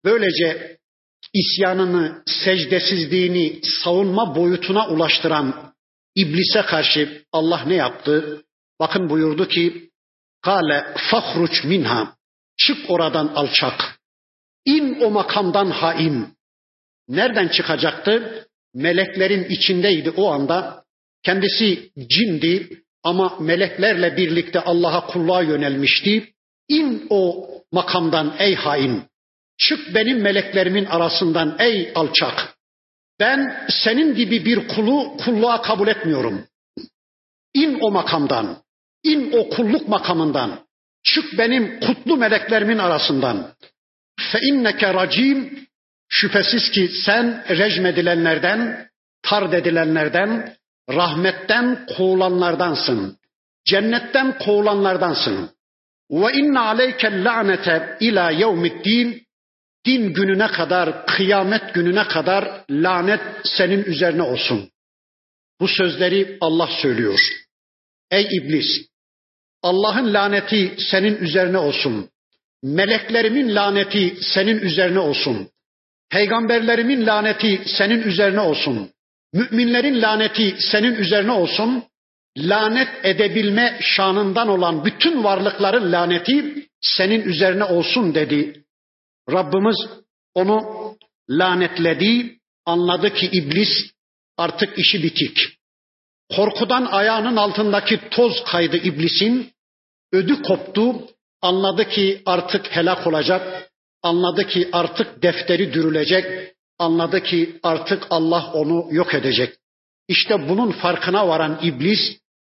Böylece 0.05 0.77
isyanını, 1.33 2.23
secdesizliğini 2.25 3.59
savunma 3.83 4.35
boyutuna 4.35 4.87
ulaştıran 4.87 5.73
iblise 6.15 6.61
karşı 6.61 7.23
Allah 7.31 7.63
ne 7.67 7.75
yaptı? 7.75 8.43
Bakın 8.79 9.09
buyurdu 9.09 9.47
ki: 9.47 9.89
"Kale 10.41 10.93
fahruç 11.11 11.63
minha." 11.63 12.15
Çık 12.57 12.77
oradan 12.89 13.27
alçak. 13.27 13.99
İn 14.65 14.97
o 15.01 15.11
makamdan 15.11 15.69
hain. 15.69 16.27
Nereden 17.07 17.47
çıkacaktı? 17.47 18.47
Meleklerin 18.73 19.43
içindeydi 19.43 20.09
o 20.09 20.31
anda. 20.31 20.83
Kendisi 21.23 21.91
cindi 22.09 22.83
ama 23.03 23.37
meleklerle 23.39 24.17
birlikte 24.17 24.59
Allah'a 24.59 25.07
kulluğa 25.07 25.41
yönelmişti. 25.41 26.33
İn 26.69 27.07
o 27.09 27.49
makamdan 27.71 28.35
ey 28.39 28.55
hain. 28.55 29.03
Çık 29.57 29.95
benim 29.95 30.21
meleklerimin 30.21 30.85
arasından 30.85 31.55
ey 31.59 31.91
alçak. 31.95 32.55
Ben 33.19 33.67
senin 33.69 34.15
gibi 34.15 34.45
bir 34.45 34.67
kulu 34.67 35.17
kulluğa 35.17 35.61
kabul 35.61 35.87
etmiyorum. 35.87 36.47
İn 37.53 37.77
o 37.81 37.91
makamdan. 37.91 38.57
İn 39.03 39.31
o 39.31 39.49
kulluk 39.49 39.87
makamından. 39.87 40.65
Çık 41.03 41.37
benim 41.37 41.79
kutlu 41.79 42.17
meleklerimin 42.17 42.77
arasından. 42.77 43.54
Fe 44.19 44.39
inneke 44.41 44.93
racim 44.93 45.67
şüphesiz 46.09 46.71
ki 46.71 46.87
sen 47.05 47.45
rejmedilenlerden, 47.49 48.89
tard 49.21 49.53
edilenlerden, 49.53 50.55
rahmetten 50.89 51.85
kovulanlardansın. 51.97 53.17
Cennetten 53.65 54.37
kovulanlardansın. 54.37 55.49
Ve 56.11 56.33
inne 56.33 56.59
aleyke 56.59 57.23
lanete 57.23 57.97
ila 57.99 58.31
yevmiddin 58.31 59.25
din 59.85 60.13
gününe 60.13 60.47
kadar, 60.47 61.05
kıyamet 61.05 61.73
gününe 61.73 62.07
kadar 62.07 62.63
lanet 62.69 63.21
senin 63.43 63.83
üzerine 63.83 64.21
olsun. 64.21 64.69
Bu 65.59 65.67
sözleri 65.67 66.37
Allah 66.41 66.69
söylüyor. 66.81 67.19
Ey 68.11 68.27
iblis, 68.37 68.87
Allah'ın 69.63 70.13
laneti 70.13 70.75
senin 70.77 71.17
üzerine 71.17 71.57
olsun. 71.57 72.09
Meleklerimin 72.65 73.55
laneti 73.55 74.17
senin 74.21 74.59
üzerine 74.59 74.99
olsun. 74.99 75.49
Peygamberlerimin 76.09 77.05
laneti 77.05 77.61
senin 77.65 78.01
üzerine 78.03 78.39
olsun. 78.39 78.89
Müminlerin 79.33 80.01
laneti 80.01 80.55
senin 80.59 80.95
üzerine 80.95 81.31
olsun. 81.31 81.83
Lanet 82.37 82.89
edebilme 83.03 83.77
şanından 83.81 84.47
olan 84.47 84.85
bütün 84.85 85.23
varlıkların 85.23 85.91
laneti 85.91 86.67
senin 86.81 87.21
üzerine 87.21 87.63
olsun 87.63 88.15
dedi. 88.15 88.63
Rabbimiz 89.31 89.77
onu 90.33 90.59
lanetledi. 91.29 92.39
Anladı 92.65 93.13
ki 93.13 93.29
iblis 93.31 93.91
artık 94.37 94.79
işi 94.79 95.03
bitik. 95.03 95.37
Korkudan 96.35 96.85
ayağının 96.85 97.35
altındaki 97.35 97.99
toz 98.11 98.43
kaydı 98.43 98.77
iblisin. 98.77 99.51
Ödü 100.13 100.41
koptu. 100.41 101.14
Anladı 101.45 101.89
ki 101.89 102.21
artık 102.25 102.75
helak 102.75 103.07
olacak. 103.07 103.71
Anladı 104.03 104.47
ki 104.47 104.69
artık 104.71 105.21
defteri 105.21 105.73
dürülecek. 105.73 106.53
Anladı 106.79 107.23
ki 107.23 107.59
artık 107.63 108.07
Allah 108.09 108.51
onu 108.53 108.87
yok 108.91 109.13
edecek. 109.13 109.53
İşte 110.07 110.49
bunun 110.49 110.71
farkına 110.71 111.27
varan 111.27 111.59
iblis 111.63 111.99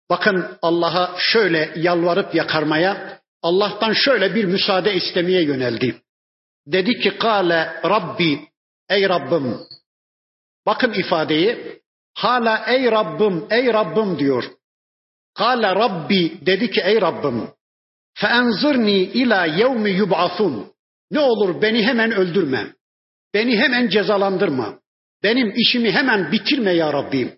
bakın 0.09 0.57
Allah'a 0.61 1.15
şöyle 1.19 1.73
yalvarıp 1.75 2.35
yakarmaya, 2.35 3.21
Allah'tan 3.41 3.93
şöyle 3.93 4.35
bir 4.35 4.45
müsaade 4.45 4.93
istemeye 4.93 5.43
yöneldi. 5.43 6.01
Dedi 6.67 6.99
ki 6.99 7.17
kale 7.17 7.81
Rabbi 7.85 8.47
ey 8.89 9.09
Rabbim. 9.09 9.57
Bakın 10.65 10.93
ifadeyi 10.93 11.81
hala 12.13 12.65
ey 12.67 12.91
Rabbim 12.91 13.47
ey 13.49 13.73
Rabbim 13.73 14.19
diyor. 14.19 14.43
Kale 15.33 15.75
Rabbi 15.75 16.45
dedi 16.45 16.71
ki 16.71 16.81
ey 16.81 17.01
Rabbim 17.01 17.56
Feenzirni 18.21 18.99
ila 19.01 19.45
yevmi 19.45 19.91
yub'asun. 19.91 20.67
Ne 21.11 21.19
olur 21.19 21.61
beni 21.61 21.83
hemen 21.83 22.11
öldürme. 22.11 22.67
Beni 23.33 23.57
hemen 23.57 23.89
cezalandırma. 23.89 24.79
Benim 25.23 25.53
işimi 25.55 25.91
hemen 25.91 26.31
bitirme 26.31 26.71
ya 26.71 26.93
Rabbim. 26.93 27.31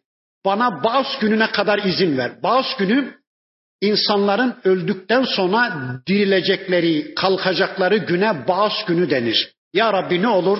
Bana 0.45 0.84
bağış 0.84 1.07
gününe 1.21 1.51
kadar 1.51 1.80
izin 1.84 2.17
ver. 2.17 2.43
Bağış 2.43 2.67
günü 2.77 3.13
insanların 3.82 4.55
öldükten 4.63 5.23
sonra 5.23 5.73
dirilecekleri, 6.07 7.15
kalkacakları 7.15 7.97
güne 7.97 8.47
bağış 8.47 8.86
günü 8.88 9.09
denir. 9.09 9.53
Ya 9.73 9.93
Rabbi 9.93 10.21
ne 10.21 10.27
olur 10.27 10.59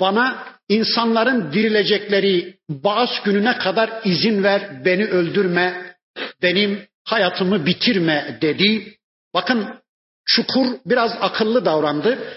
bana 0.00 0.44
insanların 0.68 1.52
dirilecekleri 1.52 2.58
bazı 2.70 3.12
gününe 3.24 3.58
kadar 3.58 3.90
izin 4.04 4.42
ver, 4.42 4.84
beni 4.84 5.04
öldürme, 5.04 5.94
benim 6.42 6.86
hayatımı 7.04 7.66
bitirme 7.66 8.38
dedi. 8.40 8.97
Bakın 9.34 9.80
çukur 10.26 10.66
biraz 10.86 11.12
akıllı 11.20 11.64
davrandı. 11.64 12.34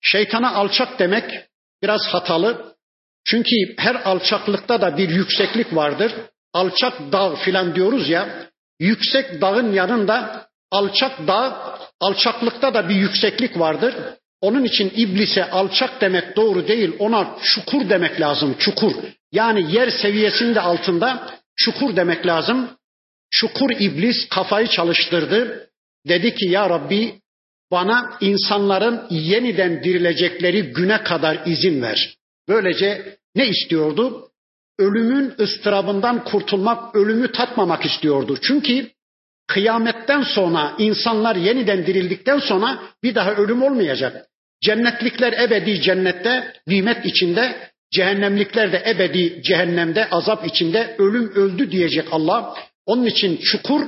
Şeytana 0.00 0.54
alçak 0.54 0.98
demek 0.98 1.48
biraz 1.82 2.06
hatalı. 2.06 2.74
Çünkü 3.24 3.56
her 3.78 3.94
alçaklıkta 3.94 4.80
da 4.80 4.96
bir 4.96 5.08
yükseklik 5.08 5.76
vardır. 5.76 6.12
Alçak 6.52 7.12
dağ 7.12 7.36
filan 7.36 7.74
diyoruz 7.74 8.08
ya. 8.08 8.50
Yüksek 8.80 9.40
dağın 9.40 9.72
yanında 9.72 10.48
alçak 10.70 11.26
dağ, 11.26 11.78
alçaklıkta 12.00 12.74
da 12.74 12.88
bir 12.88 12.94
yükseklik 12.94 13.58
vardır. 13.58 13.94
Onun 14.40 14.64
için 14.64 14.92
iblise 14.96 15.50
alçak 15.50 16.00
demek 16.00 16.36
doğru 16.36 16.68
değil. 16.68 16.96
Ona 16.98 17.36
çukur 17.42 17.88
demek 17.88 18.20
lazım. 18.20 18.56
Çukur. 18.58 18.92
Yani 19.32 19.74
yer 19.74 19.90
seviyesinde 19.90 20.60
altında 20.60 21.30
çukur 21.56 21.96
demek 21.96 22.26
lazım. 22.26 22.70
Çukur 23.30 23.70
iblis 23.70 24.28
kafayı 24.28 24.66
çalıştırdı. 24.66 25.68
Dedi 26.08 26.34
ki 26.34 26.46
ya 26.48 26.70
Rabbi 26.70 27.14
bana 27.70 28.16
insanların 28.20 29.06
yeniden 29.10 29.84
dirilecekleri 29.84 30.62
güne 30.62 31.02
kadar 31.02 31.46
izin 31.46 31.82
ver. 31.82 32.16
Böylece 32.48 33.16
ne 33.34 33.48
istiyordu? 33.48 34.28
Ölümün 34.78 35.34
ıstırabından 35.40 36.24
kurtulmak, 36.24 36.96
ölümü 36.96 37.32
tatmamak 37.32 37.84
istiyordu. 37.84 38.38
Çünkü 38.42 38.90
kıyametten 39.46 40.22
sonra 40.22 40.74
insanlar 40.78 41.36
yeniden 41.36 41.86
dirildikten 41.86 42.38
sonra 42.38 42.82
bir 43.02 43.14
daha 43.14 43.34
ölüm 43.34 43.62
olmayacak. 43.62 44.26
Cennetlikler 44.60 45.32
ebedi 45.32 45.80
cennette, 45.80 46.52
nimet 46.66 47.06
içinde, 47.06 47.70
cehennemlikler 47.92 48.72
de 48.72 48.82
ebedi 48.86 49.42
cehennemde, 49.42 50.10
azap 50.10 50.46
içinde 50.46 50.96
ölüm 50.98 51.32
öldü 51.34 51.70
diyecek 51.70 52.08
Allah. 52.10 52.54
Onun 52.86 53.06
için 53.06 53.36
çukur 53.36 53.82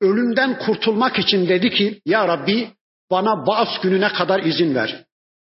ölümden 0.00 0.58
kurtulmak 0.58 1.18
için 1.18 1.48
dedi 1.48 1.70
ki 1.70 2.00
ya 2.06 2.28
Rabbi 2.28 2.68
bana 3.10 3.46
Baas 3.46 3.80
gününe 3.82 4.08
kadar 4.08 4.42
izin 4.42 4.74
ver. 4.74 5.04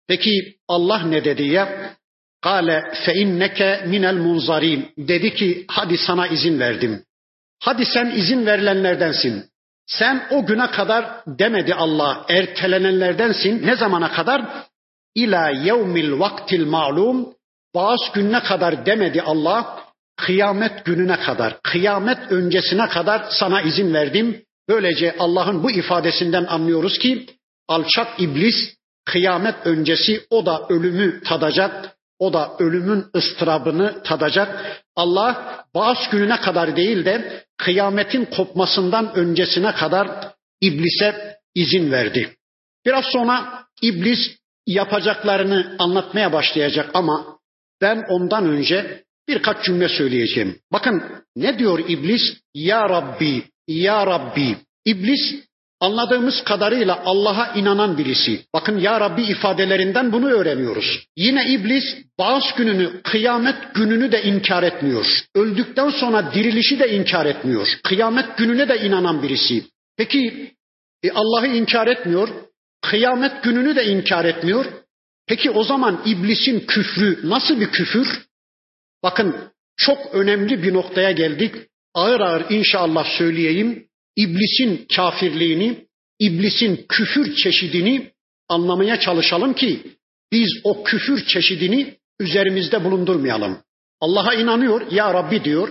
Peki 0.08 0.58
Allah 0.68 1.04
ne 1.04 1.26
dedi 1.26 1.44
ya? 1.44 1.96
Kale 2.42 2.84
fe 3.06 3.14
inneke 3.14 3.84
minel 3.88 4.16
munzarin. 4.16 4.90
Dedi 4.98 5.36
ki 5.36 5.66
hadi 5.68 5.98
sana 5.98 6.28
izin 6.28 6.60
verdim. 6.60 7.04
Hadi 7.60 7.86
sen 7.86 8.12
izin 8.12 8.46
verilenlerdensin. 8.46 9.46
Sen 9.86 10.28
o 10.32 10.46
güne 10.46 10.72
kadar 10.72 11.24
demedi 11.28 11.74
Allah 11.74 12.26
ertelenenlerdensin. 12.30 13.68
Ne 13.68 13.76
zamana 13.76 14.12
kadar? 14.12 14.46
İla 15.16 15.50
yevmil 15.50 16.20
vaktil 16.20 16.66
malum. 16.66 17.34
Baas 17.76 18.12
gününe 18.14 18.40
kadar 18.40 18.86
demedi 18.86 19.22
Allah. 19.22 19.89
Kıyamet 20.26 20.86
gününe 20.86 21.20
kadar, 21.20 21.62
kıyamet 21.62 22.32
öncesine 22.32 22.88
kadar 22.88 23.26
sana 23.30 23.62
izin 23.62 23.94
verdim. 23.94 24.42
Böylece 24.70 25.16
Allah'ın 25.20 25.64
bu 25.64 25.72
ifadesinden 25.72 26.46
anlıyoruz 26.46 27.00
ki 27.00 27.26
alçak 27.68 28.20
iblis 28.20 28.56
kıyamet 29.06 29.56
öncesi 29.66 30.22
o 30.30 30.46
da 30.46 30.66
ölümü 30.70 31.24
tadacak. 31.24 31.96
O 32.20 32.34
da 32.34 32.56
ölümün 32.60 33.06
ıstırabını 33.16 34.04
tadacak. 34.04 34.82
Allah 34.96 35.66
bağış 35.76 36.10
gününe 36.12 36.42
kadar 36.42 36.76
değil 36.76 37.06
de 37.06 37.44
kıyametin 37.58 38.26
kopmasından 38.26 39.16
öncesine 39.16 39.72
kadar 39.72 40.34
iblise 40.62 41.38
izin 41.56 41.92
verdi. 41.92 42.36
Biraz 42.86 43.06
sonra 43.06 43.64
iblis 43.82 44.20
yapacaklarını 44.68 45.76
anlatmaya 45.80 46.34
başlayacak 46.34 46.90
ama 46.94 47.40
ben 47.82 48.06
ondan 48.10 48.46
önce 48.46 49.04
birkaç 49.30 49.66
cümle 49.66 49.90
söyleyeceğim. 49.90 50.60
Bakın 50.74 51.04
ne 51.36 51.60
diyor 51.60 51.80
iblis? 51.88 52.22
Ya 52.54 52.90
Rabbi, 52.90 53.44
Ya 53.68 54.08
Rabbi. 54.08 54.58
İblis 54.86 55.36
anladığımız 55.80 56.44
kadarıyla 56.44 57.04
Allah'a 57.06 57.54
inanan 57.54 57.98
birisi. 57.98 58.42
Bakın 58.54 58.80
Ya 58.80 59.00
Rabbi 59.00 59.22
ifadelerinden 59.22 60.12
bunu 60.12 60.30
öğreniyoruz. 60.30 61.06
Yine 61.18 61.50
iblis 61.50 61.84
bağış 62.20 62.54
gününü, 62.58 63.02
kıyamet 63.04 63.74
gününü 63.74 64.12
de 64.12 64.24
inkar 64.24 64.64
etmiyor. 64.64 65.06
Öldükten 65.36 65.90
sonra 65.90 66.34
dirilişi 66.34 66.80
de 66.80 66.96
inkar 66.96 67.26
etmiyor. 67.26 67.68
Kıyamet 67.84 68.38
gününe 68.38 68.70
de 68.70 68.82
inanan 68.86 69.24
birisi. 69.24 69.64
Peki 69.98 70.52
e, 71.04 71.12
Allah'ı 71.12 71.48
inkar 71.48 71.88
etmiyor, 71.88 72.30
kıyamet 72.82 73.44
gününü 73.44 73.76
de 73.76 73.86
inkar 73.86 74.26
etmiyor. 74.26 74.66
Peki 75.28 75.52
o 75.52 75.64
zaman 75.64 76.02
iblisin 76.06 76.60
küfrü 76.60 77.20
nasıl 77.24 77.60
bir 77.60 77.72
küfür? 77.72 78.29
Bakın 79.04 79.36
çok 79.78 80.16
önemli 80.16 80.64
bir 80.64 80.74
noktaya 80.74 81.12
geldik. 81.12 81.56
Ağır 81.94 82.20
ağır 82.20 82.46
inşallah 82.50 83.18
söyleyeyim. 83.18 83.88
İblisin 84.16 84.88
kafirliğini, 84.96 85.88
iblisin 86.20 86.86
küfür 86.90 87.36
çeşidini 87.36 88.12
anlamaya 88.50 89.00
çalışalım 89.00 89.54
ki 89.54 89.84
biz 90.32 90.50
o 90.64 90.84
küfür 90.84 91.26
çeşidini 91.26 91.98
üzerimizde 92.20 92.84
bulundurmayalım. 92.84 93.58
Allah'a 94.02 94.34
inanıyor, 94.34 94.92
ya 94.92 95.14
Rabbi 95.14 95.44
diyor. 95.44 95.70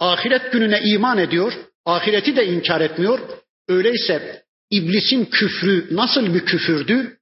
Ahiret 0.00 0.52
gününe 0.52 0.80
iman 0.84 1.18
ediyor, 1.18 1.52
ahireti 1.84 2.36
de 2.36 2.46
inkar 2.46 2.80
etmiyor. 2.80 3.20
Öyleyse 3.68 4.42
iblisin 4.70 5.24
küfrü 5.24 5.96
nasıl 5.96 6.34
bir 6.34 6.44
küfürdü? 6.44 7.18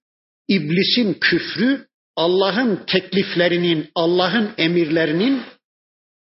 İblisin 0.49 1.15
küfrü 1.15 1.87
Allah'ın 2.17 2.85
tekliflerinin, 2.87 3.91
Allah'ın 3.95 4.51
emirlerinin 4.59 5.43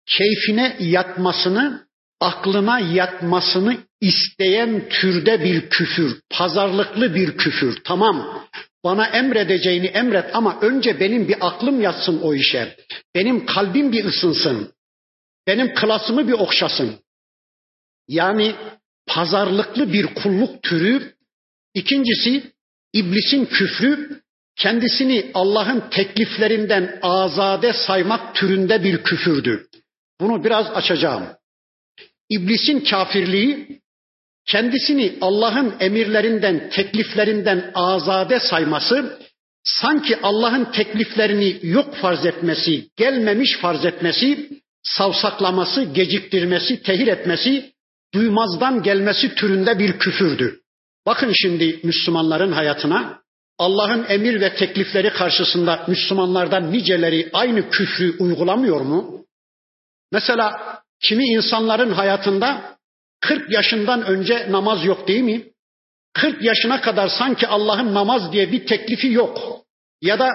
keyfine 0.07 0.77
yatmasını, 0.81 1.89
aklına 2.21 2.81
yatmasını 2.81 3.77
isteyen 4.01 4.89
türde 4.89 5.45
bir 5.45 5.71
küfür, 5.71 6.21
pazarlıklı 6.31 7.15
bir 7.15 7.37
küfür. 7.37 7.79
Tamam, 7.85 8.47
bana 8.85 9.07
emredeceğini 9.07 9.87
emret 9.87 10.37
ama 10.37 10.61
önce 10.61 11.01
benim 11.01 11.29
bir 11.29 11.37
aklım 11.41 11.81
yatsın 11.81 12.21
o 12.23 12.35
işe. 12.35 12.77
Benim 13.15 13.47
kalbim 13.47 13.93
bir 13.93 14.05
ısınsın. 14.05 14.73
Benim 15.47 15.75
klasımı 15.75 16.29
bir 16.29 16.33
okşasın. 16.33 17.01
Yani 18.09 18.55
pazarlıklı 19.07 19.93
bir 19.93 20.07
kulluk 20.15 20.63
türü. 20.63 21.15
İkincisi 21.75 22.53
iblisin 22.93 23.45
küfrü 23.45 24.21
kendisini 24.59 25.31
Allah'ın 25.35 25.85
tekliflerinden 25.91 26.99
azade 27.03 27.73
saymak 27.73 28.35
türünde 28.35 28.85
bir 28.85 29.03
küfürdü. 29.03 29.67
Bunu 30.21 30.45
biraz 30.45 30.67
açacağım. 30.67 31.25
İblisin 32.31 32.81
kafirliği 32.81 33.81
kendisini 34.47 35.19
Allah'ın 35.21 35.75
emirlerinden, 35.81 36.71
tekliflerinden 36.71 37.71
azade 37.75 38.41
sayması, 38.41 39.19
sanki 39.65 40.19
Allah'ın 40.23 40.65
tekliflerini 40.65 41.59
yok 41.63 41.97
farz 41.97 42.27
etmesi, 42.27 42.89
gelmemiş 42.97 43.57
farz 43.57 43.85
etmesi, 43.85 44.51
savsaklaması, 44.83 45.85
geciktirmesi, 45.85 46.83
tehir 46.83 47.07
etmesi, 47.07 47.73
duymazdan 48.15 48.83
gelmesi 48.83 49.35
türünde 49.35 49.79
bir 49.79 49.99
küfürdü. 49.99 50.61
Bakın 51.07 51.33
şimdi 51.35 51.81
Müslümanların 51.83 52.53
hayatına, 52.53 53.23
Allah'ın 53.59 54.07
emir 54.09 54.41
ve 54.41 54.55
teklifleri 54.55 55.11
karşısında 55.11 55.85
Müslümanlardan 55.89 56.73
niceleri 56.73 57.31
aynı 57.33 57.71
küfrü 57.71 58.17
uygulamıyor 58.19 58.81
mu? 58.81 59.25
Mesela 60.13 60.53
kimi 61.03 61.25
insanların 61.25 61.93
hayatında 61.93 62.77
40 63.21 63.53
yaşından 63.53 64.03
önce 64.03 64.53
namaz 64.53 64.85
yok 64.85 65.09
değil 65.09 65.23
mi? 65.23 65.43
40 66.15 66.43
yaşına 66.43 66.81
kadar 66.81 67.09
sanki 67.09 67.47
Allah'ın 67.47 67.95
namaz 67.95 68.33
diye 68.33 68.53
bir 68.53 68.67
teklifi 68.67 69.13
yok. 69.13 69.65
Ya 70.03 70.19
da 70.19 70.29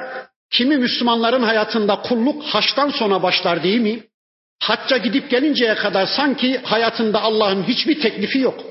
kimi 0.49 0.77
Müslümanların 0.77 1.43
hayatında 1.43 2.01
kulluk 2.01 2.43
haçtan 2.43 2.89
sonra 2.89 3.23
başlar 3.23 3.63
değil 3.63 3.79
mi? 3.79 4.03
Hacca 4.61 4.97
gidip 4.97 5.29
gelinceye 5.29 5.75
kadar 5.75 6.05
sanki 6.05 6.57
hayatında 6.57 7.21
Allah'ın 7.21 7.63
hiçbir 7.63 8.01
teklifi 8.01 8.39
yok. 8.39 8.63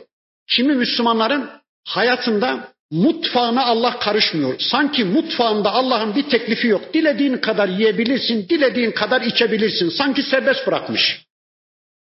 Kimi 0.48 0.74
Müslümanların 0.74 1.50
hayatında 1.88 2.72
mutfağına 2.92 3.64
Allah 3.64 3.98
karışmıyor. 3.98 4.54
Sanki 4.58 5.04
mutfağında 5.04 5.72
Allah'ın 5.72 6.14
bir 6.14 6.22
teklifi 6.22 6.66
yok. 6.66 6.94
Dilediğin 6.94 7.36
kadar 7.36 7.68
yiyebilirsin, 7.68 8.48
dilediğin 8.48 8.90
kadar 8.90 9.20
içebilirsin. 9.20 9.88
Sanki 9.88 10.22
serbest 10.22 10.66
bırakmış. 10.66 11.24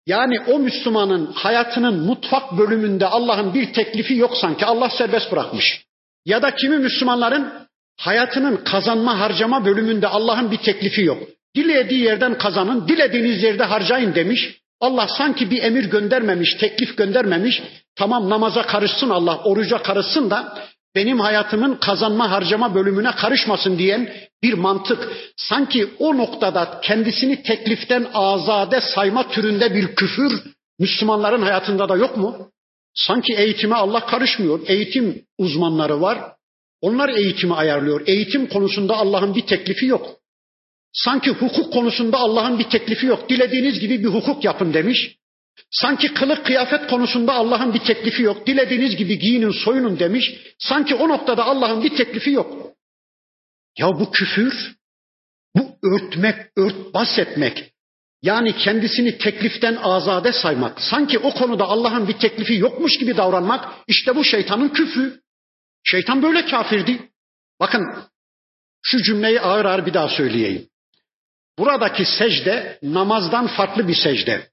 Yani 0.06 0.40
o 0.40 0.58
Müslümanın 0.58 1.32
hayatının 1.32 2.00
mutfak 2.00 2.58
bölümünde 2.58 3.06
Allah'ın 3.06 3.54
bir 3.54 3.72
teklifi 3.72 4.14
yok 4.14 4.36
sanki. 4.36 4.66
Allah 4.66 4.90
serbest 4.90 5.32
bırakmış. 5.32 5.84
Ya 6.24 6.42
da 6.42 6.54
kimi 6.54 6.78
Müslümanların 6.78 7.52
hayatının 7.96 8.56
kazanma 8.56 9.20
harcama 9.20 9.64
bölümünde 9.64 10.08
Allah'ın 10.08 10.50
bir 10.50 10.58
teklifi 10.58 11.02
yok. 11.02 11.18
Dilediği 11.56 12.00
yerden 12.00 12.38
kazanın, 12.38 12.88
dilediğiniz 12.88 13.42
yerde 13.42 13.64
harcayın 13.64 14.14
demiş. 14.14 14.56
Allah 14.80 15.08
sanki 15.08 15.50
bir 15.50 15.62
emir 15.62 15.84
göndermemiş, 15.84 16.54
teklif 16.54 16.96
göndermemiş. 16.96 17.62
Tamam 17.96 18.30
namaza 18.30 18.66
karışsın 18.66 19.10
Allah, 19.10 19.38
oruca 19.44 19.82
karışsın 19.82 20.30
da 20.30 20.58
benim 20.96 21.20
hayatımın 21.20 21.74
kazanma 21.74 22.30
harcama 22.30 22.74
bölümüne 22.74 23.10
karışmasın 23.10 23.78
diyen 23.78 24.12
bir 24.42 24.52
mantık. 24.52 25.08
Sanki 25.36 25.88
o 25.98 26.16
noktada 26.16 26.80
kendisini 26.82 27.42
tekliften 27.42 28.06
azade 28.14 28.80
sayma 28.80 29.28
türünde 29.30 29.74
bir 29.74 29.94
küfür 29.94 30.42
Müslümanların 30.78 31.42
hayatında 31.42 31.88
da 31.88 31.96
yok 31.96 32.16
mu? 32.16 32.50
Sanki 32.94 33.34
eğitime 33.34 33.74
Allah 33.74 34.06
karışmıyor. 34.06 34.60
Eğitim 34.66 35.22
uzmanları 35.38 36.00
var. 36.00 36.18
Onlar 36.80 37.08
eğitimi 37.08 37.54
ayarlıyor. 37.54 38.02
Eğitim 38.06 38.46
konusunda 38.46 38.96
Allah'ın 38.96 39.34
bir 39.34 39.46
teklifi 39.46 39.86
yok. 39.86 40.16
Sanki 40.92 41.30
hukuk 41.30 41.72
konusunda 41.72 42.18
Allah'ın 42.18 42.58
bir 42.58 42.70
teklifi 42.70 43.06
yok. 43.06 43.28
Dilediğiniz 43.28 43.80
gibi 43.80 44.00
bir 44.00 44.08
hukuk 44.08 44.44
yapın 44.44 44.74
demiş. 44.74 45.16
Sanki 45.70 46.14
kılık 46.14 46.46
kıyafet 46.46 46.86
konusunda 46.86 47.32
Allah'ın 47.32 47.74
bir 47.74 47.78
teklifi 47.78 48.22
yok. 48.22 48.46
Dilediğiniz 48.46 48.96
gibi 48.96 49.18
giyinin 49.18 49.50
soyunun 49.50 49.98
demiş. 49.98 50.34
Sanki 50.58 50.94
o 50.94 51.08
noktada 51.08 51.44
Allah'ın 51.44 51.84
bir 51.84 51.96
teklifi 51.96 52.30
yok. 52.30 52.72
Ya 53.78 53.86
bu 53.86 54.10
küfür, 54.10 54.76
bu 55.56 55.78
örtmek, 55.82 56.36
örtbas 56.56 57.18
etmek, 57.18 57.72
yani 58.22 58.56
kendisini 58.56 59.18
tekliften 59.18 59.76
azade 59.76 60.32
saymak, 60.32 60.80
sanki 60.80 61.18
o 61.18 61.30
konuda 61.30 61.64
Allah'ın 61.64 62.08
bir 62.08 62.18
teklifi 62.18 62.54
yokmuş 62.54 62.98
gibi 62.98 63.16
davranmak, 63.16 63.74
işte 63.88 64.16
bu 64.16 64.24
şeytanın 64.24 64.68
küfrü. 64.68 65.20
Şeytan 65.84 66.22
böyle 66.22 66.46
kafirdi. 66.46 67.10
Bakın 67.60 67.86
şu 68.82 69.02
cümleyi 69.02 69.40
ağır 69.40 69.64
ağır 69.64 69.86
bir 69.86 69.94
daha 69.94 70.08
söyleyeyim. 70.08 70.68
Buradaki 71.58 72.04
secde 72.04 72.78
namazdan 72.82 73.46
farklı 73.46 73.88
bir 73.88 73.94
secde. 73.94 74.50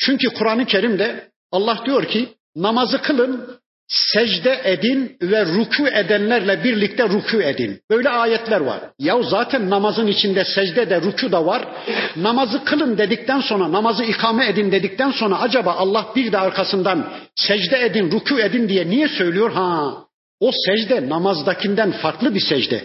Çünkü 0.00 0.28
Kur'an-ı 0.28 0.66
Kerim'de 0.66 1.30
Allah 1.52 1.82
diyor 1.86 2.04
ki 2.04 2.28
namazı 2.56 3.02
kılın, 3.02 3.60
secde 3.88 4.60
edin 4.64 5.16
ve 5.22 5.46
ruku 5.46 5.88
edenlerle 5.88 6.64
birlikte 6.64 7.08
ruku 7.08 7.42
edin. 7.42 7.80
Böyle 7.90 8.08
ayetler 8.08 8.60
var. 8.60 8.80
Ya 8.98 9.22
zaten 9.22 9.70
namazın 9.70 10.06
içinde 10.06 10.44
secde 10.44 10.90
de 10.90 11.00
ruku 11.00 11.32
da 11.32 11.46
var. 11.46 11.68
Namazı 12.16 12.64
kılın 12.64 12.98
dedikten 12.98 13.40
sonra, 13.40 13.72
namazı 13.72 14.04
ikame 14.04 14.48
edin 14.48 14.72
dedikten 14.72 15.10
sonra 15.10 15.40
acaba 15.40 15.72
Allah 15.72 16.12
bir 16.16 16.32
de 16.32 16.38
arkasından 16.38 17.12
secde 17.34 17.84
edin, 17.84 18.10
ruku 18.10 18.40
edin 18.40 18.68
diye 18.68 18.90
niye 18.90 19.08
söylüyor? 19.08 19.52
Ha, 19.52 19.94
o 20.40 20.50
secde 20.66 21.08
namazdakinden 21.08 21.92
farklı 21.92 22.34
bir 22.34 22.44
secde. 22.48 22.84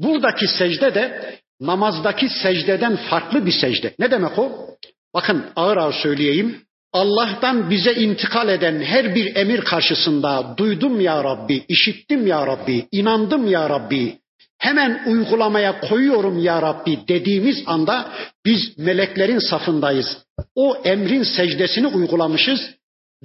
Buradaki 0.00 0.46
secde 0.48 0.94
de 0.94 1.34
namazdaki 1.60 2.28
secdeden 2.28 2.96
farklı 2.96 3.46
bir 3.46 3.52
secde. 3.52 3.94
Ne 3.98 4.10
demek 4.10 4.38
o? 4.38 4.66
Bakın 5.16 5.44
ağır 5.56 5.76
ağır 5.76 5.92
söyleyeyim. 5.92 6.62
Allah'tan 6.92 7.70
bize 7.70 7.92
intikal 7.92 8.48
eden 8.48 8.80
her 8.80 9.14
bir 9.14 9.36
emir 9.36 9.60
karşısında 9.60 10.54
duydum 10.56 11.00
ya 11.00 11.24
Rabbi, 11.24 11.64
işittim 11.68 12.26
ya 12.26 12.46
Rabbi, 12.46 12.86
inandım 12.92 13.50
ya 13.50 13.70
Rabbi, 13.70 14.18
hemen 14.58 15.02
uygulamaya 15.06 15.80
koyuyorum 15.80 16.38
ya 16.38 16.62
Rabbi 16.62 16.98
dediğimiz 17.08 17.62
anda 17.66 18.12
biz 18.44 18.78
meleklerin 18.78 19.38
safındayız. 19.38 20.06
O 20.54 20.76
emrin 20.84 21.22
secdesini 21.22 21.86
uygulamışız. 21.86 22.60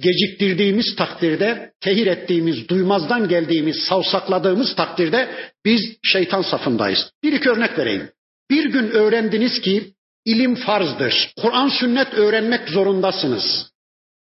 Geciktirdiğimiz 0.00 0.96
takdirde, 0.96 1.72
tehir 1.80 2.06
ettiğimiz, 2.06 2.68
duymazdan 2.68 3.28
geldiğimiz, 3.28 3.76
savsakladığımız 3.76 4.74
takdirde 4.74 5.28
biz 5.64 5.80
şeytan 6.02 6.42
safındayız. 6.42 7.10
Bir 7.22 7.32
iki 7.32 7.50
örnek 7.50 7.78
vereyim. 7.78 8.08
Bir 8.50 8.64
gün 8.64 8.90
öğrendiniz 8.90 9.60
ki 9.60 9.92
ilim 10.24 10.54
farzdır. 10.54 11.32
Kur'an 11.42 11.68
sünnet 11.68 12.14
öğrenmek 12.14 12.68
zorundasınız. 12.68 13.72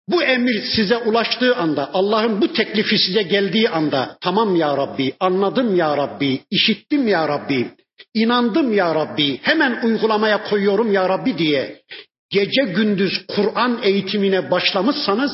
Bu 0.09 0.23
emir 0.23 0.63
size 0.77 0.97
ulaştığı 0.97 1.57
anda, 1.57 1.91
Allah'ın 1.95 2.41
bu 2.41 2.53
teklifi 2.53 2.99
size 2.99 3.23
geldiği 3.23 3.69
anda, 3.69 4.19
tamam 4.21 4.57
ya 4.57 4.77
Rabbi, 4.77 5.13
anladım 5.21 5.77
ya 5.77 5.97
Rabbi, 5.97 6.41
işittim 6.51 7.09
ya 7.09 7.29
Rabbi, 7.29 7.71
inandım 8.15 8.73
ya 8.73 8.95
Rabbi, 8.95 9.39
hemen 9.43 9.81
uygulamaya 9.87 10.45
koyuyorum 10.45 10.93
ya 10.93 11.09
Rabbi 11.09 11.39
diye 11.39 11.83
gece 12.31 12.63
gündüz 12.63 13.27
Kur'an 13.27 13.81
eğitimine 13.83 14.51
başlamışsanız 14.51 15.33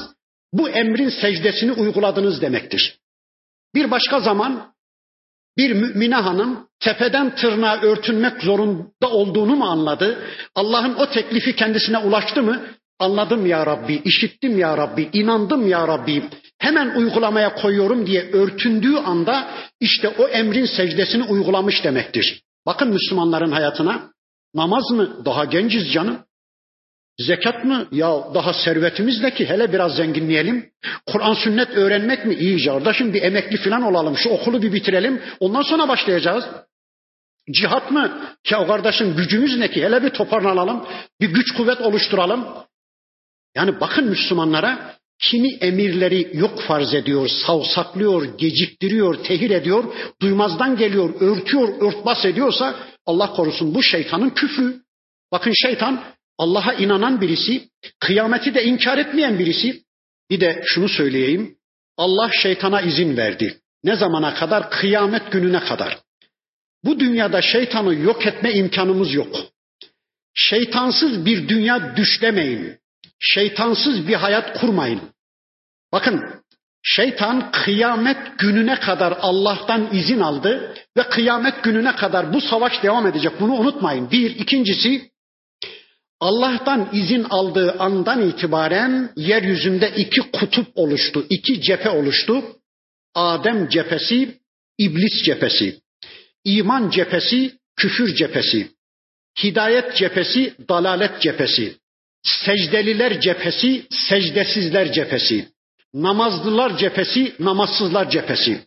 bu 0.52 0.68
emrin 0.68 1.09
secdesini 1.09 1.72
uyguladınız 1.72 2.42
demektir. 2.42 2.98
Bir 3.74 3.90
başka 3.90 4.20
zaman 4.20 4.72
bir 5.59 5.72
mümine 5.72 6.14
hanım 6.14 6.68
tepeden 6.80 7.34
tırnağa 7.34 7.80
örtünmek 7.80 8.42
zorunda 8.42 9.11
olduğunu 9.11 9.56
mu 9.56 9.64
anladı? 9.64 10.18
Allah'ın 10.54 10.94
o 10.94 11.11
teklifi 11.11 11.56
kendisine 11.56 11.98
ulaştı 11.98 12.42
mı? 12.42 12.61
Anladım 12.98 13.46
ya 13.46 13.66
Rabbi, 13.66 14.02
işittim 14.04 14.59
ya 14.59 14.76
Rabbi, 14.76 15.09
inandım 15.12 15.68
ya 15.68 15.88
Rabbi. 15.88 16.24
Hemen 16.59 16.94
uygulamaya 16.94 17.54
koyuyorum 17.54 18.06
diye 18.06 18.30
örtündüğü 18.32 18.96
anda 18.96 19.48
işte 19.80 20.09
o 20.09 20.28
emrin 20.28 20.64
secdesini 20.64 21.24
uygulamış 21.24 21.84
demektir. 21.84 22.42
Bakın 22.66 22.88
Müslümanların 22.88 23.50
hayatına. 23.50 24.02
Namaz 24.54 24.90
mı? 24.90 25.24
Daha 25.24 25.44
genciz 25.44 25.92
canım. 25.92 26.18
Zekat 27.18 27.64
mı? 27.64 27.88
Ya 27.92 28.34
daha 28.34 28.52
servetimiz 28.52 29.20
ne 29.20 29.34
ki? 29.34 29.46
Hele 29.46 29.72
biraz 29.72 29.96
zenginleyelim. 29.96 30.70
Kur'an 31.06 31.34
sünnet 31.34 31.68
öğrenmek 31.70 32.26
mi? 32.26 32.34
İyi 32.34 32.64
kardeşim 32.64 33.14
bir 33.14 33.22
emekli 33.22 33.56
falan 33.56 33.82
olalım. 33.82 34.16
Şu 34.16 34.28
okulu 34.28 34.62
bir 34.62 34.72
bitirelim. 34.72 35.22
Ondan 35.40 35.62
sonra 35.62 35.88
başlayacağız. 35.88 36.44
Cihat 37.52 37.90
mı? 37.90 38.20
Ya 38.50 38.66
kardeşim 38.66 39.16
gücümüz 39.16 39.58
ne 39.58 39.70
ki? 39.70 39.84
Hele 39.84 40.02
bir 40.02 40.10
toparlanalım. 40.10 40.86
Bir 41.20 41.28
güç 41.28 41.52
kuvvet 41.56 41.80
oluşturalım. 41.80 42.48
Yani 43.56 43.80
bakın 43.80 44.08
Müslümanlara 44.08 44.96
kimi 45.22 45.54
emirleri 45.60 46.30
yok 46.32 46.62
farz 46.62 46.94
ediyor, 46.94 47.28
savsaklıyor, 47.46 48.38
geciktiriyor, 48.38 49.24
tehir 49.24 49.50
ediyor, 49.50 49.84
duymazdan 50.20 50.76
geliyor, 50.76 51.20
örtüyor, 51.20 51.68
örtbas 51.80 52.24
ediyorsa 52.24 52.74
Allah 53.06 53.32
korusun 53.32 53.74
bu 53.74 53.82
şeytanın 53.82 54.30
küfrü. 54.30 54.82
Bakın 55.32 55.52
şeytan 55.64 56.04
Allah'a 56.39 56.72
inanan 56.72 57.20
birisi, 57.20 57.68
kıyameti 58.01 58.55
de 58.55 58.64
inkar 58.64 58.99
etmeyen 58.99 59.39
birisi. 59.39 59.82
Bir 60.30 60.41
de 60.41 60.62
şunu 60.64 60.89
söyleyeyim. 60.89 61.57
Allah 61.97 62.30
şeytana 62.43 62.80
izin 62.80 63.16
verdi. 63.16 63.61
Ne 63.84 63.97
zamana 63.97 64.34
kadar? 64.34 64.70
Kıyamet 64.70 65.32
gününe 65.32 65.61
kadar. 65.61 65.99
Bu 66.84 67.01
dünyada 67.01 67.43
şeytanı 67.43 67.95
yok 67.95 68.26
etme 68.26 68.53
imkanımız 68.53 69.14
yok. 69.14 69.36
Şeytansız 70.34 71.26
bir 71.26 71.49
dünya 71.49 71.97
düşlemeyin. 71.97 72.78
Şeytansız 73.20 74.09
bir 74.09 74.14
hayat 74.14 74.61
kurmayın. 74.61 75.01
Bakın 75.93 76.24
şeytan 76.82 77.51
kıyamet 77.53 78.39
gününe 78.39 78.80
kadar 78.80 79.18
Allah'tan 79.20 79.89
izin 79.93 80.20
aldı 80.20 80.74
ve 80.97 81.03
kıyamet 81.03 81.62
gününe 81.62 81.97
kadar 81.97 82.32
bu 82.32 82.41
savaş 82.41 82.82
devam 82.82 83.07
edecek. 83.07 83.32
Bunu 83.41 83.53
unutmayın. 83.53 84.11
Bir, 84.11 84.30
ikincisi 84.30 85.11
Allah'tan 86.20 86.88
izin 86.92 87.24
aldığı 87.24 87.76
andan 87.78 88.28
itibaren 88.28 89.12
yeryüzünde 89.16 89.92
iki 89.96 90.20
kutup 90.20 90.66
oluştu, 90.74 91.26
iki 91.30 91.62
cephe 91.62 91.90
oluştu. 91.90 92.44
Adem 93.14 93.68
cephesi, 93.68 94.38
iblis 94.78 95.22
cephesi. 95.24 95.80
İman 96.44 96.90
cephesi, 96.90 97.52
küfür 97.76 98.14
cephesi. 98.14 98.68
Hidayet 99.42 99.96
cephesi, 99.96 100.54
dalalet 100.68 101.20
cephesi. 101.22 101.76
Secdeliler 102.22 103.20
cephesi, 103.20 103.86
secdesizler 103.90 104.92
cephesi. 104.92 105.48
Namazlılar 105.94 106.78
cephesi, 106.78 107.34
namazsızlar 107.38 108.10
cephesi. 108.10 108.60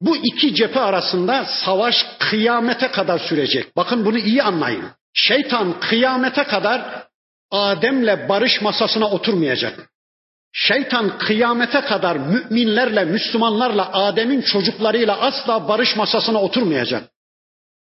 Bu 0.00 0.16
iki 0.16 0.54
cephe 0.54 0.80
arasında 0.80 1.44
savaş 1.44 2.06
kıyamete 2.18 2.90
kadar 2.90 3.18
sürecek. 3.18 3.76
Bakın 3.76 4.04
bunu 4.04 4.18
iyi 4.18 4.42
anlayın. 4.42 4.84
Şeytan 5.14 5.80
kıyamete 5.80 6.44
kadar 6.44 7.04
Adem'le 7.50 8.28
barış 8.28 8.60
masasına 8.60 9.10
oturmayacak. 9.10 9.90
Şeytan 10.52 11.18
kıyamete 11.18 11.80
kadar 11.80 12.16
müminlerle, 12.16 13.04
Müslümanlarla, 13.04 13.92
Adem'in 13.92 14.42
çocuklarıyla 14.42 15.20
asla 15.20 15.68
barış 15.68 15.96
masasına 15.96 16.40
oturmayacak. 16.42 17.10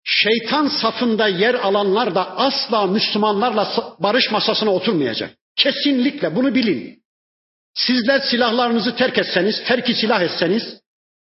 Şeytan 0.04 0.68
safında 0.68 1.28
yer 1.28 1.54
alanlar 1.54 2.16
da 2.16 2.38
asla 2.38 2.86
Müslümanlarla 2.86 3.96
barış 4.00 4.32
masasına 4.32 4.70
oturmayacak. 4.70 5.30
Kesinlikle 5.56 6.36
bunu 6.36 6.56
bilin. 6.56 7.04
Sizler 7.74 8.20
silahlarınızı 8.20 8.96
terk 8.96 9.18
etseniz, 9.18 9.64
terki 9.64 9.94
silah 9.94 10.22
etseniz, 10.22 10.80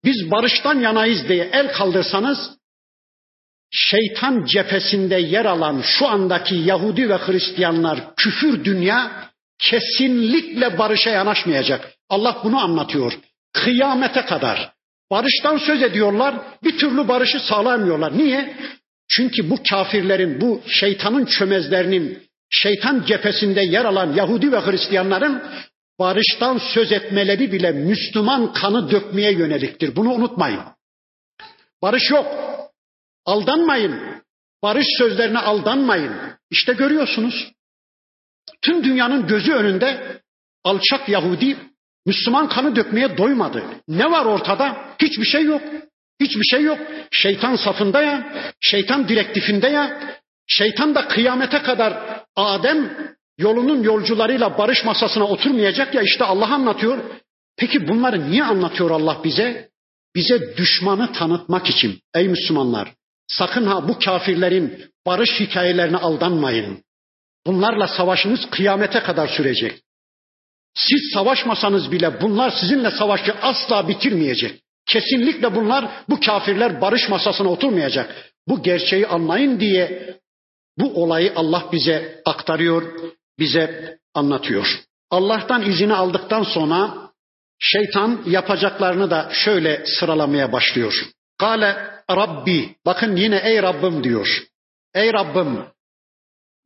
biz 0.05 0.31
barıştan 0.31 0.81
yanayız 0.81 1.29
diye 1.29 1.51
el 1.53 1.73
kaldırsanız, 1.73 2.58
şeytan 3.71 4.45
cephesinde 4.45 5.17
yer 5.17 5.45
alan 5.45 5.81
şu 5.83 6.09
andaki 6.09 6.55
Yahudi 6.55 7.09
ve 7.09 7.17
Hristiyanlar 7.17 8.15
küfür 8.17 8.65
dünya 8.65 9.29
kesinlikle 9.59 10.79
barışa 10.79 11.11
yanaşmayacak. 11.11 11.93
Allah 12.09 12.41
bunu 12.45 12.59
anlatıyor. 12.59 13.13
Kıyamete 13.53 14.25
kadar. 14.25 14.73
Barıştan 15.11 15.59
söz 15.59 15.83
ediyorlar, 15.83 16.35
bir 16.65 16.79
türlü 16.79 17.09
barışı 17.09 17.41
sağlayamıyorlar. 17.41 18.19
Niye? 18.19 18.57
Çünkü 19.09 19.51
bu 19.51 19.59
kafirlerin, 19.71 20.41
bu 20.41 20.63
şeytanın 20.69 21.25
çömezlerinin, 21.25 22.23
şeytan 22.51 23.05
cephesinde 23.07 23.61
yer 23.61 23.85
alan 23.85 24.13
Yahudi 24.13 24.53
ve 24.53 24.61
Hristiyanların 24.61 25.43
barıştan 25.99 26.59
söz 26.59 26.93
etmeleri 26.93 27.53
bile 27.53 27.73
Müslüman 27.73 28.53
kanı 28.53 28.91
dökmeye 28.91 29.33
yöneliktir. 29.33 29.97
Bunu 29.97 30.13
unutmayın. 30.13 30.61
Barış 31.83 32.11
yok. 32.11 32.27
Aldanmayın. 33.29 34.23
barış 34.63 34.87
sözlerine 34.99 35.39
aldanmayın. 35.39 36.13
İşte 36.51 36.73
görüyorsunuz. 36.73 37.53
Tüm 38.63 38.85
dünyanın 38.85 39.27
gözü 39.27 39.53
önünde 39.53 40.21
alçak 40.65 41.09
Yahudi 41.09 41.57
Müslüman 42.07 42.49
kanı 42.49 42.77
dökmeye 42.77 43.19
doymadı. 43.19 43.65
Ne 43.89 44.11
var 44.11 44.25
ortada? 44.25 44.95
Hiçbir 45.03 45.25
şey 45.25 45.43
yok. 45.45 45.63
Hiçbir 46.21 46.45
şey 46.45 46.63
yok. 46.63 46.79
Şeytan 47.11 47.57
safında 47.57 48.03
ya, 48.03 48.33
şeytan 48.61 49.09
direktifinde 49.09 49.69
ya, 49.69 50.01
şeytan 50.47 50.95
da 50.95 51.09
kıyamete 51.09 51.63
kadar 51.63 52.23
Adem 52.37 52.97
yolunun 53.39 53.83
yolcularıyla 53.83 54.59
barış 54.59 54.85
masasına 54.85 55.25
oturmayacak 55.25 55.95
ya 55.95 56.03
işte 56.03 56.25
Allah 56.25 56.55
anlatıyor. 56.55 56.99
Peki 57.57 57.89
bunları 57.89 58.31
niye 58.31 58.45
anlatıyor 58.45 58.91
Allah 58.91 59.21
bize? 59.25 59.69
Bize 60.15 60.57
düşmanı 60.57 61.13
tanıtmak 61.13 61.71
için. 61.71 62.01
Ey 62.15 62.29
Müslümanlar, 62.29 62.98
sakın 63.29 63.67
ha 63.67 63.89
bu 63.89 63.99
kafirlerin 63.99 64.91
barış 65.07 65.41
hikayelerine 65.41 65.97
aldanmayın. 65.97 66.85
Bunlarla 67.47 67.89
savaşınız 67.89 68.51
kıyamete 68.51 69.01
kadar 69.01 69.29
sürecek. 69.29 69.83
Siz 70.75 71.11
savaşmasanız 71.15 71.93
bile 71.93 72.21
bunlar 72.21 72.51
sizinle 72.51 72.91
savaşı 72.91 73.35
asla 73.43 73.89
bitirmeyecek. 73.89 74.61
Kesinlikle 74.87 75.55
bunlar 75.55 75.91
bu 76.09 76.21
kafirler 76.21 76.81
barış 76.81 77.09
masasına 77.09 77.49
oturmayacak. 77.49 78.33
Bu 78.49 78.63
gerçeği 78.63 79.07
anlayın 79.07 79.61
diye 79.61 80.17
bu 80.79 81.03
olayı 81.03 81.33
Allah 81.37 81.69
bize 81.73 82.23
aktarıyor, 82.25 82.83
bize 83.39 83.99
anlatıyor. 84.15 84.81
Allah'tan 85.11 85.63
izini 85.63 85.95
aldıktan 85.95 86.43
sonra 86.43 86.95
şeytan 87.59 88.23
yapacaklarını 88.27 89.11
da 89.11 89.31
şöyle 89.33 89.87
sıralamaya 89.87 90.53
başlıyor. 90.53 91.07
Kale 91.39 91.98
Rabbi, 92.11 92.77
bakın 92.87 93.17
yine 93.17 93.37
ey 93.37 93.63
Rabbim 93.63 94.05
diyor. 94.05 94.43
Ey 94.95 95.13
Rabbim, 95.13 95.65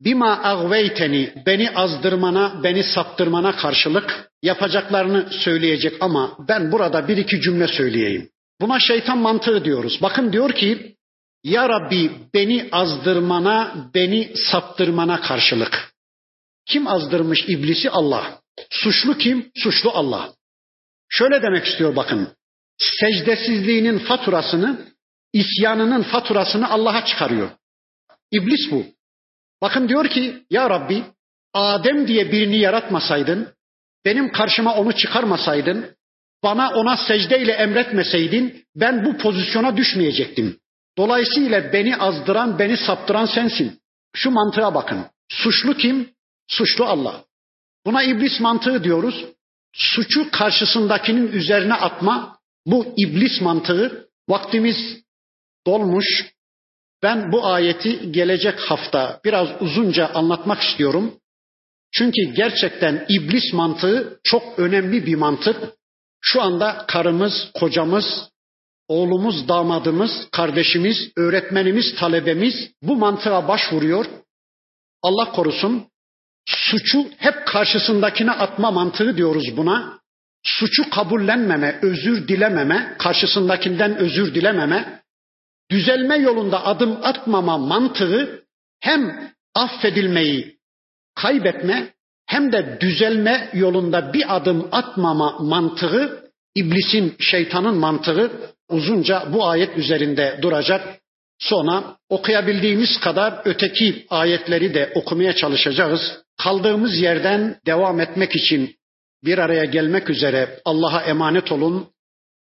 bima 0.01 0.43
agveyteni, 0.43 1.33
beni 1.45 1.71
azdırmana, 1.71 2.63
beni 2.63 2.83
saptırmana 2.83 3.55
karşılık 3.55 4.31
yapacaklarını 4.41 5.29
söyleyecek 5.31 5.93
ama 5.99 6.37
ben 6.47 6.71
burada 6.71 7.07
bir 7.07 7.17
iki 7.17 7.41
cümle 7.41 7.67
söyleyeyim. 7.67 8.29
Buna 8.61 8.79
şeytan 8.79 9.17
mantığı 9.17 9.65
diyoruz. 9.65 9.99
Bakın 10.01 10.33
diyor 10.33 10.51
ki, 10.51 10.95
ya 11.43 11.69
Rabbi 11.69 12.11
beni 12.33 12.69
azdırmana, 12.71 13.89
beni 13.95 14.31
saptırmana 14.35 15.21
karşılık. 15.21 15.93
Kim 16.65 16.87
azdırmış 16.87 17.39
iblisi? 17.47 17.89
Allah. 17.89 18.39
Suçlu 18.69 19.17
kim? 19.17 19.51
Suçlu 19.55 19.91
Allah. 19.93 20.33
Şöyle 21.09 21.41
demek 21.41 21.65
istiyor 21.65 21.95
bakın. 21.95 22.27
Secdesizliğinin 22.77 23.99
faturasını, 23.99 24.92
isyanının 25.33 26.03
faturasını 26.03 26.69
Allah'a 26.69 27.05
çıkarıyor. 27.05 27.49
İblis 28.31 28.71
bu. 28.71 28.85
Bakın 29.61 29.89
diyor 29.89 30.07
ki 30.07 30.43
ya 30.49 30.69
Rabbi 30.69 31.03
Adem 31.53 32.07
diye 32.07 32.31
birini 32.31 32.57
yaratmasaydın, 32.57 33.53
benim 34.05 34.31
karşıma 34.31 34.75
onu 34.75 34.95
çıkarmasaydın, 34.95 35.95
bana 36.43 36.69
ona 36.69 36.97
secdeyle 36.97 37.51
emretmeseydin 37.51 38.65
ben 38.75 39.05
bu 39.05 39.17
pozisyona 39.17 39.77
düşmeyecektim. 39.77 40.59
Dolayısıyla 40.97 41.73
beni 41.73 41.97
azdıran, 41.97 42.59
beni 42.59 42.77
saptıran 42.77 43.25
sensin. 43.25 43.79
Şu 44.15 44.31
mantığa 44.31 44.75
bakın. 44.75 45.05
Suçlu 45.29 45.77
kim? 45.77 46.09
Suçlu 46.47 46.85
Allah. 46.85 47.23
Buna 47.85 48.03
iblis 48.03 48.39
mantığı 48.39 48.83
diyoruz. 48.83 49.25
Suçu 49.73 50.31
karşısındakinin 50.31 51.31
üzerine 51.31 51.73
atma 51.73 52.37
bu 52.65 52.93
iblis 52.97 53.41
mantığı. 53.41 54.09
Vaktimiz 54.29 55.02
dolmuş. 55.67 56.33
Ben 57.03 57.31
bu 57.31 57.45
ayeti 57.45 58.11
gelecek 58.11 58.59
hafta 58.59 59.19
biraz 59.25 59.61
uzunca 59.61 60.07
anlatmak 60.13 60.61
istiyorum. 60.61 61.19
Çünkü 61.91 62.33
gerçekten 62.35 63.05
iblis 63.09 63.53
mantığı 63.53 64.19
çok 64.23 64.59
önemli 64.59 65.05
bir 65.05 65.15
mantık. 65.15 65.57
Şu 66.21 66.41
anda 66.41 66.85
karımız, 66.87 67.51
kocamız, 67.53 68.29
oğlumuz, 68.87 69.47
damadımız, 69.47 70.11
kardeşimiz, 70.31 71.11
öğretmenimiz, 71.17 71.95
talebemiz 71.95 72.71
bu 72.81 72.95
mantığa 72.95 73.47
başvuruyor. 73.47 74.05
Allah 75.01 75.31
korusun 75.31 75.87
suçu 76.45 77.05
hep 77.17 77.47
karşısındakine 77.47 78.31
atma 78.31 78.71
mantığı 78.71 79.17
diyoruz 79.17 79.57
buna. 79.57 79.99
Suçu 80.43 80.89
kabullenmeme, 80.89 81.79
özür 81.81 82.27
dilememe, 82.27 82.95
karşısındakinden 82.99 83.95
özür 83.95 84.35
dilememe, 84.35 85.02
düzelme 85.73 86.17
yolunda 86.17 86.65
adım 86.65 86.99
atmama 87.03 87.57
mantığı 87.57 88.43
hem 88.79 89.31
affedilmeyi 89.55 90.57
kaybetme 91.15 91.93
hem 92.25 92.51
de 92.51 92.77
düzelme 92.81 93.49
yolunda 93.53 94.13
bir 94.13 94.35
adım 94.35 94.67
atmama 94.71 95.39
mantığı 95.39 96.31
iblisin, 96.55 97.15
şeytanın 97.19 97.75
mantığı 97.75 98.31
uzunca 98.69 99.27
bu 99.33 99.47
ayet 99.47 99.77
üzerinde 99.77 100.39
duracak. 100.41 100.99
Sonra 101.39 101.97
okuyabildiğimiz 102.09 102.99
kadar 102.99 103.41
öteki 103.45 104.05
ayetleri 104.09 104.73
de 104.73 104.91
okumaya 104.95 105.35
çalışacağız. 105.35 106.01
Kaldığımız 106.43 107.01
yerden 107.01 107.59
devam 107.65 107.99
etmek 107.99 108.35
için 108.35 108.75
bir 109.25 109.37
araya 109.37 109.65
gelmek 109.65 110.09
üzere 110.09 110.59
Allah'a 110.65 111.01
emanet 111.01 111.51
olun. 111.51 111.87